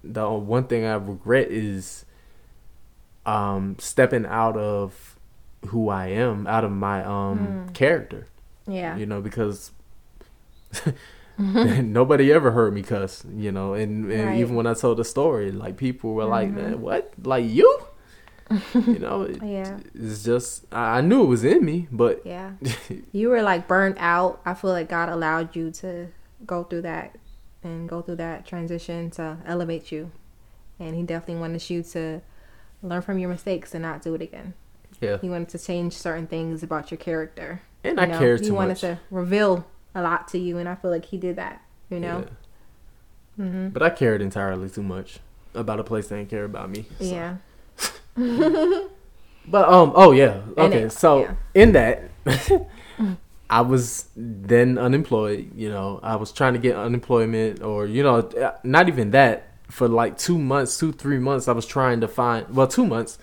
the 0.02 0.28
one 0.28 0.64
thing 0.64 0.84
I 0.84 0.94
regret 0.94 1.48
is 1.50 2.04
um 3.26 3.76
stepping 3.78 4.26
out 4.26 4.56
of 4.56 5.16
who 5.68 5.88
I 5.88 6.08
am, 6.08 6.46
out 6.46 6.64
of 6.64 6.72
my 6.72 7.02
um 7.04 7.68
character 7.72 8.26
Yeah. 8.66 8.96
you 8.96 9.06
know, 9.06 9.20
because 9.22 9.70
nobody 11.38 12.32
ever 12.32 12.50
heard 12.50 12.74
me 12.74 12.82
cuss, 12.82 13.24
you 13.34 13.50
know, 13.52 13.74
and, 13.74 14.10
and 14.10 14.26
Right. 14.26 14.36
even 14.36 14.54
when 14.56 14.66
I 14.66 14.74
told 14.74 14.98
the 14.98 15.04
story, 15.04 15.50
like 15.52 15.76
people 15.76 16.14
were 16.14 16.24
like, 16.24 16.50
Mhm. 16.50 16.54
"Man, 16.54 16.80
what? 16.80 17.12
Like 17.22 17.46
you?" 17.48 17.70
you 18.74 18.98
know, 18.98 19.22
it- 19.22 19.42
Yeah. 19.42 19.78
it's 19.94 20.22
just 20.24 20.64
I, 20.72 21.00
knew 21.00 21.22
it 21.22 21.26
was 21.26 21.44
in 21.44 21.64
me, 21.64 21.88
but 21.90 22.22
Yeah. 22.24 22.52
You 23.12 23.28
were 23.30 23.42
like 23.42 23.66
burned 23.68 23.96
out. 23.98 24.40
I 24.44 24.54
feel 24.54 24.70
like 24.70 24.88
God 24.88 25.08
allowed 25.08 25.56
you 25.56 25.70
to 25.72 26.08
go 26.46 26.64
through 26.64 26.82
that 26.82 27.16
and 27.62 27.88
go 27.88 28.02
through 28.02 28.16
that 28.16 28.46
transition 28.46 29.10
to 29.12 29.38
elevate 29.46 29.90
you. 29.90 30.10
And 30.78 30.94
He 30.94 31.02
definitely 31.02 31.40
wanted 31.40 31.68
you 31.70 31.82
to 31.84 32.20
learn 32.82 33.00
from 33.02 33.18
your 33.18 33.30
mistakes 33.30 33.74
and 33.74 33.82
not 33.82 34.02
do 34.02 34.14
it 34.14 34.20
again. 34.20 34.52
yeah, 35.00 35.16
He 35.18 35.28
wanted 35.30 35.48
to 35.50 35.58
change 35.58 35.94
certain 35.94 36.26
things 36.26 36.62
about 36.62 36.90
your 36.90 36.98
character. 36.98 37.62
and 37.82 37.96
you 37.98 38.02
I 38.02 38.06
know? 38.06 38.18
cared 38.18 38.40
He 38.42 38.50
wanted 38.50 38.68
much. 38.70 38.80
to 38.82 38.98
reveal 39.10 39.64
a 39.94 40.02
lot 40.02 40.28
to 40.28 40.38
you, 40.38 40.58
and 40.58 40.68
I 40.68 40.74
feel 40.74 40.90
like 40.90 41.06
He 41.06 41.16
did 41.16 41.36
that. 41.36 41.62
You 41.88 42.00
know. 42.00 42.26
Yeah. 43.38 43.44
hmm 43.44 43.68
But 43.68 43.82
I 43.82 43.90
cared 43.90 44.20
entirely 44.20 44.68
too 44.68 44.82
much 44.82 45.20
about 45.54 45.80
a 45.80 45.84
place 45.84 46.08
that 46.08 46.16
didn't 46.16 46.30
care 46.30 46.44
about 46.44 46.68
me. 46.70 46.84
so. 46.98 47.04
Yeah. 47.06 47.36
But 49.46 49.68
um, 49.68 49.92
oh 49.94 50.12
yeah, 50.12 50.40
okay. 50.56 50.82
it- 50.84 50.92
so 50.92 51.22
yeah. 51.22 51.34
in 51.54 51.72
that, 51.72 52.10
I 53.50 53.60
was 53.60 54.06
then 54.16 54.78
unemployed. 54.78 55.50
You 55.54 55.68
know, 55.68 56.00
I 56.02 56.16
was 56.16 56.32
trying 56.32 56.54
to 56.54 56.58
get 56.58 56.76
unemployment, 56.76 57.62
or 57.62 57.86
you 57.86 58.02
know, 58.02 58.28
not 58.62 58.88
even 58.88 59.10
that. 59.10 59.48
For 59.70 59.88
like 59.88 60.18
two 60.18 60.38
months, 60.38 60.78
two 60.78 60.92
three 60.92 61.18
months, 61.18 61.48
I 61.48 61.52
was 61.52 61.66
trying 61.66 62.00
to 62.00 62.08
find. 62.08 62.48
Well, 62.54 62.66
two 62.68 62.86
months, 62.86 63.18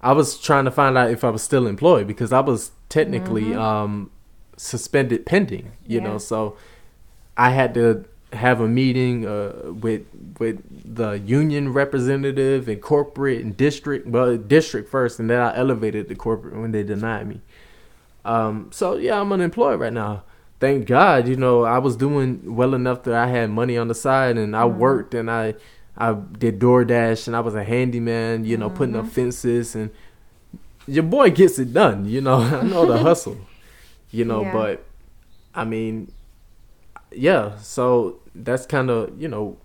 I 0.00 0.12
was 0.12 0.38
trying 0.38 0.64
to 0.66 0.70
find 0.70 0.98
out 0.98 1.10
if 1.10 1.24
I 1.24 1.30
was 1.30 1.42
still 1.42 1.66
employed 1.66 2.06
because 2.06 2.32
I 2.32 2.40
was 2.40 2.72
technically 2.88 3.54
um 3.54 4.10
suspended 4.56 5.26
pending. 5.26 5.72
You 5.86 6.00
Yeah. 6.00 6.04
know, 6.04 6.18
so 6.18 6.56
I 7.36 7.50
had 7.50 7.74
to 7.74 8.04
have 8.34 8.60
a 8.60 8.68
meeting 8.68 9.26
uh, 9.26 9.72
with 9.80 10.02
with 10.38 10.62
the 10.96 11.12
union 11.20 11.72
representative 11.72 12.68
and 12.68 12.80
corporate 12.82 13.40
and 13.42 13.56
district. 13.56 14.06
Well, 14.06 14.36
district 14.36 14.88
first, 14.90 15.18
and 15.20 15.30
then 15.30 15.40
I 15.40 15.56
elevated 15.56 16.08
to 16.08 16.14
corporate 16.14 16.54
when 16.56 16.72
they 16.72 16.82
denied 16.82 17.26
me. 17.28 17.40
Um, 18.24 18.70
so 18.72 18.96
yeah, 18.96 19.20
I'm 19.20 19.32
unemployed 19.32 19.80
right 19.80 19.92
now. 19.92 20.24
Thank 20.60 20.86
God, 20.86 21.28
you 21.28 21.36
know, 21.36 21.64
I 21.64 21.78
was 21.78 21.94
doing 21.96 22.54
well 22.56 22.72
enough 22.74 23.02
that 23.02 23.14
I 23.14 23.26
had 23.26 23.50
money 23.50 23.76
on 23.76 23.88
the 23.88 23.94
side, 23.94 24.38
and 24.38 24.56
I 24.56 24.64
worked 24.64 25.12
and 25.14 25.30
I 25.30 25.54
I 25.96 26.14
did 26.14 26.58
DoorDash, 26.58 27.26
and 27.26 27.36
I 27.36 27.40
was 27.40 27.54
a 27.54 27.64
handyman. 27.64 28.44
You 28.44 28.56
know, 28.56 28.70
putting 28.70 28.96
up 28.96 29.08
fences, 29.08 29.74
and 29.74 29.90
your 30.86 31.02
boy 31.04 31.30
gets 31.30 31.58
it 31.58 31.72
done. 31.72 32.06
You 32.06 32.20
know, 32.20 32.36
I 32.60 32.62
know 32.62 32.86
the 32.86 32.98
hustle. 32.98 33.36
You 34.10 34.24
know, 34.24 34.42
Yeah. 34.42 34.52
but 34.52 34.84
I 35.54 35.64
mean, 35.64 36.10
yeah. 37.16 37.56
So 37.58 38.20
that's 38.34 38.66
kind 38.66 38.90
of 38.90 39.20
you 39.20 39.28
know 39.28 39.58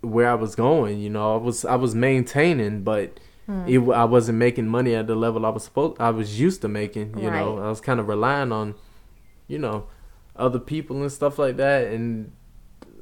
where 0.00 0.30
I 0.30 0.34
was 0.34 0.54
going. 0.54 1.00
You 1.00 1.10
know, 1.10 1.34
I 1.34 1.36
was 1.38 1.64
I 1.64 1.76
was 1.76 1.94
maintaining, 1.94 2.82
but 2.82 3.18
hmm. 3.46 3.64
it, 3.66 3.78
I 3.90 4.04
wasn't 4.04 4.38
making 4.38 4.68
money 4.68 4.94
at 4.94 5.06
the 5.06 5.14
level 5.14 5.44
I 5.46 5.50
was 5.50 5.64
supposed. 5.64 6.00
I 6.00 6.10
was 6.10 6.40
used 6.40 6.62
to 6.62 6.68
making. 6.68 7.18
You 7.18 7.30
know, 7.30 7.58
I 7.58 7.68
was 7.68 7.80
kind 7.80 8.00
of 8.00 8.08
relying 8.08 8.52
on, 8.52 8.74
you 9.46 9.58
know, 9.58 9.86
other 10.36 10.58
people 10.58 11.02
and 11.02 11.10
stuff 11.10 11.38
like 11.38 11.56
that. 11.56 11.88
And 11.88 12.32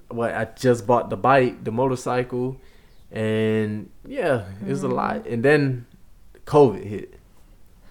what 0.08 0.34
I 0.34 0.46
just 0.56 0.86
bought 0.86 1.10
the 1.10 1.16
bike, 1.16 1.64
the 1.64 1.72
motorcycle, 1.72 2.60
and 3.10 3.90
yeah, 4.06 4.44
it 4.62 4.68
was 4.68 4.82
a 4.82 4.88
hmm. 4.88 4.94
lot. 4.94 5.26
And 5.26 5.42
then 5.42 5.86
COVID 6.46 6.84
hit 6.84 7.14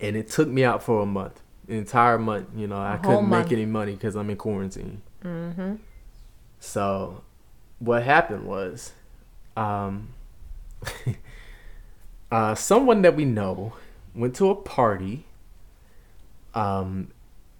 and 0.00 0.16
it 0.16 0.28
took 0.28 0.48
me 0.48 0.64
out 0.64 0.82
for 0.82 1.02
a 1.02 1.06
month, 1.06 1.42
entire 1.76 2.18
month. 2.18 2.48
You 2.56 2.66
know, 2.66 2.78
I 2.78 2.98
couldn't 2.98 3.28
month. 3.28 3.46
make 3.46 3.52
any 3.52 3.66
money 3.66 3.92
because 3.92 4.16
I'm 4.16 4.30
in 4.30 4.36
quarantine. 4.36 5.02
Mm-hmm. 5.24 5.74
So, 6.60 7.22
what 7.78 8.02
happened 8.02 8.44
was, 8.44 8.92
um, 9.56 10.08
uh, 12.30 12.54
someone 12.54 13.02
that 13.02 13.16
we 13.16 13.24
know 13.24 13.74
went 14.14 14.34
to 14.36 14.50
a 14.50 14.54
party. 14.54 15.24
Um, 16.54 17.08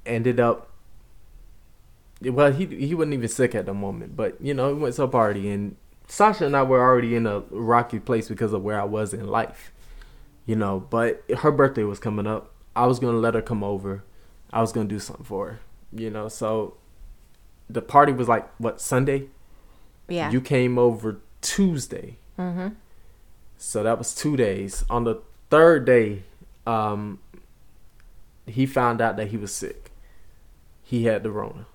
ended 0.09 0.40
up. 0.40 0.70
Well, 2.20 2.50
he 2.50 2.66
he 2.66 2.94
wasn't 2.94 3.14
even 3.14 3.28
sick 3.28 3.54
at 3.54 3.66
the 3.66 3.74
moment, 3.74 4.16
but 4.16 4.40
you 4.40 4.54
know, 4.54 4.74
he 4.74 4.80
went 4.80 4.96
to 4.96 5.04
a 5.04 5.09
party, 5.09 5.48
and 5.50 5.76
Sasha 6.09 6.46
and 6.46 6.56
I 6.56 6.62
were 6.62 6.80
already 6.80 7.14
in 7.14 7.26
a 7.26 7.40
rocky 7.50 8.00
place 8.00 8.28
because 8.28 8.52
of 8.52 8.62
where 8.62 8.80
I 8.80 8.84
was 8.84 9.14
in 9.14 9.28
life, 9.28 9.72
you 10.46 10.56
know. 10.56 10.80
But 10.90 11.22
her 11.38 11.52
birthday 11.52 11.84
was 11.84 12.00
coming 12.00 12.26
up. 12.26 12.52
I 12.78 12.86
was 12.86 12.98
gonna 12.98 13.18
let 13.18 13.34
her 13.34 13.42
come 13.42 13.62
over, 13.64 14.04
I 14.52 14.60
was 14.60 14.72
gonna 14.72 14.88
do 14.88 14.98
something 14.98 15.24
for 15.24 15.46
her. 15.48 15.60
You 15.92 16.10
know, 16.10 16.28
so 16.28 16.76
the 17.68 17.82
party 17.82 18.12
was 18.12 18.28
like 18.28 18.48
what 18.58 18.80
Sunday. 18.80 19.28
Yeah. 20.08 20.30
You 20.30 20.40
came 20.40 20.78
over 20.78 21.20
Tuesday. 21.40 22.16
mm-hmm. 22.38 22.68
So 23.58 23.82
that 23.82 23.98
was 23.98 24.14
two 24.14 24.36
days. 24.36 24.84
On 24.88 25.04
the 25.04 25.20
third 25.50 25.84
day, 25.84 26.22
um, 26.66 27.18
he 28.46 28.64
found 28.66 29.00
out 29.00 29.16
that 29.16 29.28
he 29.28 29.36
was 29.36 29.52
sick. 29.52 29.90
He 30.82 31.04
had 31.04 31.22
the 31.24 31.30
Rona. 31.30 31.66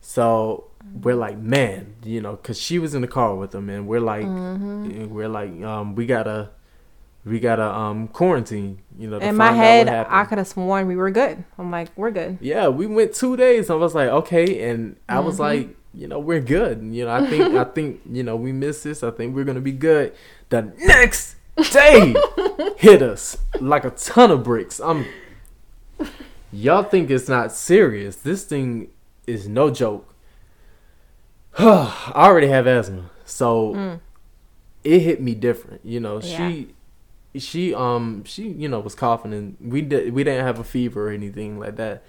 So 0.00 0.70
we're 1.02 1.14
like, 1.14 1.38
man, 1.38 1.94
you 2.04 2.20
know, 2.20 2.32
because 2.32 2.58
she 2.60 2.78
was 2.78 2.94
in 2.94 3.02
the 3.02 3.08
car 3.08 3.34
with 3.34 3.54
him, 3.54 3.68
and 3.68 3.86
we're 3.86 4.00
like, 4.00 4.24
Mm-hmm. 4.24 5.08
we're 5.14 5.28
like, 5.28 5.62
um, 5.62 5.94
we 5.94 6.06
gotta, 6.06 6.50
we 7.24 7.40
gotta 7.40 7.64
um 7.64 8.08
quarantine. 8.08 8.80
You 8.98 9.08
know, 9.10 9.18
In 9.18 9.36
my 9.36 9.52
head. 9.52 9.88
I 9.88 10.24
could 10.24 10.38
have 10.38 10.46
sworn 10.48 10.86
we 10.86 10.96
were 10.96 11.10
good. 11.10 11.42
I'm 11.58 11.70
like, 11.70 11.88
we're 11.96 12.10
good. 12.10 12.38
Yeah, 12.40 12.68
we 12.68 12.86
went 12.86 13.14
two 13.14 13.36
days. 13.36 13.70
I 13.70 13.74
was 13.74 13.94
like, 13.94 14.08
okay, 14.08 14.68
and 14.70 14.96
I 15.08 15.14
Mm-hmm. 15.16 15.26
was 15.26 15.40
like, 15.40 15.68
you 15.92 16.06
know, 16.08 16.18
we're 16.18 16.40
good. 16.40 16.82
You 16.82 17.04
know, 17.06 17.12
I 17.12 17.26
think, 17.26 17.54
I 17.54 17.64
think, 17.76 18.00
you 18.10 18.22
know, 18.22 18.36
we 18.36 18.52
missed 18.52 18.84
this. 18.84 19.02
I 19.02 19.10
think 19.10 19.34
we're 19.34 19.44
gonna 19.44 19.60
be 19.60 19.72
good. 19.72 20.12
The 20.50 20.72
next 20.78 21.36
day 21.72 22.14
hit 22.76 23.00
us 23.02 23.36
like 23.60 23.84
a 23.84 23.90
ton 23.90 24.30
of 24.30 24.42
bricks. 24.44 24.80
I'm. 24.80 25.06
Y'all 26.52 26.84
think 26.84 27.10
it's 27.10 27.28
not 27.28 27.50
serious? 27.52 28.14
This 28.16 28.44
thing 28.44 28.90
is 29.26 29.48
no 29.48 29.70
joke. 29.70 30.14
I 31.58 32.12
already 32.14 32.48
have 32.48 32.66
asthma, 32.66 33.10
so 33.24 33.74
Mm. 33.74 34.00
it 34.84 35.00
hit 35.00 35.20
me 35.20 35.34
different. 35.34 35.80
You 35.84 36.00
know, 36.00 36.20
Yeah. 36.20 36.48
she 36.48 36.74
she 37.36 37.74
um 37.74 38.24
she 38.24 38.48
you 38.48 38.68
know 38.68 38.80
was 38.80 38.94
coughing 38.94 39.32
and 39.34 39.56
we 39.60 39.82
did 39.82 40.12
we 40.12 40.22
didn't 40.24 40.44
have 40.44 40.58
a 40.58 40.64
fever 40.64 41.08
or 41.08 41.10
anything 41.12 41.58
like 41.58 41.76
that, 41.76 42.02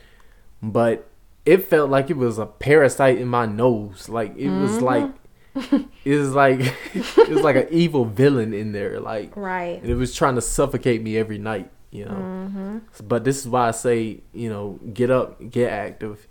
but 0.62 1.08
it 1.46 1.64
felt 1.66 1.90
like 1.90 2.10
it 2.10 2.18
was 2.18 2.38
a 2.38 2.46
parasite 2.46 3.18
in 3.18 3.28
my 3.28 3.46
nose. 3.46 4.10
Like 4.10 4.36
it 4.38 4.50
was 4.50 4.72
Mm-hmm. 4.78 4.86
like 4.86 5.12
it 6.06 6.18
was 6.18 6.34
like 6.34 6.60
it 6.94 7.30
was 7.30 7.42
like 7.42 7.56
an 7.56 7.68
evil 7.72 8.06
villain 8.06 8.54
in 8.54 8.72
there. 8.72 9.00
Like 9.00 9.36
Right. 9.36 9.82
and 9.82 9.90
it 9.90 9.96
was 9.96 10.14
trying 10.16 10.36
to 10.36 10.42
suffocate 10.42 11.02
me 11.02 11.18
every 11.18 11.38
night. 11.38 11.72
You 11.92 12.06
know. 12.06 12.12
Mm-hmm. 12.12 12.78
But 13.08 13.24
this 13.24 13.40
is 13.40 13.48
why 13.48 13.70
I 13.70 13.72
say, 13.72 14.22
you 14.34 14.50
know, 14.50 14.80
get 14.94 15.10
up, 15.12 15.50
get 15.50 15.72
active. 15.72 16.28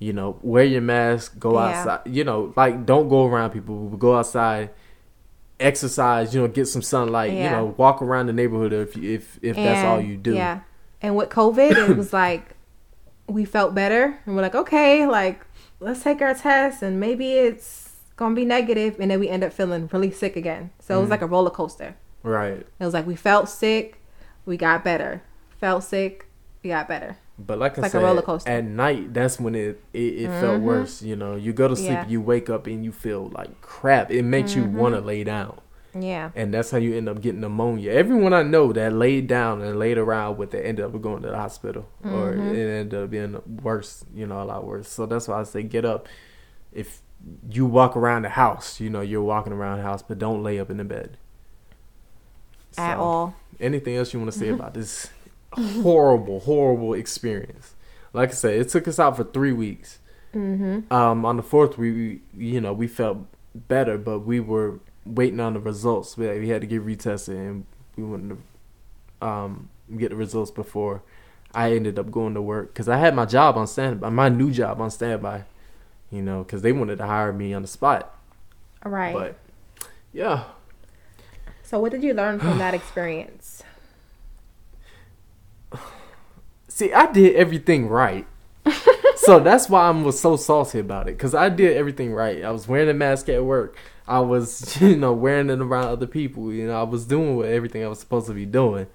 You 0.00 0.12
know, 0.12 0.38
wear 0.42 0.64
your 0.64 0.80
mask, 0.80 1.38
go 1.38 1.52
Yeah. 1.54 1.66
outside. 1.78 2.00
You 2.12 2.24
know, 2.24 2.52
like 2.56 2.84
don't 2.84 3.08
go 3.08 3.26
around 3.26 3.50
people. 3.50 3.90
Go 3.90 4.16
outside, 4.16 4.70
exercise. 5.60 6.34
You 6.34 6.42
know, 6.42 6.48
get 6.48 6.66
some 6.66 6.82
sunlight. 6.82 7.32
You 7.32 7.50
know, 7.50 7.74
walk 7.76 8.02
around 8.02 8.26
the 8.26 8.32
neighborhood 8.32 8.72
if 8.72 8.96
if 8.96 9.38
if 9.42 9.56
that's 9.56 9.84
all 9.84 10.00
you 10.00 10.16
do. 10.16 10.34
Yeah. 10.34 10.60
And 11.02 11.16
with 11.16 11.28
COVID, 11.30 11.90
it 11.90 11.96
was 12.02 12.12
like 12.12 12.54
we 13.26 13.44
felt 13.44 13.74
better, 13.74 14.18
and 14.26 14.36
we're 14.36 14.42
like, 14.42 14.54
okay, 14.54 15.06
like 15.06 15.44
let's 15.80 16.02
take 16.02 16.20
our 16.22 16.34
test, 16.34 16.82
and 16.82 16.98
maybe 17.00 17.32
it's 17.32 17.90
gonna 18.16 18.34
be 18.34 18.44
negative, 18.44 18.96
and 19.00 19.10
then 19.10 19.18
we 19.20 19.28
end 19.28 19.42
up 19.42 19.52
feeling 19.52 19.88
really 19.92 20.10
sick 20.10 20.36
again. 20.36 20.70
So 20.80 20.94
it 20.94 20.98
Mm. 20.98 21.00
was 21.02 21.10
like 21.10 21.22
a 21.22 21.26
roller 21.26 21.50
coaster. 21.50 21.96
Right. 22.22 22.58
It 22.58 22.84
was 22.84 22.94
like 22.94 23.06
we 23.06 23.16
felt 23.16 23.48
sick, 23.48 23.98
we 24.46 24.56
got 24.56 24.84
better. 24.84 25.22
Felt 25.58 25.84
sick, 25.84 26.26
we 26.62 26.70
got 26.70 26.86
better. 26.88 27.16
But 27.38 27.58
like 27.58 27.76
I 27.78 27.82
like 27.82 27.88
a 27.88 27.92
said, 27.92 28.02
roller 28.02 28.22
coaster. 28.22 28.48
at 28.48 28.64
night 28.64 29.12
that's 29.12 29.40
when 29.40 29.54
it 29.56 29.80
it, 29.92 29.98
it 29.98 30.28
felt 30.40 30.60
Mhm. 30.60 30.62
worse. 30.62 31.02
You 31.02 31.16
know, 31.16 31.34
you 31.34 31.52
go 31.52 31.66
to 31.66 31.74
sleep, 31.74 31.90
Yeah. 31.90 32.06
you 32.06 32.20
wake 32.20 32.48
up, 32.48 32.66
and 32.68 32.84
you 32.84 32.92
feel 32.92 33.28
like 33.34 33.60
crap. 33.60 34.10
It 34.12 34.22
makes 34.22 34.54
you 34.54 34.64
want 34.64 34.94
to 34.94 35.00
lay 35.00 35.24
down. 35.24 35.58
Yeah. 35.96 36.30
and 36.34 36.52
that's 36.52 36.72
how 36.72 36.78
you 36.78 36.96
end 36.96 37.08
up 37.08 37.20
getting 37.20 37.40
pneumonia. 37.40 37.92
Everyone 37.92 38.32
I 38.32 38.42
know 38.42 38.72
that 38.72 38.92
laid 38.92 39.28
down 39.28 39.62
and 39.62 39.78
laid 39.78 39.96
around 39.96 40.38
with 40.38 40.52
it 40.52 40.66
ended 40.66 40.84
up 40.84 41.00
going 41.00 41.22
to 41.22 41.28
the 41.28 41.36
hospital, 41.36 41.86
or 42.04 42.32
Mhm. 42.34 42.52
it 42.52 42.68
ended 42.80 42.94
up 43.04 43.10
being 43.10 43.40
worse, 43.62 44.04
you 44.12 44.26
know, 44.26 44.42
a 44.42 44.44
lot 44.44 44.66
worse. 44.66 44.88
So 44.88 45.06
that's 45.06 45.28
why 45.28 45.38
I 45.38 45.44
say 45.44 45.62
get 45.62 45.84
up. 45.84 46.08
If 46.72 47.00
you 47.48 47.64
walk 47.64 47.96
around 47.96 48.22
the 48.22 48.30
house, 48.30 48.80
you 48.80 48.90
know, 48.90 49.02
you're 49.02 49.22
walking 49.22 49.52
around 49.52 49.76
the 49.78 49.84
house, 49.84 50.02
but 50.02 50.18
don't 50.18 50.42
lay 50.42 50.58
up 50.58 50.68
in 50.68 50.78
the 50.78 50.84
bed 50.84 51.16
At 52.76 52.98
all. 52.98 53.34
Anything 53.60 53.94
else 53.96 54.12
you 54.12 54.18
want 54.18 54.32
to 54.32 54.38
say 54.38 54.48
about 54.48 54.74
this 54.74 55.08
horrible, 55.56 56.40
horrible 56.40 56.94
experience? 56.94 57.74
Like 58.12 58.30
I 58.30 58.32
said, 58.32 58.58
it 58.60 58.68
took 58.68 58.86
us 58.86 58.98
out 58.98 59.16
for 59.16 59.24
three 59.24 59.52
weeks. 59.52 59.98
Mm-hmm. 60.34 60.92
Um, 60.92 61.24
on 61.24 61.36
the 61.36 61.42
fourth, 61.42 61.78
we, 61.78 62.20
we 62.36 62.46
you 62.46 62.60
know 62.60 62.72
we 62.72 62.88
felt 62.88 63.18
better, 63.54 63.98
but 63.98 64.20
we 64.20 64.40
were 64.40 64.80
waiting 65.04 65.40
on 65.40 65.54
the 65.54 65.60
results. 65.60 66.16
We, 66.16 66.26
we 66.38 66.48
had 66.48 66.60
to 66.60 66.66
get 66.66 66.84
retested, 66.84 67.36
and 67.36 67.66
we 67.96 68.04
wouldn't 68.04 68.40
um 69.22 69.68
get 69.96 70.10
the 70.10 70.16
results 70.16 70.50
before 70.50 71.02
I 71.54 71.72
ended 71.72 71.98
up 71.98 72.10
going 72.10 72.34
to 72.34 72.42
work 72.42 72.72
because 72.72 72.88
I 72.88 72.98
had 72.98 73.14
my 73.14 73.26
job 73.26 73.56
on 73.56 73.66
standby, 73.66 74.08
my 74.10 74.28
new 74.28 74.50
job 74.50 74.80
on 74.80 74.90
standby. 74.90 75.44
You 76.10 76.22
know, 76.22 76.44
because 76.44 76.62
they 76.62 76.72
wanted 76.72 76.98
to 76.98 77.06
hire 77.06 77.32
me 77.32 77.54
on 77.54 77.62
the 77.62 77.68
spot. 77.68 78.16
All 78.84 78.92
right. 78.92 79.12
But 79.12 79.36
yeah, 80.12 80.44
so 81.64 81.80
what 81.80 81.92
did 81.92 82.04
you 82.04 82.12
learn 82.14 82.38
from 82.38 82.58
that 82.58 82.74
experience? 82.74 83.53
See, 86.74 86.92
I 86.92 87.10
did 87.12 87.36
everything 87.36 87.88
right. 87.88 88.26
so 89.14 89.38
that's 89.44 89.68
why 89.68 89.86
I 89.86 89.90
was 89.90 90.18
so 90.18 90.34
salty 90.36 90.80
about 90.80 91.08
it 91.08 91.16
because 91.16 91.34
I 91.34 91.48
did 91.48 91.76
everything 91.76 92.12
right. 92.12 92.42
I 92.42 92.50
was 92.50 92.66
wearing 92.66 92.88
a 92.88 92.94
mask 92.94 93.28
at 93.28 93.44
work. 93.44 93.78
I 94.08 94.18
was, 94.18 94.76
you 94.80 94.96
know, 94.96 95.12
wearing 95.12 95.50
it 95.50 95.60
around 95.60 95.84
other 95.84 96.08
people. 96.08 96.52
You 96.52 96.66
know, 96.66 96.80
I 96.80 96.82
was 96.82 97.06
doing 97.06 97.36
what 97.36 97.46
everything 97.46 97.84
I 97.84 97.88
was 97.88 98.00
supposed 98.00 98.26
to 98.26 98.34
be 98.34 98.44
doing. 98.44 98.88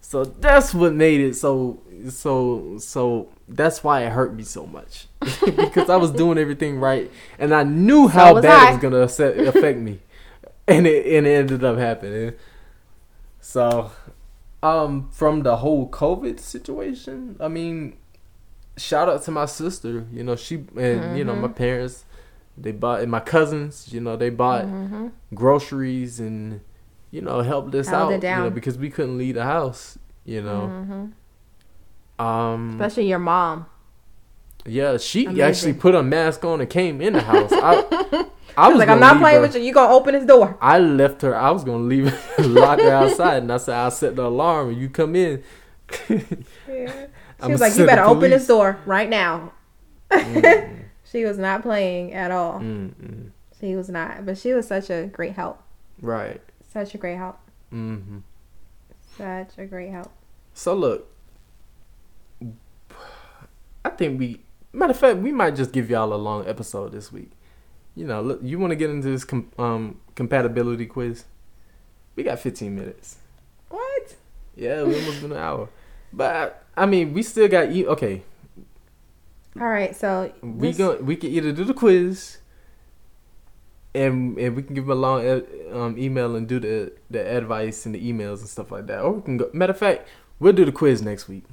So 0.00 0.24
that's 0.24 0.72
what 0.72 0.94
made 0.94 1.20
it 1.20 1.34
so 1.34 1.82
so 2.08 2.78
so. 2.78 3.28
That's 3.48 3.82
why 3.84 4.04
it 4.04 4.12
hurt 4.12 4.34
me 4.34 4.42
so 4.42 4.66
much 4.66 5.06
because 5.20 5.90
I 5.90 5.96
was 5.96 6.10
doing 6.12 6.38
everything 6.38 6.78
right 6.78 7.10
and 7.38 7.54
I 7.54 7.64
knew 7.64 8.08
how 8.08 8.34
was 8.34 8.42
bad 8.42 8.62
I. 8.62 8.68
it 8.68 8.72
was 8.74 8.82
gonna 8.82 9.48
affect 9.48 9.78
me, 9.78 10.00
and 10.68 10.86
it 10.86 11.06
and 11.06 11.26
it 11.26 11.30
ended 11.30 11.64
up 11.64 11.76
happening. 11.78 12.34
So, 13.40 13.90
um, 14.66 15.08
from 15.10 15.42
the 15.42 15.56
whole 15.56 15.88
COVID 15.90 16.40
situation, 16.40 17.36
I 17.40 17.48
mean, 17.48 17.96
shout 18.76 19.08
out 19.08 19.22
to 19.24 19.30
my 19.30 19.46
sister. 19.46 20.06
You 20.12 20.22
know, 20.24 20.36
she 20.36 20.64
and 20.76 21.16
you 21.18 21.24
know 21.24 21.34
my 21.36 21.48
parents. 21.48 22.04
They 22.58 22.72
bought 22.72 23.00
and 23.02 23.10
my 23.10 23.20
cousins. 23.20 23.92
You 23.92 24.00
know, 24.00 24.16
they 24.16 24.30
bought 24.30 24.64
Mm-hmm. 24.66 25.08
groceries 25.34 26.18
and 26.20 26.60
you 27.10 27.20
know 27.20 27.42
helped 27.42 27.74
us 27.74 27.88
Held 27.88 28.12
out. 28.12 28.22
You 28.24 28.44
know, 28.44 28.50
because 28.50 28.76
we 28.78 28.88
couldn't 28.90 29.18
leave 29.18 29.34
the 29.34 29.44
house. 29.44 29.98
You 30.24 30.42
know, 30.42 30.62
Mm-hmm. 30.72 32.24
um, 32.26 32.70
Especially 32.80 33.08
your 33.08 33.18
mom. 33.18 33.66
Yeah, 34.66 34.96
she 34.98 35.24
Amazing. 35.26 35.42
actually 35.42 35.72
put 35.74 35.94
a 35.94 36.02
mask 36.02 36.44
on 36.44 36.60
and 36.60 36.68
came 36.70 37.00
in 37.00 37.12
the 37.14 37.20
house. 37.22 37.50
I, 37.52 38.26
I 38.56 38.68
was 38.68 38.78
like, 38.78 38.88
I'm 38.88 39.00
not 39.00 39.18
playing 39.18 39.36
her- 39.36 39.42
with 39.42 39.54
you. 39.54 39.60
You 39.62 39.72
gonna 39.72 39.92
open 39.94 40.14
this 40.14 40.24
door? 40.24 40.56
I 40.60 40.78
left 40.78 41.22
her. 41.22 41.34
I 41.36 41.50
was 41.50 41.62
gonna 41.64 41.84
leave 41.84 42.06
lock 42.38 42.80
her 42.80 42.90
outside, 42.90 43.42
and 43.42 43.52
I 43.52 43.58
said, 43.58 43.74
"I'll 43.76 43.90
set 43.90 44.16
the 44.16 44.24
alarm 44.26 44.70
and 44.70 44.78
you 44.80 44.88
come 44.88 45.14
in." 45.16 45.42
Yeah. 46.68 47.06
She 47.44 47.52
was 47.52 47.60
like, 47.60 47.76
you 47.76 47.84
better 47.84 48.02
open 48.04 48.30
this 48.30 48.46
door 48.46 48.78
right 48.86 49.08
now. 49.10 49.52
Mm, 50.10 50.84
She 51.04 51.24
was 51.24 51.36
not 51.38 51.60
playing 51.62 52.14
at 52.14 52.30
all. 52.30 52.60
mm, 52.60 52.94
mm. 52.94 53.30
She 53.60 53.76
was 53.76 53.88
not. 53.90 54.24
But 54.24 54.38
she 54.38 54.54
was 54.54 54.66
such 54.66 54.88
a 54.90 55.06
great 55.06 55.32
help. 55.34 55.62
Right. 56.00 56.40
Such 56.72 56.94
a 56.94 56.98
great 56.98 57.16
help. 57.16 57.38
hmm 57.70 58.18
Such 59.18 59.50
a 59.58 59.66
great 59.66 59.90
help. 59.90 60.10
So 60.54 60.74
look, 60.74 61.08
I 63.84 63.90
think 63.90 64.18
we. 64.18 64.40
Matter 64.76 64.90
of 64.92 64.98
fact, 64.98 65.18
we 65.18 65.32
might 65.32 65.56
just 65.56 65.72
give 65.72 65.88
y'all 65.88 66.12
a 66.12 66.16
long 66.16 66.46
episode 66.46 66.92
this 66.92 67.10
week. 67.10 67.30
You 67.94 68.06
know, 68.06 68.20
look, 68.20 68.40
you 68.42 68.58
want 68.58 68.72
to 68.72 68.76
get 68.76 68.90
into 68.90 69.08
this 69.08 69.24
com- 69.24 69.50
um, 69.58 69.98
compatibility 70.14 70.84
quiz? 70.84 71.24
We 72.14 72.22
got 72.24 72.38
15 72.38 72.74
minutes. 72.76 73.16
What? 73.70 74.16
Yeah, 74.54 74.82
we 74.82 74.94
almost 74.96 75.22
been 75.22 75.32
an 75.32 75.38
hour. 75.38 75.70
But 76.12 76.62
I 76.76 76.84
mean, 76.84 77.14
we 77.14 77.22
still 77.22 77.48
got 77.48 77.70
e- 77.72 77.86
okay. 77.86 78.22
All 79.58 79.66
right. 79.68 79.96
So 79.96 80.30
We 80.42 80.68
this- 80.68 80.76
go. 80.76 80.96
We 80.96 81.16
can 81.16 81.30
either 81.30 81.52
do 81.52 81.64
the 81.64 81.72
quiz, 81.74 82.36
and 83.94 84.36
and 84.38 84.54
we 84.56 84.62
can 84.62 84.74
give 84.74 84.84
them 84.86 84.92
a 84.98 85.00
long 85.00 85.42
um, 85.72 85.96
email 85.98 86.36
and 86.36 86.46
do 86.46 86.60
the 86.60 86.92
the 87.10 87.26
advice 87.26 87.86
and 87.86 87.94
the 87.94 88.12
emails 88.12 88.40
and 88.40 88.48
stuff 88.48 88.70
like 88.70 88.86
that. 88.88 89.00
Or 89.00 89.12
we 89.12 89.22
can 89.22 89.38
go. 89.38 89.48
Matter 89.54 89.72
of 89.72 89.78
fact, 89.78 90.06
we'll 90.38 90.52
do 90.52 90.66
the 90.66 90.72
quiz 90.72 91.00
next 91.00 91.28
week. 91.28 91.44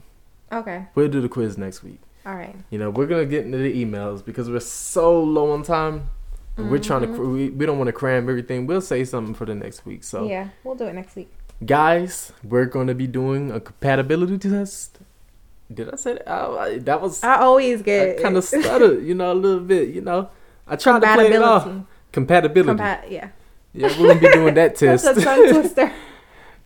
Okay. 0.51 0.87
We'll 0.93 1.07
do 1.07 1.21
the 1.21 1.29
quiz 1.29 1.57
next 1.57 1.83
week. 1.83 1.99
All 2.25 2.35
right. 2.35 2.55
You 2.69 2.79
know, 2.79 2.89
we're 2.89 3.07
gonna 3.07 3.25
get 3.25 3.45
into 3.45 3.57
the 3.57 3.85
emails 3.85 4.23
because 4.23 4.49
we're 4.49 4.59
so 4.61 5.21
low 5.21 5.51
on 5.51 5.63
time. 5.63 6.09
and 6.57 6.69
We're 6.71 6.79
trying 6.79 7.01
to. 7.01 7.07
Mm-hmm. 7.07 7.15
cr- 7.17 7.23
We, 7.29 7.49
we 7.49 7.65
don't 7.65 7.77
want 7.77 7.87
to 7.89 7.93
cram 7.93 8.29
everything. 8.29 8.65
We'll 8.67 8.81
say 8.81 9.03
something 9.05 9.33
for 9.33 9.45
the 9.45 9.55
next 9.55 9.85
week. 9.85 10.03
So, 10.03 10.25
Yeah, 10.27 10.49
we'll 10.63 10.75
do 10.75 10.85
it 10.85 10.93
next 10.93 11.15
week. 11.15 11.31
guys, 11.65 12.31
we're 12.43 12.65
gonna 12.65 12.93
be 12.95 13.07
doing 13.07 13.51
a 13.51 13.59
compatibility 13.59 14.37
test. 14.37 14.99
Did 15.73 15.91
I 15.93 15.95
say 15.95 16.13
that? 16.13 16.27
I- 16.29 16.77
that 16.79 17.01
was 17.01 17.23
I 17.23 17.37
always 17.39 17.81
get 17.81 18.21
kind 18.21 18.37
of 18.37 18.43
stuttered, 18.43 19.03
you 19.03 19.15
know, 19.15 19.31
a 19.31 19.39
little 19.45 19.61
bit. 19.61 19.89
You 19.89 20.01
know, 20.01 20.29
I 20.67 20.75
tried 20.75 20.99
to 21.01 21.13
play 21.13 21.31
it 21.33 21.41
off. 21.41 21.67
compatibility. 22.11 22.79
Compa- 22.79 23.09
yeah. 23.09 23.29
yeah, 23.73 23.99
we're 23.99 24.09
gonna 24.09 24.19
be 24.19 24.31
doing 24.31 24.53
that 24.53 24.75
test. 24.75 25.03
That's 25.05 25.17
a 25.17 25.21
tongue 25.23 25.49
twister. 25.53 25.91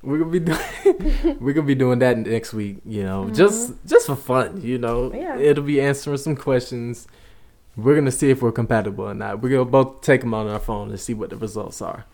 We're 0.01 0.19
gonna 0.19 0.31
be 0.31 0.39
doing 0.39 1.37
we're 1.39 1.53
gonna 1.53 1.67
be 1.67 1.75
doing 1.75 1.99
that 1.99 2.17
next 2.17 2.53
week. 2.53 2.77
You 2.85 3.03
know, 3.03 3.29
just 3.29 3.73
just 3.85 4.07
for 4.07 4.15
fun. 4.15 4.61
You 4.61 4.77
know, 4.77 5.09
Mm-hmm. 5.09 5.17
Yeah. 5.17 5.37
it'll 5.37 5.63
be 5.63 5.81
answering 5.81 6.17
some 6.17 6.35
questions. 6.35 7.07
We're 7.75 7.95
gonna 7.95 8.11
see 8.11 8.29
if 8.29 8.41
we're 8.41 8.51
compatible 8.51 9.05
or 9.05 9.13
not. 9.13 9.41
We're 9.41 9.49
gonna 9.49 9.65
both 9.65 10.01
take 10.01 10.21
them 10.21 10.33
on 10.33 10.47
our 10.47 10.59
phone 10.59 10.89
and 10.89 10.99
see 10.99 11.13
what 11.13 11.29
the 11.29 11.37
results 11.37 11.81
are. 11.81 12.05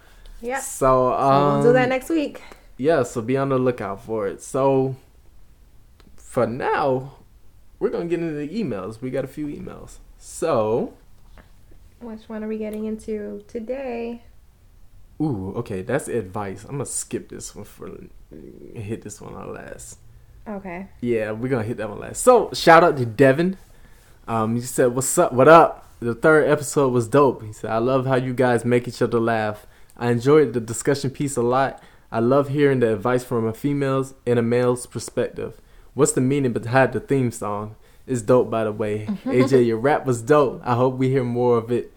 Yeah. 0.42 0.60
So, 0.60 0.86
So 0.88 1.14
um, 1.14 1.54
we'll 1.56 1.64
do 1.64 1.74
that 1.74 1.88
next 1.90 2.10
week. 2.10 2.42
yeah, 2.78 3.04
so 3.04 3.22
be 3.22 3.38
on 3.38 3.50
the 3.50 3.58
lookout 3.58 4.04
for 4.04 4.28
it. 4.28 4.42
So 4.42 4.96
for 6.18 6.46
now, 6.48 7.14
we're 7.80 7.90
gonna 7.90 8.06
get 8.06 8.20
into 8.20 8.34
the 8.34 8.50
emails. 8.50 9.02
We 9.02 9.10
got 9.10 9.24
a 9.24 9.28
few 9.28 9.48
emails. 9.48 9.98
So, 10.18 10.94
Which 12.02 12.28
one 12.28 12.44
are 12.44 12.48
we 12.48 12.58
getting 12.58 12.86
into 12.86 13.44
today? 13.48 14.24
Ooh, 15.22 15.54
okay, 15.58 15.82
that's 15.82 16.08
advice. 16.08 16.64
I'm 16.64 16.72
gonna 16.72 16.86
skip 16.86 17.30
this 17.30 17.56
one 17.56 17.66
for 17.66 17.90
hit 18.76 19.02
this 19.02 19.22
one 19.22 19.36
on 19.36 19.54
last. 19.54 20.00
Okay. 20.48 20.88
Yeah, 21.02 21.32
we're 21.32 21.50
gonna 21.50 21.64
hit 21.64 21.78
that 21.78 21.90
one 21.90 22.00
last. 22.00 22.22
So 22.22 22.52
shout 22.54 22.84
out 22.84 22.98
to 22.98 23.06
Devin. 23.06 23.58
Um, 24.28 24.56
he 24.56 24.62
said, 24.62 24.96
"What's 24.96 25.18
up? 25.18 25.34
What 25.34 25.48
up?" 25.48 25.88
The 26.00 26.16
third 26.16 26.50
episode 26.50 26.92
was 26.92 27.08
dope. 27.08 27.44
He 27.44 27.54
said, 27.54 27.72
"I 27.72 27.78
love 27.78 28.06
how 28.06 28.16
you 28.16 28.34
guys 28.34 28.66
make 28.66 28.88
each 28.88 29.02
other 29.02 29.20
laugh. 29.20 29.66
I 29.98 30.10
enjoyed 30.10 30.54
the 30.54 30.60
discussion 30.60 31.12
piece 31.12 31.38
a 31.38 31.42
lot. 31.42 31.82
I 32.12 32.20
love 32.20 32.50
hearing 32.50 32.80
the 32.80 32.94
advice 32.94 33.24
from 33.24 33.46
a 33.46 33.54
female's 33.54 34.14
and 34.26 34.38
a 34.38 34.42
male's 34.42 34.86
perspective. 34.86 35.60
What's 35.94 36.12
the 36.12 36.22
meaning 36.22 36.54
behind 36.54 36.94
the 36.94 37.00
theme 37.00 37.32
song? 37.32 37.76
It's 38.06 38.22
dope, 38.22 38.50
by 38.50 38.66
the 38.66 38.72
way. 38.72 39.08
AJ, 39.26 39.66
your 39.66 39.78
rap 39.78 40.06
was 40.06 40.22
dope. 40.22 40.62
I 40.64 40.76
hope 40.76 40.96
we 40.96 41.10
hear 41.10 41.24
more 41.24 41.58
of 41.58 41.72
it. 41.72 41.94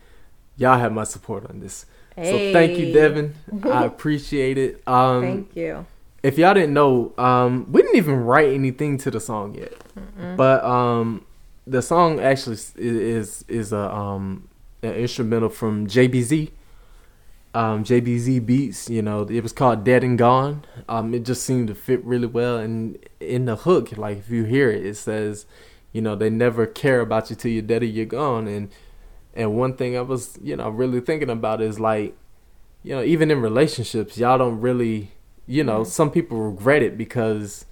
Y'all 0.57 0.79
have 0.79 0.93
my 0.93 1.05
support 1.05 1.49
on 1.51 1.61
this. 1.61 1.87
So 2.17 2.53
thank 2.53 2.79
you, 2.79 2.93
Devin. 2.93 3.35
I 3.65 3.85
appreciate 3.93 4.57
it. 4.57 4.83
Um, 4.87 5.21
Thank 5.23 5.57
you. 5.57 5.87
if 6.23 6.39
y'all 6.39 6.55
didn't 6.55 6.73
know, 6.73 7.13
um, 7.19 7.71
we 7.71 7.83
didn't 7.83 7.97
even 7.97 8.17
write 8.25 8.53
anything 8.55 8.97
to 8.99 9.11
the 9.11 9.21
song 9.21 9.55
yet. 9.55 9.75
But 10.37 10.65
um, 10.65 11.27
the 11.67 11.83
song 11.83 12.21
actually 12.21 12.55
is 12.55 12.75
is, 12.77 13.45
is 13.49 13.73
a 13.73 13.93
um 13.95 14.49
an 14.83 14.95
instrumental 14.95 15.49
from 15.49 15.87
JBZ. 15.87 16.53
Um, 17.55 17.85
JBZ 17.85 18.45
Beats, 18.45 18.91
you 18.91 19.01
know, 19.01 19.23
it 19.23 19.43
was 19.43 19.53
called 19.53 19.83
Dead 19.83 20.05
and 20.05 20.19
Gone. 20.19 20.63
Um, 20.91 21.15
it 21.15 21.25
just 21.25 21.43
seemed 21.43 21.69
to 21.69 21.75
fit 21.75 22.05
really 22.05 22.27
well, 22.27 22.59
and 22.59 22.99
in 23.19 23.47
the 23.47 23.57
hook, 23.57 23.97
like 23.97 24.19
if 24.19 24.29
you 24.31 24.45
hear 24.45 24.71
it, 24.71 24.85
it 24.85 24.97
says, 24.97 25.47
you 25.93 26.03
know, 26.03 26.15
they 26.15 26.29
never 26.29 26.67
care 26.67 27.01
about 27.01 27.31
you 27.31 27.37
till 27.37 27.51
you're 27.51 27.63
dead 27.63 27.83
or 27.83 27.87
you're 27.87 28.05
gone. 28.05 28.47
And 28.47 28.71
and 29.37 29.55
one 29.57 29.75
thing 29.77 29.97
I 29.97 30.01
was, 30.01 30.39
you 30.43 30.57
know, 30.57 30.69
really 30.71 31.01
thinking 31.01 31.31
about 31.31 31.61
is 31.61 31.79
like, 31.79 32.17
you 32.83 32.95
know, 32.95 33.03
even 33.03 33.31
in 33.31 33.41
relationships, 33.41 34.17
y'all 34.19 34.39
don't 34.39 34.61
really, 34.61 35.13
you 35.47 35.63
know, 35.63 35.83
Mhm. 35.83 35.87
some 35.87 36.11
people 36.11 36.39
regret 36.39 36.83
it 36.83 36.97
because 36.99 37.67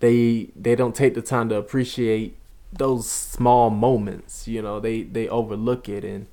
they 0.00 0.50
they 0.56 0.74
don't 0.76 0.94
take 0.94 1.14
the 1.14 1.22
time 1.22 1.48
to 1.48 1.56
appreciate 1.56 2.36
those 2.72 3.08
small 3.10 3.70
moments. 3.70 4.46
You 4.46 4.62
know, 4.62 4.80
they 4.80 5.02
they 5.02 5.28
overlook 5.28 5.88
it, 5.88 6.04
and 6.04 6.26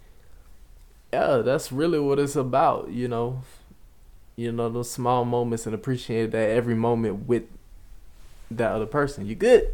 yeah, 1.14 1.38
that's 1.38 1.72
really 1.72 2.00
what 2.00 2.20
it's 2.20 2.36
about. 2.36 2.90
You 2.92 3.08
know, 3.08 3.42
you 4.36 4.52
know 4.52 4.70
those 4.70 4.92
small 4.92 5.26
moments 5.26 5.66
and 5.66 5.74
appreciate 5.74 6.32
that 6.32 6.50
every 6.50 6.76
moment 6.76 7.28
with 7.28 7.44
that 8.52 8.72
other 8.72 8.86
person. 8.86 9.26
You 9.26 9.36
good? 9.36 9.70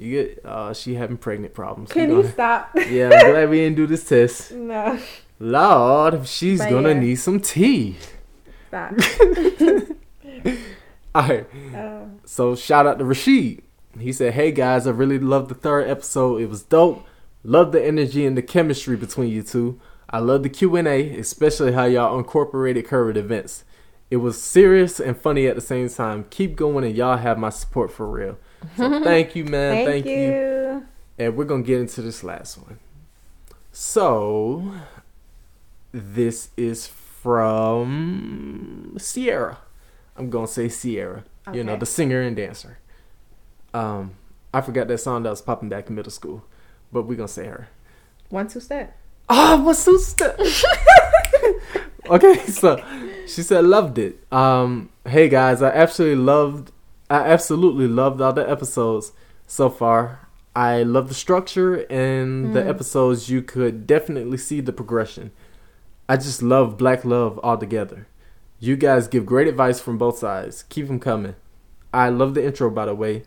You 0.00 0.10
get 0.24 0.44
Uh, 0.44 0.72
she 0.72 0.94
having 0.94 1.18
pregnant 1.18 1.52
problems. 1.54 1.92
Can 1.92 2.10
you 2.10 2.26
stop? 2.26 2.70
yeah, 2.88 3.10
I'm 3.12 3.30
glad 3.32 3.50
we 3.50 3.58
didn't 3.58 3.76
do 3.76 3.86
this 3.86 4.04
test. 4.08 4.52
no. 4.52 4.98
Lord, 5.38 6.26
she's 6.26 6.58
But 6.60 6.70
gonna 6.70 6.88
yeah. 6.90 7.00
need 7.00 7.14
some 7.16 7.40
tea. 7.40 7.96
Stop. 8.68 8.92
All 11.14 11.28
right. 11.28 11.46
Oh. 11.74 12.08
So 12.24 12.54
shout 12.54 12.86
out 12.86 12.98
to 12.98 13.04
Rashid. 13.04 13.62
He 13.98 14.12
said, 14.12 14.34
"Hey 14.34 14.52
guys, 14.52 14.86
I 14.86 14.90
really 14.90 15.18
loved 15.18 15.50
the 15.50 15.54
third 15.54 15.88
episode. 15.88 16.40
It 16.40 16.48
was 16.48 16.62
dope. 16.62 17.04
Love 17.42 17.72
the 17.72 17.84
energy 17.84 18.24
and 18.26 18.36
the 18.36 18.42
chemistry 18.42 18.96
between 18.96 19.28
you 19.30 19.42
two. 19.42 19.80
I 20.08 20.18
love 20.18 20.42
the 20.44 20.48
Q 20.48 20.76
and 20.76 20.86
A, 20.88 21.18
especially 21.18 21.72
how 21.72 21.84
y'all 21.86 22.18
incorporated 22.18 22.86
current 22.86 23.16
events. 23.16 23.64
It 24.10 24.18
was 24.18 24.40
serious 24.40 25.00
and 25.00 25.16
funny 25.16 25.46
at 25.46 25.54
the 25.56 25.60
same 25.60 25.88
time. 25.88 26.26
Keep 26.30 26.56
going, 26.56 26.84
and 26.84 26.96
y'all 26.96 27.16
have 27.16 27.38
my 27.38 27.50
support 27.50 27.90
for 27.92 28.06
real. 28.08 28.38
So 28.76 29.00
thank 29.04 29.36
you, 29.36 29.44
man. 29.44 29.74
Thank, 29.74 29.88
Thank, 29.88 30.06
you. 30.06 30.12
you. 30.12 30.86
And 31.18 31.36
we're 31.36 31.44
gonna 31.44 31.62
get 31.62 31.80
into 31.80 32.02
this 32.02 32.24
last 32.24 32.58
one. 32.58 32.78
So 33.72 34.72
this 35.92 36.50
is 36.56 36.86
from 36.86 38.96
Ciara. 38.98 39.58
I'm 40.16 40.30
gonna 40.30 40.46
say 40.46 40.68
Ciara. 40.68 41.24
You 41.52 41.64
know, 41.64 41.76
the 41.76 41.86
singer 41.86 42.20
and 42.20 42.36
dancer. 42.36 42.78
Um, 43.74 44.12
I 44.52 44.60
forgot 44.60 44.88
that 44.88 44.98
song 44.98 45.22
that 45.24 45.30
was 45.30 45.42
popping 45.42 45.68
back 45.68 45.88
in 45.88 45.94
middle 45.94 46.12
school, 46.12 46.44
but 46.92 47.02
we're 47.02 47.16
gonna 47.16 47.28
say 47.28 47.46
her. 47.46 47.68
One 48.28 48.48
two 48.48 48.60
step. 48.60 48.96
Ah, 49.28 49.60
what's 49.62 49.80
so 49.80 49.96
st- 49.96 50.34
Okay, 52.08 52.34
so 52.46 52.82
she 53.26 53.42
said 53.42 53.64
loved 53.64 53.98
it. 53.98 54.24
Um, 54.32 54.90
hey 55.06 55.28
guys, 55.28 55.62
I 55.62 55.70
absolutely 55.70 56.22
loved 56.24 56.72
I 57.10 57.16
absolutely 57.24 57.88
loved 57.88 58.20
all 58.20 58.32
the 58.32 58.48
episodes 58.48 59.12
so 59.46 59.68
far. 59.68 60.28
I 60.54 60.82
love 60.84 61.08
the 61.08 61.14
structure 61.14 61.74
and 61.90 62.54
the 62.54 62.60
Mm. 62.62 62.68
episodes 62.68 63.28
you 63.28 63.42
could 63.42 63.86
definitely 63.86 64.38
see 64.38 64.60
the 64.60 64.72
progression. 64.72 65.32
I 66.08 66.16
just 66.16 66.42
love 66.42 66.76
black 66.78 67.04
love 67.04 67.38
altogether. 67.42 68.06
You 68.58 68.76
guys 68.76 69.08
give 69.08 69.26
great 69.26 69.48
advice 69.48 69.80
from 69.80 69.98
both 69.98 70.18
sides. 70.18 70.64
Keep 70.68 70.86
them 70.88 70.98
coming. 71.00 71.34
I 71.92 72.08
love 72.10 72.34
the 72.34 72.44
intro 72.44 72.70
by 72.70 72.86
the 72.86 72.94
way. 72.94 73.24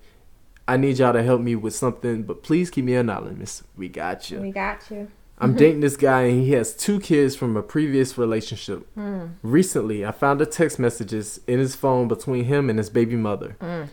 I 0.68 0.78
need 0.78 1.00
y'all 1.00 1.12
to 1.14 1.24
help 1.24 1.42
me 1.42 1.56
with 1.56 1.76
something, 1.76 2.24
but 2.24 2.42
please 2.42 2.70
keep 2.70 2.86
me 2.86 2.96
anonymous. 2.96 3.64
We 3.76 3.90
got 3.90 4.32
you. 4.32 4.40
We 4.40 4.52
got 4.52 4.90
you. 4.90 5.10
I'm 5.40 5.56
dating 5.56 5.82
this 5.82 5.98
guy 5.98 6.22
and 6.24 6.42
he 6.42 6.52
has 6.54 6.74
two 6.76 7.00
kids 7.00 7.36
from 7.36 7.58
a 7.58 7.64
previous 7.64 8.18
relationship. 8.18 8.88
Mm. 8.96 9.32
Recently, 9.42 10.06
I 10.06 10.12
found 10.12 10.40
the 10.40 10.46
text 10.46 10.80
messages 10.80 11.42
in 11.48 11.60
his 11.60 11.76
phone 11.76 12.08
between 12.08 12.46
him 12.46 12.70
and 12.70 12.80
his 12.80 12.90
baby 12.90 13.16
mother. 13.18 13.58
Mm. 13.60 13.90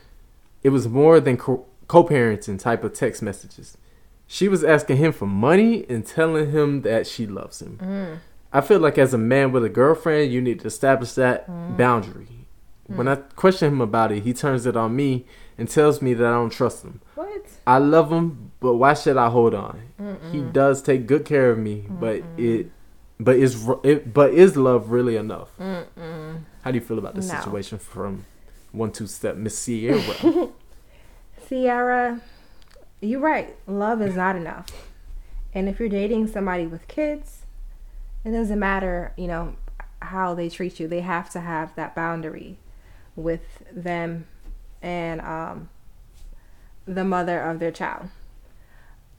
It 0.63 0.69
was 0.69 0.87
more 0.87 1.19
than 1.19 1.37
co 1.37 1.67
parenting 1.89 2.59
type 2.61 2.85
of 2.85 2.93
text 2.93 3.23
messages. 3.23 3.77
She 4.27 4.47
was 4.47 4.63
asking 4.63 4.99
him 4.99 5.13
for 5.13 5.27
money 5.27 5.85
and 5.89 6.07
telling 6.07 6.53
him 6.53 6.83
that 6.83 7.07
she 7.09 7.27
loves 7.27 7.61
him. 7.61 7.79
Mm. 7.83 8.19
I 8.53 8.61
feel 8.61 8.79
like 8.79 8.99
as 8.99 9.13
a 9.13 9.19
man 9.19 9.51
with 9.51 9.65
a 9.65 9.69
girlfriend, 9.69 10.33
you 10.33 10.41
need 10.41 10.61
to 10.61 10.67
establish 10.69 11.13
that 11.15 11.49
Mm. 11.49 11.77
boundary. 11.77 12.29
When 12.87 13.07
I 13.09 13.17
question 13.17 13.73
him 13.73 13.81
about 13.81 14.11
it, 14.13 14.25
he 14.25 14.33
turns 14.33 14.67
it 14.67 14.77
on 14.77 14.95
me 14.97 15.25
and 15.57 15.69
tells 15.69 16.03
me 16.03 16.13
that 16.15 16.27
I 16.27 16.33
don't 16.33 16.51
trust 16.51 16.83
him. 16.85 17.01
What? 17.15 17.47
I 17.65 17.79
love 17.79 18.11
him, 18.11 18.50
but 18.61 18.75
why 18.75 18.95
should 18.95 19.17
I 19.17 19.29
hold 19.31 19.55
on? 19.55 19.81
Mm-mm. 20.01 20.33
He 20.33 20.41
does 20.41 20.83
take 20.83 21.07
good 21.07 21.25
care 21.25 21.51
of 21.51 21.59
me, 21.59 21.85
but 21.89 22.23
it, 22.37 22.71
but 23.19 23.37
is 23.37 23.67
it, 23.83 24.13
but 24.15 24.33
is 24.35 24.57
love 24.57 24.91
really 24.91 25.17
enough? 25.17 25.49
Mm-mm. 25.59 26.41
How 26.63 26.71
do 26.71 26.79
you 26.79 26.85
feel 26.85 26.99
about 26.99 27.15
the 27.15 27.21
No. 27.23 27.27
situation 27.41 27.79
from 27.79 28.25
one 28.73 28.93
two 28.93 29.07
step 29.07 29.37
Miss 29.37 29.65
Ciara? 29.65 30.49
Ciara, 31.49 32.21
you're 33.01 33.21
right. 33.21 33.57
Love 33.67 34.03
is 34.03 34.15
not 34.15 34.37
enough. 34.37 34.67
And 35.55 35.69
if 35.69 35.81
you're 35.81 35.89
dating 35.89 36.29
somebody 36.29 36.67
with 36.67 36.87
kids, 36.87 37.43
it 38.25 38.31
doesn't 38.31 38.59
matter, 38.59 39.13
you 39.17 39.27
know, 39.27 39.55
how 40.01 40.35
they 40.35 40.49
treat 40.49 40.79
you. 40.79 40.87
They 40.87 41.01
have 41.01 41.31
to 41.31 41.41
have 41.41 41.75
that 41.75 41.95
boundary 41.95 42.59
with 43.17 43.43
them 43.73 44.27
and 44.81 45.21
um, 45.23 45.69
the 46.87 47.05
mother 47.05 47.41
of 47.41 47.59
their 47.59 47.73
child. 47.73 48.09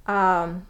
Um, 0.08 0.68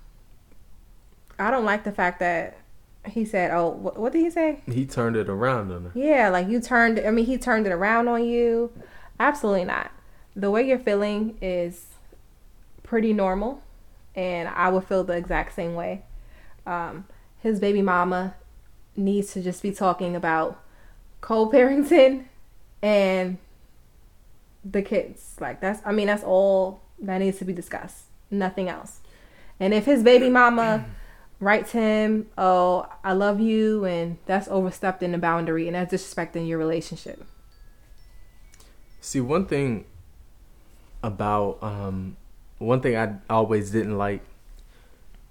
I 1.40 1.50
don't 1.52 1.66
like 1.66 1.84
the 1.84 1.92
fact 1.92 2.20
that 2.20 2.58
he 3.06 3.26
said, 3.26 3.52
"Oh, 3.52 3.70
what, 3.70 3.98
what 3.98 4.14
did 4.14 4.20
he 4.20 4.30
say?" 4.30 4.62
he 4.68 4.86
turned 4.86 5.16
it 5.16 5.30
around 5.30 5.72
on 5.72 5.86
her. 5.86 5.92
Yeah, 5.96 6.30
like 6.30 6.48
you 6.48 6.62
turned, 6.62 7.00
I 7.00 7.12
mean, 7.12 7.26
he 7.26 7.38
turned 7.38 7.66
it 7.66 7.72
around 7.72 8.08
on 8.08 8.24
you. 8.24 8.72
Absolutely 9.20 9.66
not. 9.66 9.92
The 10.36 10.50
way 10.52 10.68
you're 10.68 10.80
feeling 10.80 11.38
is 11.42 11.88
pretty 12.84 13.14
normal, 13.14 13.62
and 14.16 14.50
I 14.50 14.70
would 14.70 14.86
feel 14.86 15.04
the 15.04 15.14
exact 15.14 15.56
same 15.56 15.76
way. 15.76 16.04
Um, 16.66 17.06
his 17.42 17.60
baby 17.60 17.82
mama 17.82 18.36
needs 18.96 19.34
to 19.34 19.42
just 19.42 19.64
be 19.64 19.72
talking 19.72 20.16
about 20.16 20.62
co 21.22 21.50
parenting 21.50 22.26
and 22.82 23.38
the 24.64 24.82
kids. 24.82 25.36
Like, 25.40 25.60
that's, 25.62 25.82
I 25.86 25.92
mean, 25.92 26.08
that's 26.08 26.24
all 26.24 26.82
that 27.00 27.18
needs 27.18 27.38
to 27.40 27.46
be 27.46 27.54
discussed. 27.54 28.04
Nothing 28.30 28.70
else. 28.70 29.01
And 29.62 29.76
if 29.76 29.86
his 29.86 30.02
baby 30.02 30.30
mama 30.30 30.86
writes 31.40 31.72
him, 31.72 32.26
"Oh, 32.36 32.88
I 33.04 33.14
love 33.14 33.40
you," 33.40 33.86
and 33.86 34.18
that's 34.26 34.48
overstepped 34.48 35.04
in 35.04 35.12
the 35.12 35.20
boundary, 35.20 35.68
and 35.68 35.76
that's 35.76 35.94
disrespecting 35.94 36.48
your 36.48 36.58
relationship. 36.58 37.24
See, 39.00 39.22
one 39.22 39.46
thing 39.46 39.86
about 41.04 41.62
um, 41.62 42.18
one 42.58 42.82
thing 42.82 42.98
I 42.98 43.18
always 43.30 43.70
didn't 43.70 44.00
like 44.00 44.22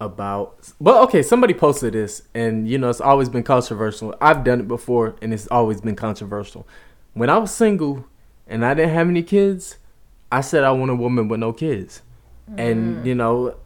about 0.01 0.73
well, 0.79 1.03
okay, 1.05 1.23
somebody 1.23 1.53
posted 1.53 1.95
this, 1.95 2.23
and 2.33 2.69
you 2.69 2.79
know 2.79 2.89
it's 2.89 3.01
always 3.01 3.29
been 3.29 3.43
controversial. 3.43 4.15
I've 4.21 4.45
done 4.45 4.61
it 4.61 4.69
before, 4.69 5.17
and 5.21 5.35
it's 5.35 5.49
always 5.49 5.81
been 5.81 5.97
controversial. 5.97 6.69
when 7.15 7.29
I 7.29 7.39
was 7.39 7.51
single 7.51 8.07
and 8.47 8.65
I 8.65 8.75
didn't 8.75 8.95
have 8.95 9.09
any 9.09 9.25
kids, 9.25 9.77
I 10.31 10.41
said 10.41 10.63
I 10.63 10.71
want 10.71 10.93
a 10.93 10.95
woman 10.95 11.27
with 11.27 11.41
no 11.41 11.53
kids. 11.53 12.03
Mm. 12.49 12.61
And 12.61 13.07
you 13.07 13.15
know, 13.15 13.57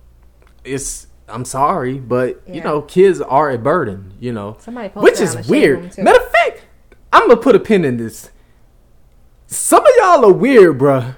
it's 0.64 1.06
I'm 1.28 1.44
sorry, 1.44 1.98
but 1.98 2.42
you 2.46 2.60
know, 2.60 2.82
kids 2.82 3.20
are 3.20 3.50
a 3.50 3.58
burden. 3.58 4.14
You 4.20 4.32
know, 4.32 4.52
which 4.94 5.20
is 5.20 5.34
the 5.34 5.42
shade 5.42 5.68
room, 5.68 5.82
weird. 5.82 5.98
Matter 5.98 6.22
of 6.22 6.30
fact, 6.30 6.62
I'm 7.12 7.28
gonna 7.28 7.40
put 7.40 7.54
a 7.54 7.60
pin 7.60 7.84
in 7.84 7.96
this. 7.96 8.30
Some 9.46 9.84
of 9.84 9.92
y'all 9.98 10.24
are 10.24 10.32
weird, 10.32 10.78
bruh. 10.78 11.16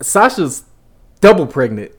Sasha's 0.00 0.64
double 1.20 1.46
pregnant, 1.46 1.92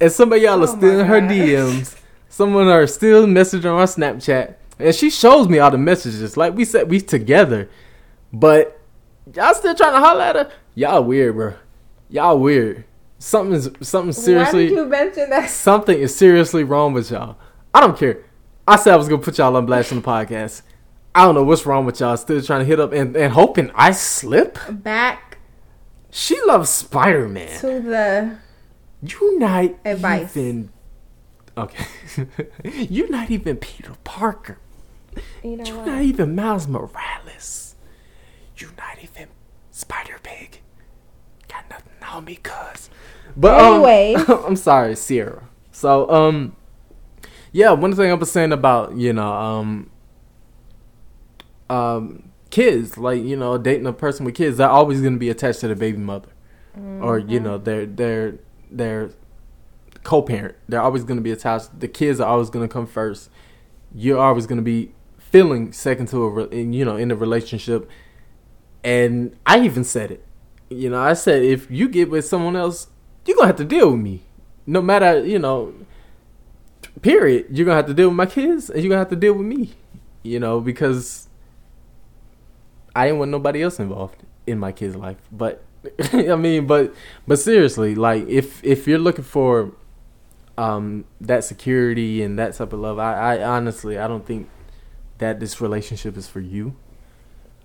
and 0.00 0.12
some 0.12 0.32
of 0.32 0.40
y'all 0.40 0.60
are 0.60 0.68
Oh 0.68 0.76
still 0.76 1.00
in 1.00 1.06
her. 1.06 1.20
DMs. 1.20 1.96
Someone 2.28 2.68
are 2.68 2.86
still 2.86 3.26
messaging 3.26 3.72
on 3.72 3.86
Snapchat, 3.86 4.56
and 4.78 4.94
she 4.94 5.10
shows 5.10 5.48
me 5.48 5.58
all 5.58 5.70
the 5.70 5.78
messages. 5.78 6.36
Like 6.36 6.54
we 6.54 6.64
said, 6.64 6.90
we 6.90 7.00
together, 7.00 7.70
but 8.32 8.78
y'all 9.34 9.54
still 9.54 9.74
trying 9.74 9.94
to 9.94 10.00
holler 10.00 10.22
at 10.22 10.36
her. 10.36 10.52
Y'all 10.74 11.02
weird, 11.02 11.34
bruh. 11.34 11.56
Y'all 12.08 12.38
weird. 12.38 12.84
Something's 13.26 13.68
something 13.88 14.12
seriously. 14.12 14.64
Why 14.66 14.68
did 14.68 14.76
you 14.76 14.86
mention 14.86 15.30
that? 15.30 15.50
Something 15.50 15.98
is 15.98 16.14
seriously 16.14 16.62
wrong 16.62 16.92
with 16.92 17.10
y'all. 17.10 17.36
I 17.74 17.80
don't 17.80 17.98
care. 17.98 18.22
I 18.68 18.76
said 18.76 18.94
I 18.94 18.96
was 18.96 19.08
gonna 19.08 19.20
put 19.20 19.38
y'all 19.38 19.56
on 19.56 19.66
blast 19.66 19.90
on 19.90 20.00
the 20.00 20.06
podcast. 20.06 20.62
I 21.12 21.24
don't 21.24 21.34
know 21.34 21.42
what's 21.42 21.66
wrong 21.66 21.84
with 21.86 21.98
y'all. 21.98 22.16
Still 22.16 22.40
trying 22.40 22.60
to 22.60 22.64
hit 22.66 22.78
up 22.78 22.92
and, 22.92 23.16
and 23.16 23.32
hoping 23.32 23.72
I 23.74 23.90
slip. 23.90 24.58
Back 24.70 25.38
She 26.10 26.40
loves 26.42 26.70
Spider 26.70 27.28
Man. 27.28 27.58
to 27.60 27.80
the 27.80 28.36
You 29.02 29.38
not 29.40 29.70
Advice. 29.84 30.36
even 30.36 30.70
okay. 31.58 31.84
You're 32.64 33.08
not 33.10 33.28
even 33.32 33.56
Peter 33.56 33.94
Parker. 34.04 34.58
you 35.42 35.56
know 35.56 35.64
You're 35.64 35.76
what? 35.78 35.86
not 35.86 36.02
even 36.02 36.36
Miles 36.36 36.68
Morales. 36.68 37.74
You're 38.56 38.70
not 38.78 38.98
even 39.02 39.30
Spider 39.72 40.18
Pig. 40.22 40.60
Got 41.48 41.68
nothing 41.70 41.92
on 42.08 42.24
me, 42.24 42.36
cuz. 42.36 42.88
But 43.36 43.60
um, 43.60 43.82
I'm 44.46 44.56
sorry, 44.56 44.96
Ciara. 44.96 45.48
So 45.72 46.10
um, 46.10 46.56
yeah, 47.52 47.72
one 47.72 47.94
thing 47.94 48.10
I 48.10 48.14
was 48.14 48.30
saying 48.30 48.52
about 48.52 48.96
you 48.96 49.12
know 49.12 49.30
um, 49.32 49.90
um, 51.68 52.32
kids 52.50 52.96
like 52.96 53.22
you 53.22 53.36
know 53.36 53.58
dating 53.58 53.86
a 53.86 53.92
person 53.92 54.24
with 54.24 54.34
kids, 54.34 54.56
they're 54.56 54.68
always 54.68 55.00
gonna 55.02 55.18
be 55.18 55.28
attached 55.28 55.60
to 55.60 55.68
the 55.68 55.76
baby 55.76 55.98
mother, 55.98 56.28
or 57.02 57.18
you 57.18 57.40
know 57.40 57.58
they're 57.58 57.86
they're 57.86 58.38
they're 58.70 59.10
co-parent. 60.02 60.56
They're 60.68 60.80
always 60.80 61.04
gonna 61.04 61.20
be 61.20 61.32
attached. 61.32 61.78
The 61.80 61.88
kids 61.88 62.20
are 62.20 62.28
always 62.28 62.50
gonna 62.50 62.68
come 62.68 62.86
first. 62.86 63.30
You're 63.94 64.18
always 64.18 64.46
gonna 64.46 64.62
be 64.62 64.92
feeling 65.18 65.72
second 65.72 66.06
to 66.08 66.22
a 66.22 66.28
re- 66.30 66.48
in, 66.50 66.72
you 66.72 66.84
know 66.84 66.96
in 66.96 67.10
a 67.10 67.16
relationship. 67.16 67.88
And 68.84 69.36
I 69.44 69.64
even 69.64 69.84
said 69.84 70.10
it. 70.12 70.24
You 70.70 70.90
know, 70.90 71.00
I 71.00 71.14
said 71.14 71.42
if 71.42 71.70
you 71.70 71.88
get 71.88 72.08
with 72.10 72.24
someone 72.24 72.56
else, 72.56 72.88
you're 73.26 73.36
gonna 73.36 73.48
have 73.48 73.56
to 73.56 73.64
deal 73.64 73.90
with 73.92 74.00
me. 74.00 74.22
No 74.66 74.82
matter, 74.82 75.24
you 75.24 75.38
know, 75.38 75.74
period. 77.02 77.46
You're 77.50 77.66
gonna 77.66 77.76
have 77.76 77.86
to 77.86 77.94
deal 77.94 78.08
with 78.08 78.16
my 78.16 78.26
kids 78.26 78.70
and 78.70 78.82
you're 78.82 78.88
gonna 78.88 79.00
have 79.00 79.10
to 79.10 79.16
deal 79.16 79.34
with 79.34 79.46
me. 79.46 79.74
You 80.22 80.40
know, 80.40 80.60
because 80.60 81.28
I 82.94 83.06
didn't 83.06 83.20
want 83.20 83.30
nobody 83.30 83.62
else 83.62 83.78
involved 83.78 84.16
in 84.46 84.58
my 84.58 84.72
kid's 84.72 84.96
life. 84.96 85.18
But 85.30 85.62
I 86.12 86.36
mean, 86.36 86.66
but 86.66 86.94
but 87.26 87.38
seriously, 87.38 87.94
like 87.94 88.26
if 88.28 88.62
if 88.64 88.86
you're 88.86 88.98
looking 88.98 89.24
for 89.24 89.72
um 90.58 91.04
that 91.20 91.44
security 91.44 92.22
and 92.22 92.38
that 92.38 92.54
type 92.54 92.72
of 92.72 92.80
love, 92.80 92.98
I, 92.98 93.36
I 93.36 93.44
honestly 93.44 93.98
I 93.98 94.08
don't 94.08 94.26
think 94.26 94.48
that 95.18 95.40
this 95.40 95.60
relationship 95.60 96.16
is 96.16 96.28
for 96.28 96.40
you. 96.40 96.76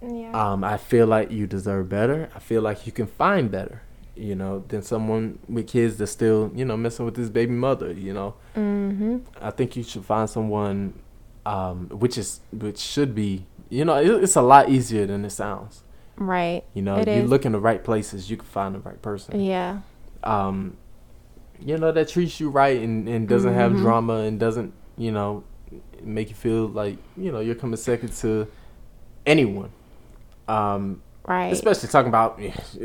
Yeah. 0.02 0.32
Um, 0.34 0.64
I 0.64 0.78
feel 0.78 1.06
like 1.08 1.32
you 1.32 1.46
deserve 1.48 1.90
better. 1.90 2.30
I 2.36 2.40
feel 2.40 2.62
like 2.62 2.86
you 2.86 2.92
can 2.92 3.08
find 3.08 3.52
better, 3.52 3.84
you 4.22 4.36
know, 4.36 4.64
than 4.68 4.82
someone 4.84 5.40
with 5.50 5.68
kids 5.68 5.98
that's 5.98 6.12
still, 6.12 6.52
you 6.54 6.64
know, 6.64 6.78
messing 6.78 7.06
with 7.06 7.16
this 7.16 7.30
baby 7.30 7.54
mother. 7.54 7.92
You 7.92 8.14
know, 8.14 8.36
mm-hmm. 8.56 9.18
I 9.42 9.50
think 9.52 9.76
you 9.76 9.84
should 9.84 10.06
find 10.06 10.30
someone, 10.30 10.94
um, 11.46 11.90
which 11.90 12.18
is 12.18 12.40
which 12.52 12.78
should 12.78 13.16
be, 13.16 13.46
you 13.70 13.84
know, 13.84 13.96
it, 13.98 14.24
it's 14.24 14.36
a 14.36 14.42
lot 14.42 14.70
easier 14.70 15.06
than 15.08 15.26
it 15.26 15.32
sounds. 15.32 15.84
Right. 16.18 16.64
You 16.76 16.84
know, 16.84 16.98
It 16.98 17.08
you 17.08 17.24
is. 17.24 17.30
look 17.30 17.46
in 17.46 17.52
the 17.54 17.60
right 17.60 17.84
places, 17.84 18.30
you 18.30 18.38
can 18.38 18.46
find 18.46 18.76
the 18.76 18.80
right 18.80 19.02
person. 19.02 19.42
Yeah. 19.42 19.80
Um, 20.24 20.78
you 21.60 21.78
know, 21.78 21.92
that 21.92 22.10
treats 22.10 22.40
you 22.40 22.50
right 22.50 22.80
and, 22.80 23.08
and 23.08 23.28
doesn't 23.28 23.54
have 23.54 23.72
Mhm. 23.72 23.82
drama 23.82 24.16
and 24.28 24.40
doesn't, 24.40 24.74
you 24.98 25.12
know, 25.12 25.44
make 26.04 26.30
you 26.30 26.36
feel 26.36 26.68
like 26.68 26.98
you 27.18 27.32
know 27.32 27.40
you're 27.40 27.56
coming 27.56 27.78
second 27.78 28.12
to 28.14 28.48
anyone. 29.26 29.70
Um, 30.48 31.02
Right. 31.28 31.54
especially 31.54 31.90
talking 31.90 32.10
about 32.10 32.40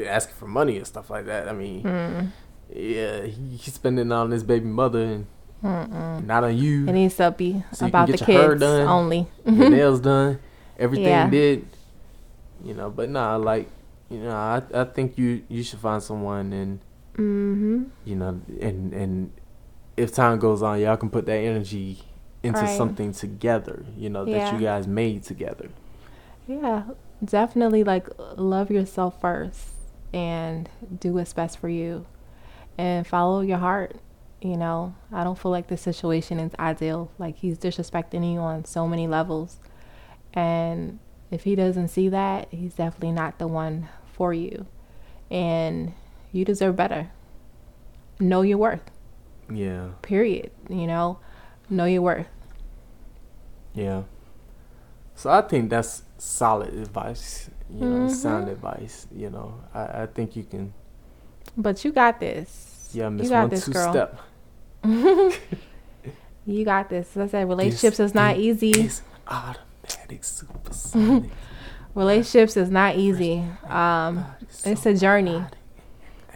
asking 0.06 0.34
for 0.36 0.46
money 0.46 0.76
and 0.76 0.86
stuff 0.86 1.08
like 1.10 1.24
that. 1.26 1.48
I 1.48 1.52
mean, 1.52 1.82
Mm. 1.82 2.28
yeah, 2.74 3.22
he- 3.24 3.56
he's 3.56 3.74
spending 3.74 4.12
on 4.12 4.30
his 4.30 4.42
baby 4.44 4.66
mother 4.66 5.02
and 5.02 5.26
Mm-mm. 5.64 6.24
not 6.26 6.44
on 6.44 6.56
you. 6.56 6.86
It 6.86 6.92
needs 6.92 7.16
to 7.16 7.30
be 7.30 7.64
So 7.72 7.86
about 7.86 8.06
the 8.08 8.12
get 8.16 8.28
your 8.28 8.38
hair 8.40 8.48
kids 8.50 8.60
done. 8.60 8.86
only. 8.88 9.26
Your 9.46 9.70
nails 9.78 10.00
done, 10.00 10.38
everything 10.78 11.06
Yeah. 11.06 11.30
did. 11.30 11.66
You 12.64 12.74
know, 12.74 12.90
but 12.90 13.08
nah, 13.10 13.36
like 13.36 13.68
you 14.10 14.18
know, 14.18 14.30
I 14.36 14.62
I 14.74 14.84
think 14.84 15.16
you 15.18 15.42
you 15.48 15.62
should 15.62 15.78
find 15.80 16.02
someone 16.02 16.52
and 16.52 16.78
mm-hmm. 17.14 17.84
you 18.04 18.16
know 18.16 18.40
and 18.60 18.92
and 18.92 19.30
if 19.96 20.12
time 20.14 20.38
goes 20.38 20.62
on, 20.62 20.78
y'all 20.80 20.96
can 20.98 21.08
put 21.10 21.24
that 21.26 21.38
energy 21.38 22.02
into 22.42 22.60
Right. 22.60 22.76
something 22.76 23.12
together. 23.12 23.84
You 23.96 24.10
know 24.10 24.24
that 24.26 24.52
you 24.52 24.60
guys 24.60 24.86
made 24.86 25.22
together. 25.24 25.68
Yeah, 26.46 26.82
definitely 27.24 27.84
like 27.84 28.08
love 28.36 28.70
yourself 28.70 29.20
first 29.20 29.68
and 30.12 30.68
do 31.00 31.12
what's 31.14 31.32
best 31.32 31.58
for 31.58 31.68
you 31.68 32.06
and 32.78 33.06
follow 33.06 33.40
your 33.40 33.58
heart. 33.58 33.96
You 34.42 34.56
know, 34.56 34.94
I 35.12 35.24
don't 35.24 35.38
feel 35.38 35.50
like 35.50 35.68
the 35.68 35.76
situation 35.76 36.38
is 36.38 36.52
ideal. 36.58 37.10
Like 37.18 37.38
he's 37.38 37.58
disrespecting 37.58 38.32
you 38.32 38.38
on 38.40 38.64
so 38.64 38.86
many 38.86 39.06
levels. 39.08 39.58
And 40.34 40.98
if 41.30 41.44
he 41.44 41.54
doesn't 41.56 41.88
see 41.88 42.08
that, 42.10 42.48
he's 42.50 42.74
definitely 42.74 43.12
not 43.12 43.38
the 43.38 43.46
one 43.48 43.88
for 44.12 44.32
you. 44.34 44.66
And 45.30 45.94
you 46.32 46.44
deserve 46.44 46.76
better. 46.76 47.10
Know 48.20 48.42
your 48.42 48.58
worth. 48.58 48.90
Yeah, 49.52 49.88
Period. 50.02 50.50
You 50.68 50.86
know, 50.86 51.18
know 51.70 51.84
your 51.84 52.02
worth. 52.02 52.28
yeah. 53.74 54.02
So 55.14 55.30
I 55.30 55.40
think 55.42 55.70
that's 55.70 56.02
solid 56.18 56.74
advice. 56.74 57.50
You 57.70 57.80
know, 57.86 57.96
Mhm. 58.06 58.10
sound 58.10 58.48
advice. 58.48 59.06
You 59.14 59.30
know, 59.30 59.54
I, 59.74 60.02
I 60.02 60.06
think 60.06 60.36
you 60.36 60.44
can. 60.44 60.72
But 61.56 61.84
you 61.84 61.92
got 61.92 62.20
this. 62.20 62.90
Yeah, 62.92 63.08
miss 63.08 63.30
one 63.30 63.48
this, 63.48 63.64
two 63.64 63.72
girl. 63.72 63.92
step. 63.92 64.20
You 66.48 66.64
got 66.64 66.88
this. 66.88 67.16
As 67.16 67.28
I 67.28 67.40
said, 67.40 67.48
relationships 67.48 67.98
is 67.98 68.14
not 68.14 68.36
easy. 68.36 68.70
is 68.70 69.02
automatic 69.26 70.22
supersonic. 70.22 71.30
Relationships 71.96 72.56
is 72.56 72.70
not 72.70 72.94
easy. 72.96 73.42
Um, 73.68 74.24
it's 74.64 74.86
a 74.86 74.94
journey. 74.94 75.42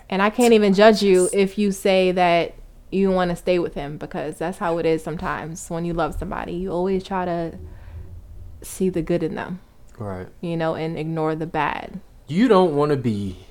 and 0.09 0.21
I 0.21 0.31
can't 0.31 0.53
even 0.53 0.75
judge 0.75 1.01
you 1.03 1.29
if 1.33 1.59
you 1.59 1.71
say 1.71 2.11
that 2.13 2.55
you 2.91 3.11
want 3.13 3.31
to 3.31 3.37
stay 3.37 3.59
with 3.61 3.75
him 3.75 3.99
because 3.99 4.39
that's 4.39 4.59
how 4.59 4.79
it 4.79 4.87
is 4.87 5.05
sometimes 5.05 5.69
when 5.71 5.85
you 5.85 5.93
love 5.93 6.17
somebody. 6.19 6.55
You 6.55 6.73
always 6.73 7.05
try 7.05 7.25
to 7.25 7.57
see 8.63 8.89
the 8.89 9.03
good 9.03 9.23
in 9.23 9.37
them, 9.37 9.61
right. 10.01 10.27
you 10.41 10.57
know, 10.57 10.75
and 10.75 10.99
ignore 10.99 11.35
the 11.37 11.47
bad. 11.47 12.01
You 12.27 12.49
don't 12.49 12.75
want 12.75 12.91
to 12.91 12.97
be 12.97 13.47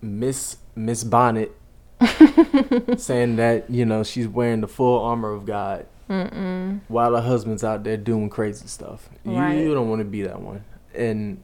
Miss 0.00 0.56
Miss 0.74 1.04
Bonnet 1.04 1.52
saying 2.96 3.36
that 3.36 3.68
you 3.68 3.84
know 3.84 4.02
she's 4.02 4.26
wearing 4.28 4.60
the 4.62 4.68
full 4.68 5.02
armor 5.04 5.32
of 5.32 5.44
God 5.44 5.86
Mm-mm. 6.08 6.80
while 6.88 7.14
her 7.14 7.20
husband's 7.22 7.62
out 7.62 7.84
there 7.84 7.96
doing 7.96 8.30
crazy 8.30 8.66
stuff. 8.66 9.08
Right. 9.24 9.54
You, 9.54 9.68
you 9.68 9.74
don't 9.74 9.88
want 9.88 10.00
to 10.00 10.04
be 10.04 10.22
that 10.22 10.40
one. 10.40 10.64
And 10.94 11.42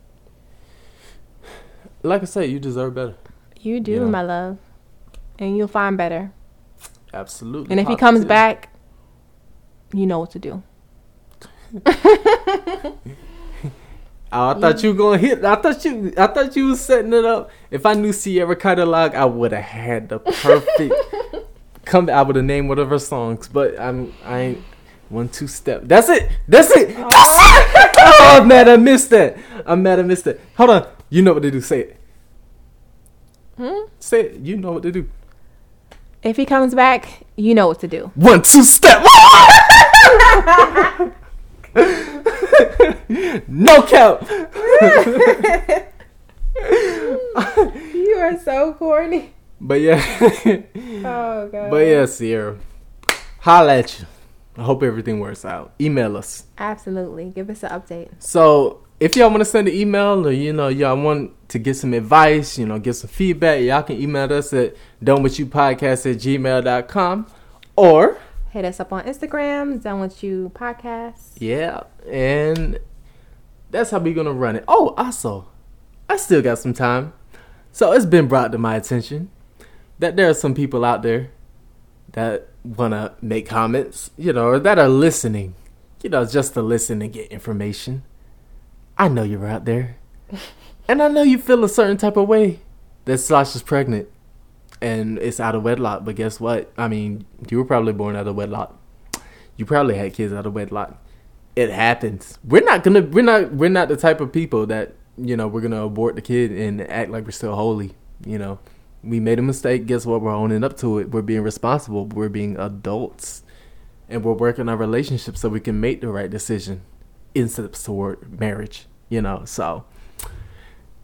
like 2.03 2.23
I 2.23 2.25
said, 2.27 2.51
you 2.51 2.59
deserve 2.59 2.95
better. 2.95 3.17
You 3.61 3.81
do, 3.81 3.93
You 3.93 4.01
know. 4.01 4.09
my 4.09 4.23
love. 4.23 4.59
And 5.39 5.57
you'll 5.57 5.69
find 5.69 5.97
better. 5.97 6.33
Absolutely. 7.13 7.71
And 7.73 7.81
if 7.81 7.89
he 7.89 7.97
comes 7.97 8.25
back, 8.25 8.73
you 9.93 10.07
know 10.07 10.21
what 10.21 10.31
to 10.31 10.39
do. 10.39 10.63
Oh, 14.33 14.51
I 14.51 14.61
thought 14.61 14.83
you 14.83 14.91
were 14.91 14.97
gonna 14.97 15.19
hit. 15.19 15.45
I 15.45 15.55
thought 15.55 15.85
you. 15.85 16.13
I 16.17 16.27
thought 16.27 16.57
you 16.57 16.69
was 16.69 16.81
setting 16.81 17.13
it 17.13 17.25
up. 17.25 17.51
If 17.71 17.87
I 17.87 17.95
knew 17.95 18.13
Ciara 18.13 18.57
catalog, 18.57 19.15
I 19.15 19.25
would 19.25 19.53
have 19.53 19.63
had 19.63 20.09
the 20.09 20.19
perfect 20.19 20.95
come. 21.85 22.11
I 22.11 22.23
would 22.23 22.37
have 22.37 22.45
named 22.45 22.69
one 22.69 22.79
of 22.79 22.89
her 22.89 22.99
songs, 22.99 23.49
but 23.49 23.79
I'm. 23.79 24.13
I 24.25 24.41
ain't 24.41 24.65
one 25.11 25.29
two 25.29 25.47
step. 25.47 25.83
That's 25.85 26.09
it. 26.09 26.29
That's 26.49 26.71
it. 26.71 26.97
That's 26.97 26.99
it. 26.99 27.97
Oh, 27.99 28.39
I'm 28.41 28.49
mad. 28.49 28.69
I 28.69 28.77
missed 28.77 29.11
that. 29.11 29.37
I'm 29.65 29.83
mad. 29.83 30.01
I 30.01 30.03
missed 30.03 30.25
that. 30.25 30.41
Hold 30.57 30.71
on. 30.71 30.89
You 31.09 31.23
know 31.23 31.33
what 31.33 31.45
to 31.45 31.51
do. 31.51 31.61
Say 31.61 31.81
it. 31.81 31.97
Hmm? 33.57 33.87
Say 34.01 34.23
it. 34.23 34.41
You 34.41 34.57
know 34.57 34.73
what 34.73 34.83
to 34.83 34.91
do. 34.91 35.09
If 36.25 36.37
he 36.37 36.45
comes 36.45 36.75
back, 36.75 37.25
you 37.37 37.55
know 37.55 37.69
what 37.69 37.79
to 37.81 37.89
do. 37.89 38.11
One 38.17 38.43
two 38.43 38.65
step. 38.65 39.07
no 43.49 43.83
count. 43.83 44.23
you 47.95 48.17
are 48.19 48.39
so 48.43 48.75
corny. 48.75 49.33
But 49.61 49.81
yeah. 49.81 50.03
Oh 51.05 51.49
god. 51.49 51.71
but 51.71 51.87
yeah, 51.87 52.07
Ciara. 52.07 52.57
Holla 53.41 53.79
at 53.79 54.01
you. 54.01 54.07
I 54.57 54.63
hope 54.63 54.83
everything 54.83 55.21
works 55.21 55.45
out. 55.45 55.75
Email 55.81 56.17
us. 56.17 56.45
Absolutely. 56.59 57.31
Give 57.31 57.51
us 57.51 57.63
an 57.63 57.71
update. 57.71 58.11
So 58.19 58.81
if 58.99 59.15
y'all 59.17 59.29
want 59.29 59.41
to 59.41 59.45
send 59.45 59.69
an 59.69 59.75
email 59.75 60.27
or 60.27 60.33
you 60.33 60.53
know 60.53 60.69
y'all 60.69 61.01
want 61.01 61.33
to 61.51 61.59
get 61.59 61.77
some 61.77 61.93
advice, 61.93 62.59
you 62.59 62.67
know, 62.67 62.79
get 62.79 62.95
some 62.95 63.09
feedback, 63.09 63.61
y'all 63.61 63.83
can 63.83 64.01
email 64.01 64.33
us 64.33 64.53
at 64.53 64.75
done 65.03 65.23
with 65.23 65.39
you 65.39 65.47
podcast 65.47 66.11
at 66.11 66.19
gmail.com 66.19 67.27
or 67.77 68.19
Hit 68.57 68.65
us 68.65 68.81
up 68.81 68.91
on 68.91 69.05
Instagram, 69.05 69.83
Done 69.83 70.01
With 70.01 70.25
You 70.25 70.51
Podcast. 70.55 71.33
yeah, 71.37 71.83
and 72.11 72.79
that's 73.71 73.91
how 73.91 73.99
we're 73.99 74.15
gonna 74.15 74.33
run 74.33 74.57
it. 74.57 74.65
Oh, 74.67 74.95
also, 74.97 75.49
I 76.09 76.17
still 76.17 76.41
got 76.41 76.59
some 76.59 76.73
time. 76.73 77.13
So 77.71 77.93
it's 77.93 78.07
been 78.07 78.29
brought 78.29 78.53
to 78.53 78.59
my 78.59 78.77
attention 78.77 79.31
that 79.99 80.17
there 80.17 80.31
are 80.31 80.33
some 80.33 80.55
people 80.55 80.87
out 80.87 81.03
there 81.03 81.33
that 82.13 82.49
wanna 82.65 83.15
make 83.21 83.47
comments, 83.47 84.11
you 84.17 84.33
know, 84.33 84.47
or 84.47 84.59
that 84.59 84.79
are 84.79 84.89
listening, 84.89 85.55
you 86.03 86.09
know, 86.09 86.25
just 86.25 86.55
to 86.55 86.63
listen 86.63 87.03
and 87.03 87.13
get 87.13 87.31
information. 87.31 88.05
I 88.97 89.09
know 89.09 89.23
you're 89.23 89.47
out 89.47 89.67
there. 89.67 89.99
And 90.89 91.03
I 91.03 91.09
know 91.09 91.23
you 91.23 91.39
feel 91.39 91.63
a 91.65 91.69
certain 91.69 91.97
type 91.97 92.17
of 92.17 92.27
way 92.29 92.61
that 93.07 93.19
Sasha's 93.19 93.61
pregnant 93.61 94.09
and 94.87 95.19
it's 95.19 95.41
out 95.41 95.55
of 95.57 95.65
wedlock. 95.65 96.05
But 96.05 96.15
guess 96.15 96.39
what? 96.39 96.73
I 96.77 96.87
mean, 96.87 97.27
you 97.51 97.59
were 97.59 97.65
probably 97.65 97.93
born 97.93 98.15
out 98.15 98.29
of 98.29 98.37
wedlock. 98.37 98.79
You 99.57 99.67
probably 99.67 99.97
had 99.97 100.15
kids 100.15 100.33
out 100.33 100.47
of 100.47 100.55
wedlock. 100.55 101.03
It 101.57 101.71
happens. 101.71 102.39
We're 102.45 102.63
not 102.63 102.85
gonna. 102.85 103.03
We're 103.03 103.25
not. 103.25 103.53
We're 103.53 103.71
not 103.71 103.89
the 103.89 103.97
type 103.97 104.21
of 104.21 104.33
people 104.33 104.67
that 104.67 104.95
you 105.17 105.37
know. 105.37 105.49
We're 105.49 105.63
gonna 105.63 105.83
abort 105.85 106.15
the 106.15 106.23
kid 106.23 106.53
and 106.53 106.81
act 106.83 107.11
like 107.11 107.25
we're 107.25 107.31
still 107.33 107.57
holy. 107.57 107.95
You 108.25 108.39
know, 108.39 108.59
we 109.03 109.19
made 109.19 109.39
a 109.39 109.43
mistake. 109.43 109.87
Guess 109.87 110.07
what? 110.07 110.21
We're 110.21 110.35
owning 110.35 110.63
up 110.63 110.77
to 110.79 110.99
it. 110.99 111.11
We're 111.11 111.23
being 111.23 111.43
responsible. 111.43 112.07
We're 112.07 112.29
being 112.29 112.57
adults, 112.59 113.43
and 114.09 114.23
we're 114.23 114.35
working 114.35 114.69
our 114.69 114.77
relationship 114.77 115.37
so 115.37 115.49
we 115.49 115.61
can 115.61 115.81
make 115.81 116.01
the 116.01 116.09
right 116.09 116.31
decision 116.31 116.83
in 117.35 117.49
steps 117.49 117.83
toward 117.83 118.39
marriage. 118.39 118.87
You 119.09 119.23
know. 119.23 119.45
So, 119.47 119.85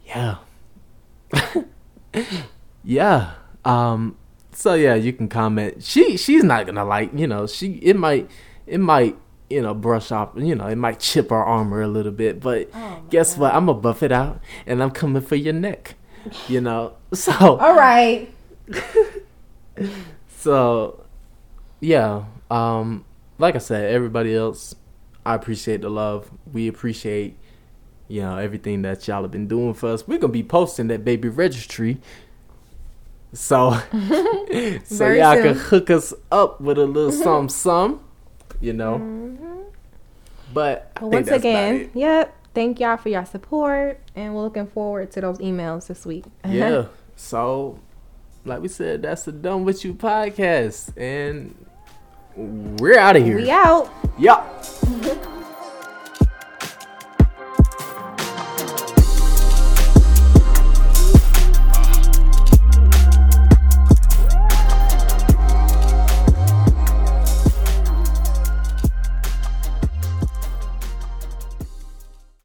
yeah. 0.05 0.37
yeah. 2.83 3.33
Um 3.65 4.17
so 4.51 4.73
yeah, 4.75 4.95
you 4.95 5.13
can 5.13 5.27
comment. 5.27 5.83
She 5.83 6.17
she's 6.17 6.43
not 6.43 6.65
gonna 6.65 6.85
like, 6.85 7.11
you 7.13 7.27
know, 7.27 7.47
she 7.47 7.73
it 7.81 7.95
might 7.95 8.29
it 8.67 8.79
might, 8.79 9.17
you 9.49 9.61
know, 9.61 9.73
brush 9.73 10.11
off 10.11 10.31
you 10.35 10.55
know, 10.55 10.67
it 10.67 10.77
might 10.77 10.99
chip 10.99 11.31
our 11.31 11.43
armor 11.43 11.81
a 11.81 11.87
little 11.87 12.11
bit, 12.11 12.39
but 12.39 12.69
guess 13.09 13.37
what? 13.37 13.53
I'm 13.53 13.65
gonna 13.65 13.79
buff 13.79 14.03
it 14.03 14.11
out 14.11 14.39
and 14.65 14.81
I'm 14.81 14.91
coming 14.91 15.21
for 15.21 15.35
your 15.35 15.53
neck. 15.53 15.95
You 16.47 16.61
know? 16.61 16.93
So 17.13 17.57
All 17.57 17.75
right. 17.75 18.33
so 20.29 21.05
yeah. 21.79 22.25
Um 22.49 23.05
like 23.37 23.55
I 23.55 23.59
said, 23.59 23.93
everybody 23.93 24.35
else, 24.35 24.75
I 25.25 25.35
appreciate 25.35 25.81
the 25.81 25.89
love. 25.89 26.29
We 26.51 26.67
appreciate 26.67 27.37
you 28.07 28.21
know 28.21 28.37
everything 28.37 28.81
that 28.83 29.07
y'all 29.07 29.21
have 29.21 29.31
been 29.31 29.47
doing 29.47 29.73
for 29.73 29.89
us. 29.89 30.07
We're 30.07 30.19
gonna 30.19 30.33
be 30.33 30.43
posting 30.43 30.87
that 30.87 31.03
baby 31.05 31.29
registry. 31.29 31.99
So 33.33 33.71
so 34.83 35.11
y'all 35.11 35.33
soon. 35.33 35.43
can 35.43 35.55
hook 35.55 35.89
us 35.89 36.13
up 36.31 36.61
with 36.61 36.77
a 36.77 36.85
little 36.85 37.11
mm-hmm. 37.11 37.23
some 37.23 37.49
some, 37.49 38.03
you 38.61 38.73
know. 38.73 38.99
Mm-hmm. 38.99 39.61
But 40.53 40.91
I 40.95 40.99
But 41.01 41.09
once 41.09 41.27
again, 41.29 41.89
yep. 41.93 42.35
Thank 42.53 42.79
y'all 42.79 42.97
for 42.97 43.09
your 43.09 43.25
support, 43.25 43.99
and 44.15 44.35
we're 44.35 44.43
looking 44.43 44.67
forward 44.67 45.09
to 45.13 45.21
those 45.21 45.39
emails 45.39 45.87
this 45.87 46.05
week. 46.05 46.25
yeah. 46.47 46.85
So, 47.15 47.79
like 48.45 48.61
we 48.61 48.67
said, 48.67 49.01
that's 49.01 49.23
the 49.23 49.31
Done 49.31 49.65
With 49.65 49.83
You 49.83 49.95
podcast, 49.95 50.95
and 50.95 51.55
we're 52.35 52.99
out 52.99 53.15
of 53.15 53.23
here. 53.23 53.37
we 53.37 53.49
out. 53.49 53.91
Yup. 54.19 54.63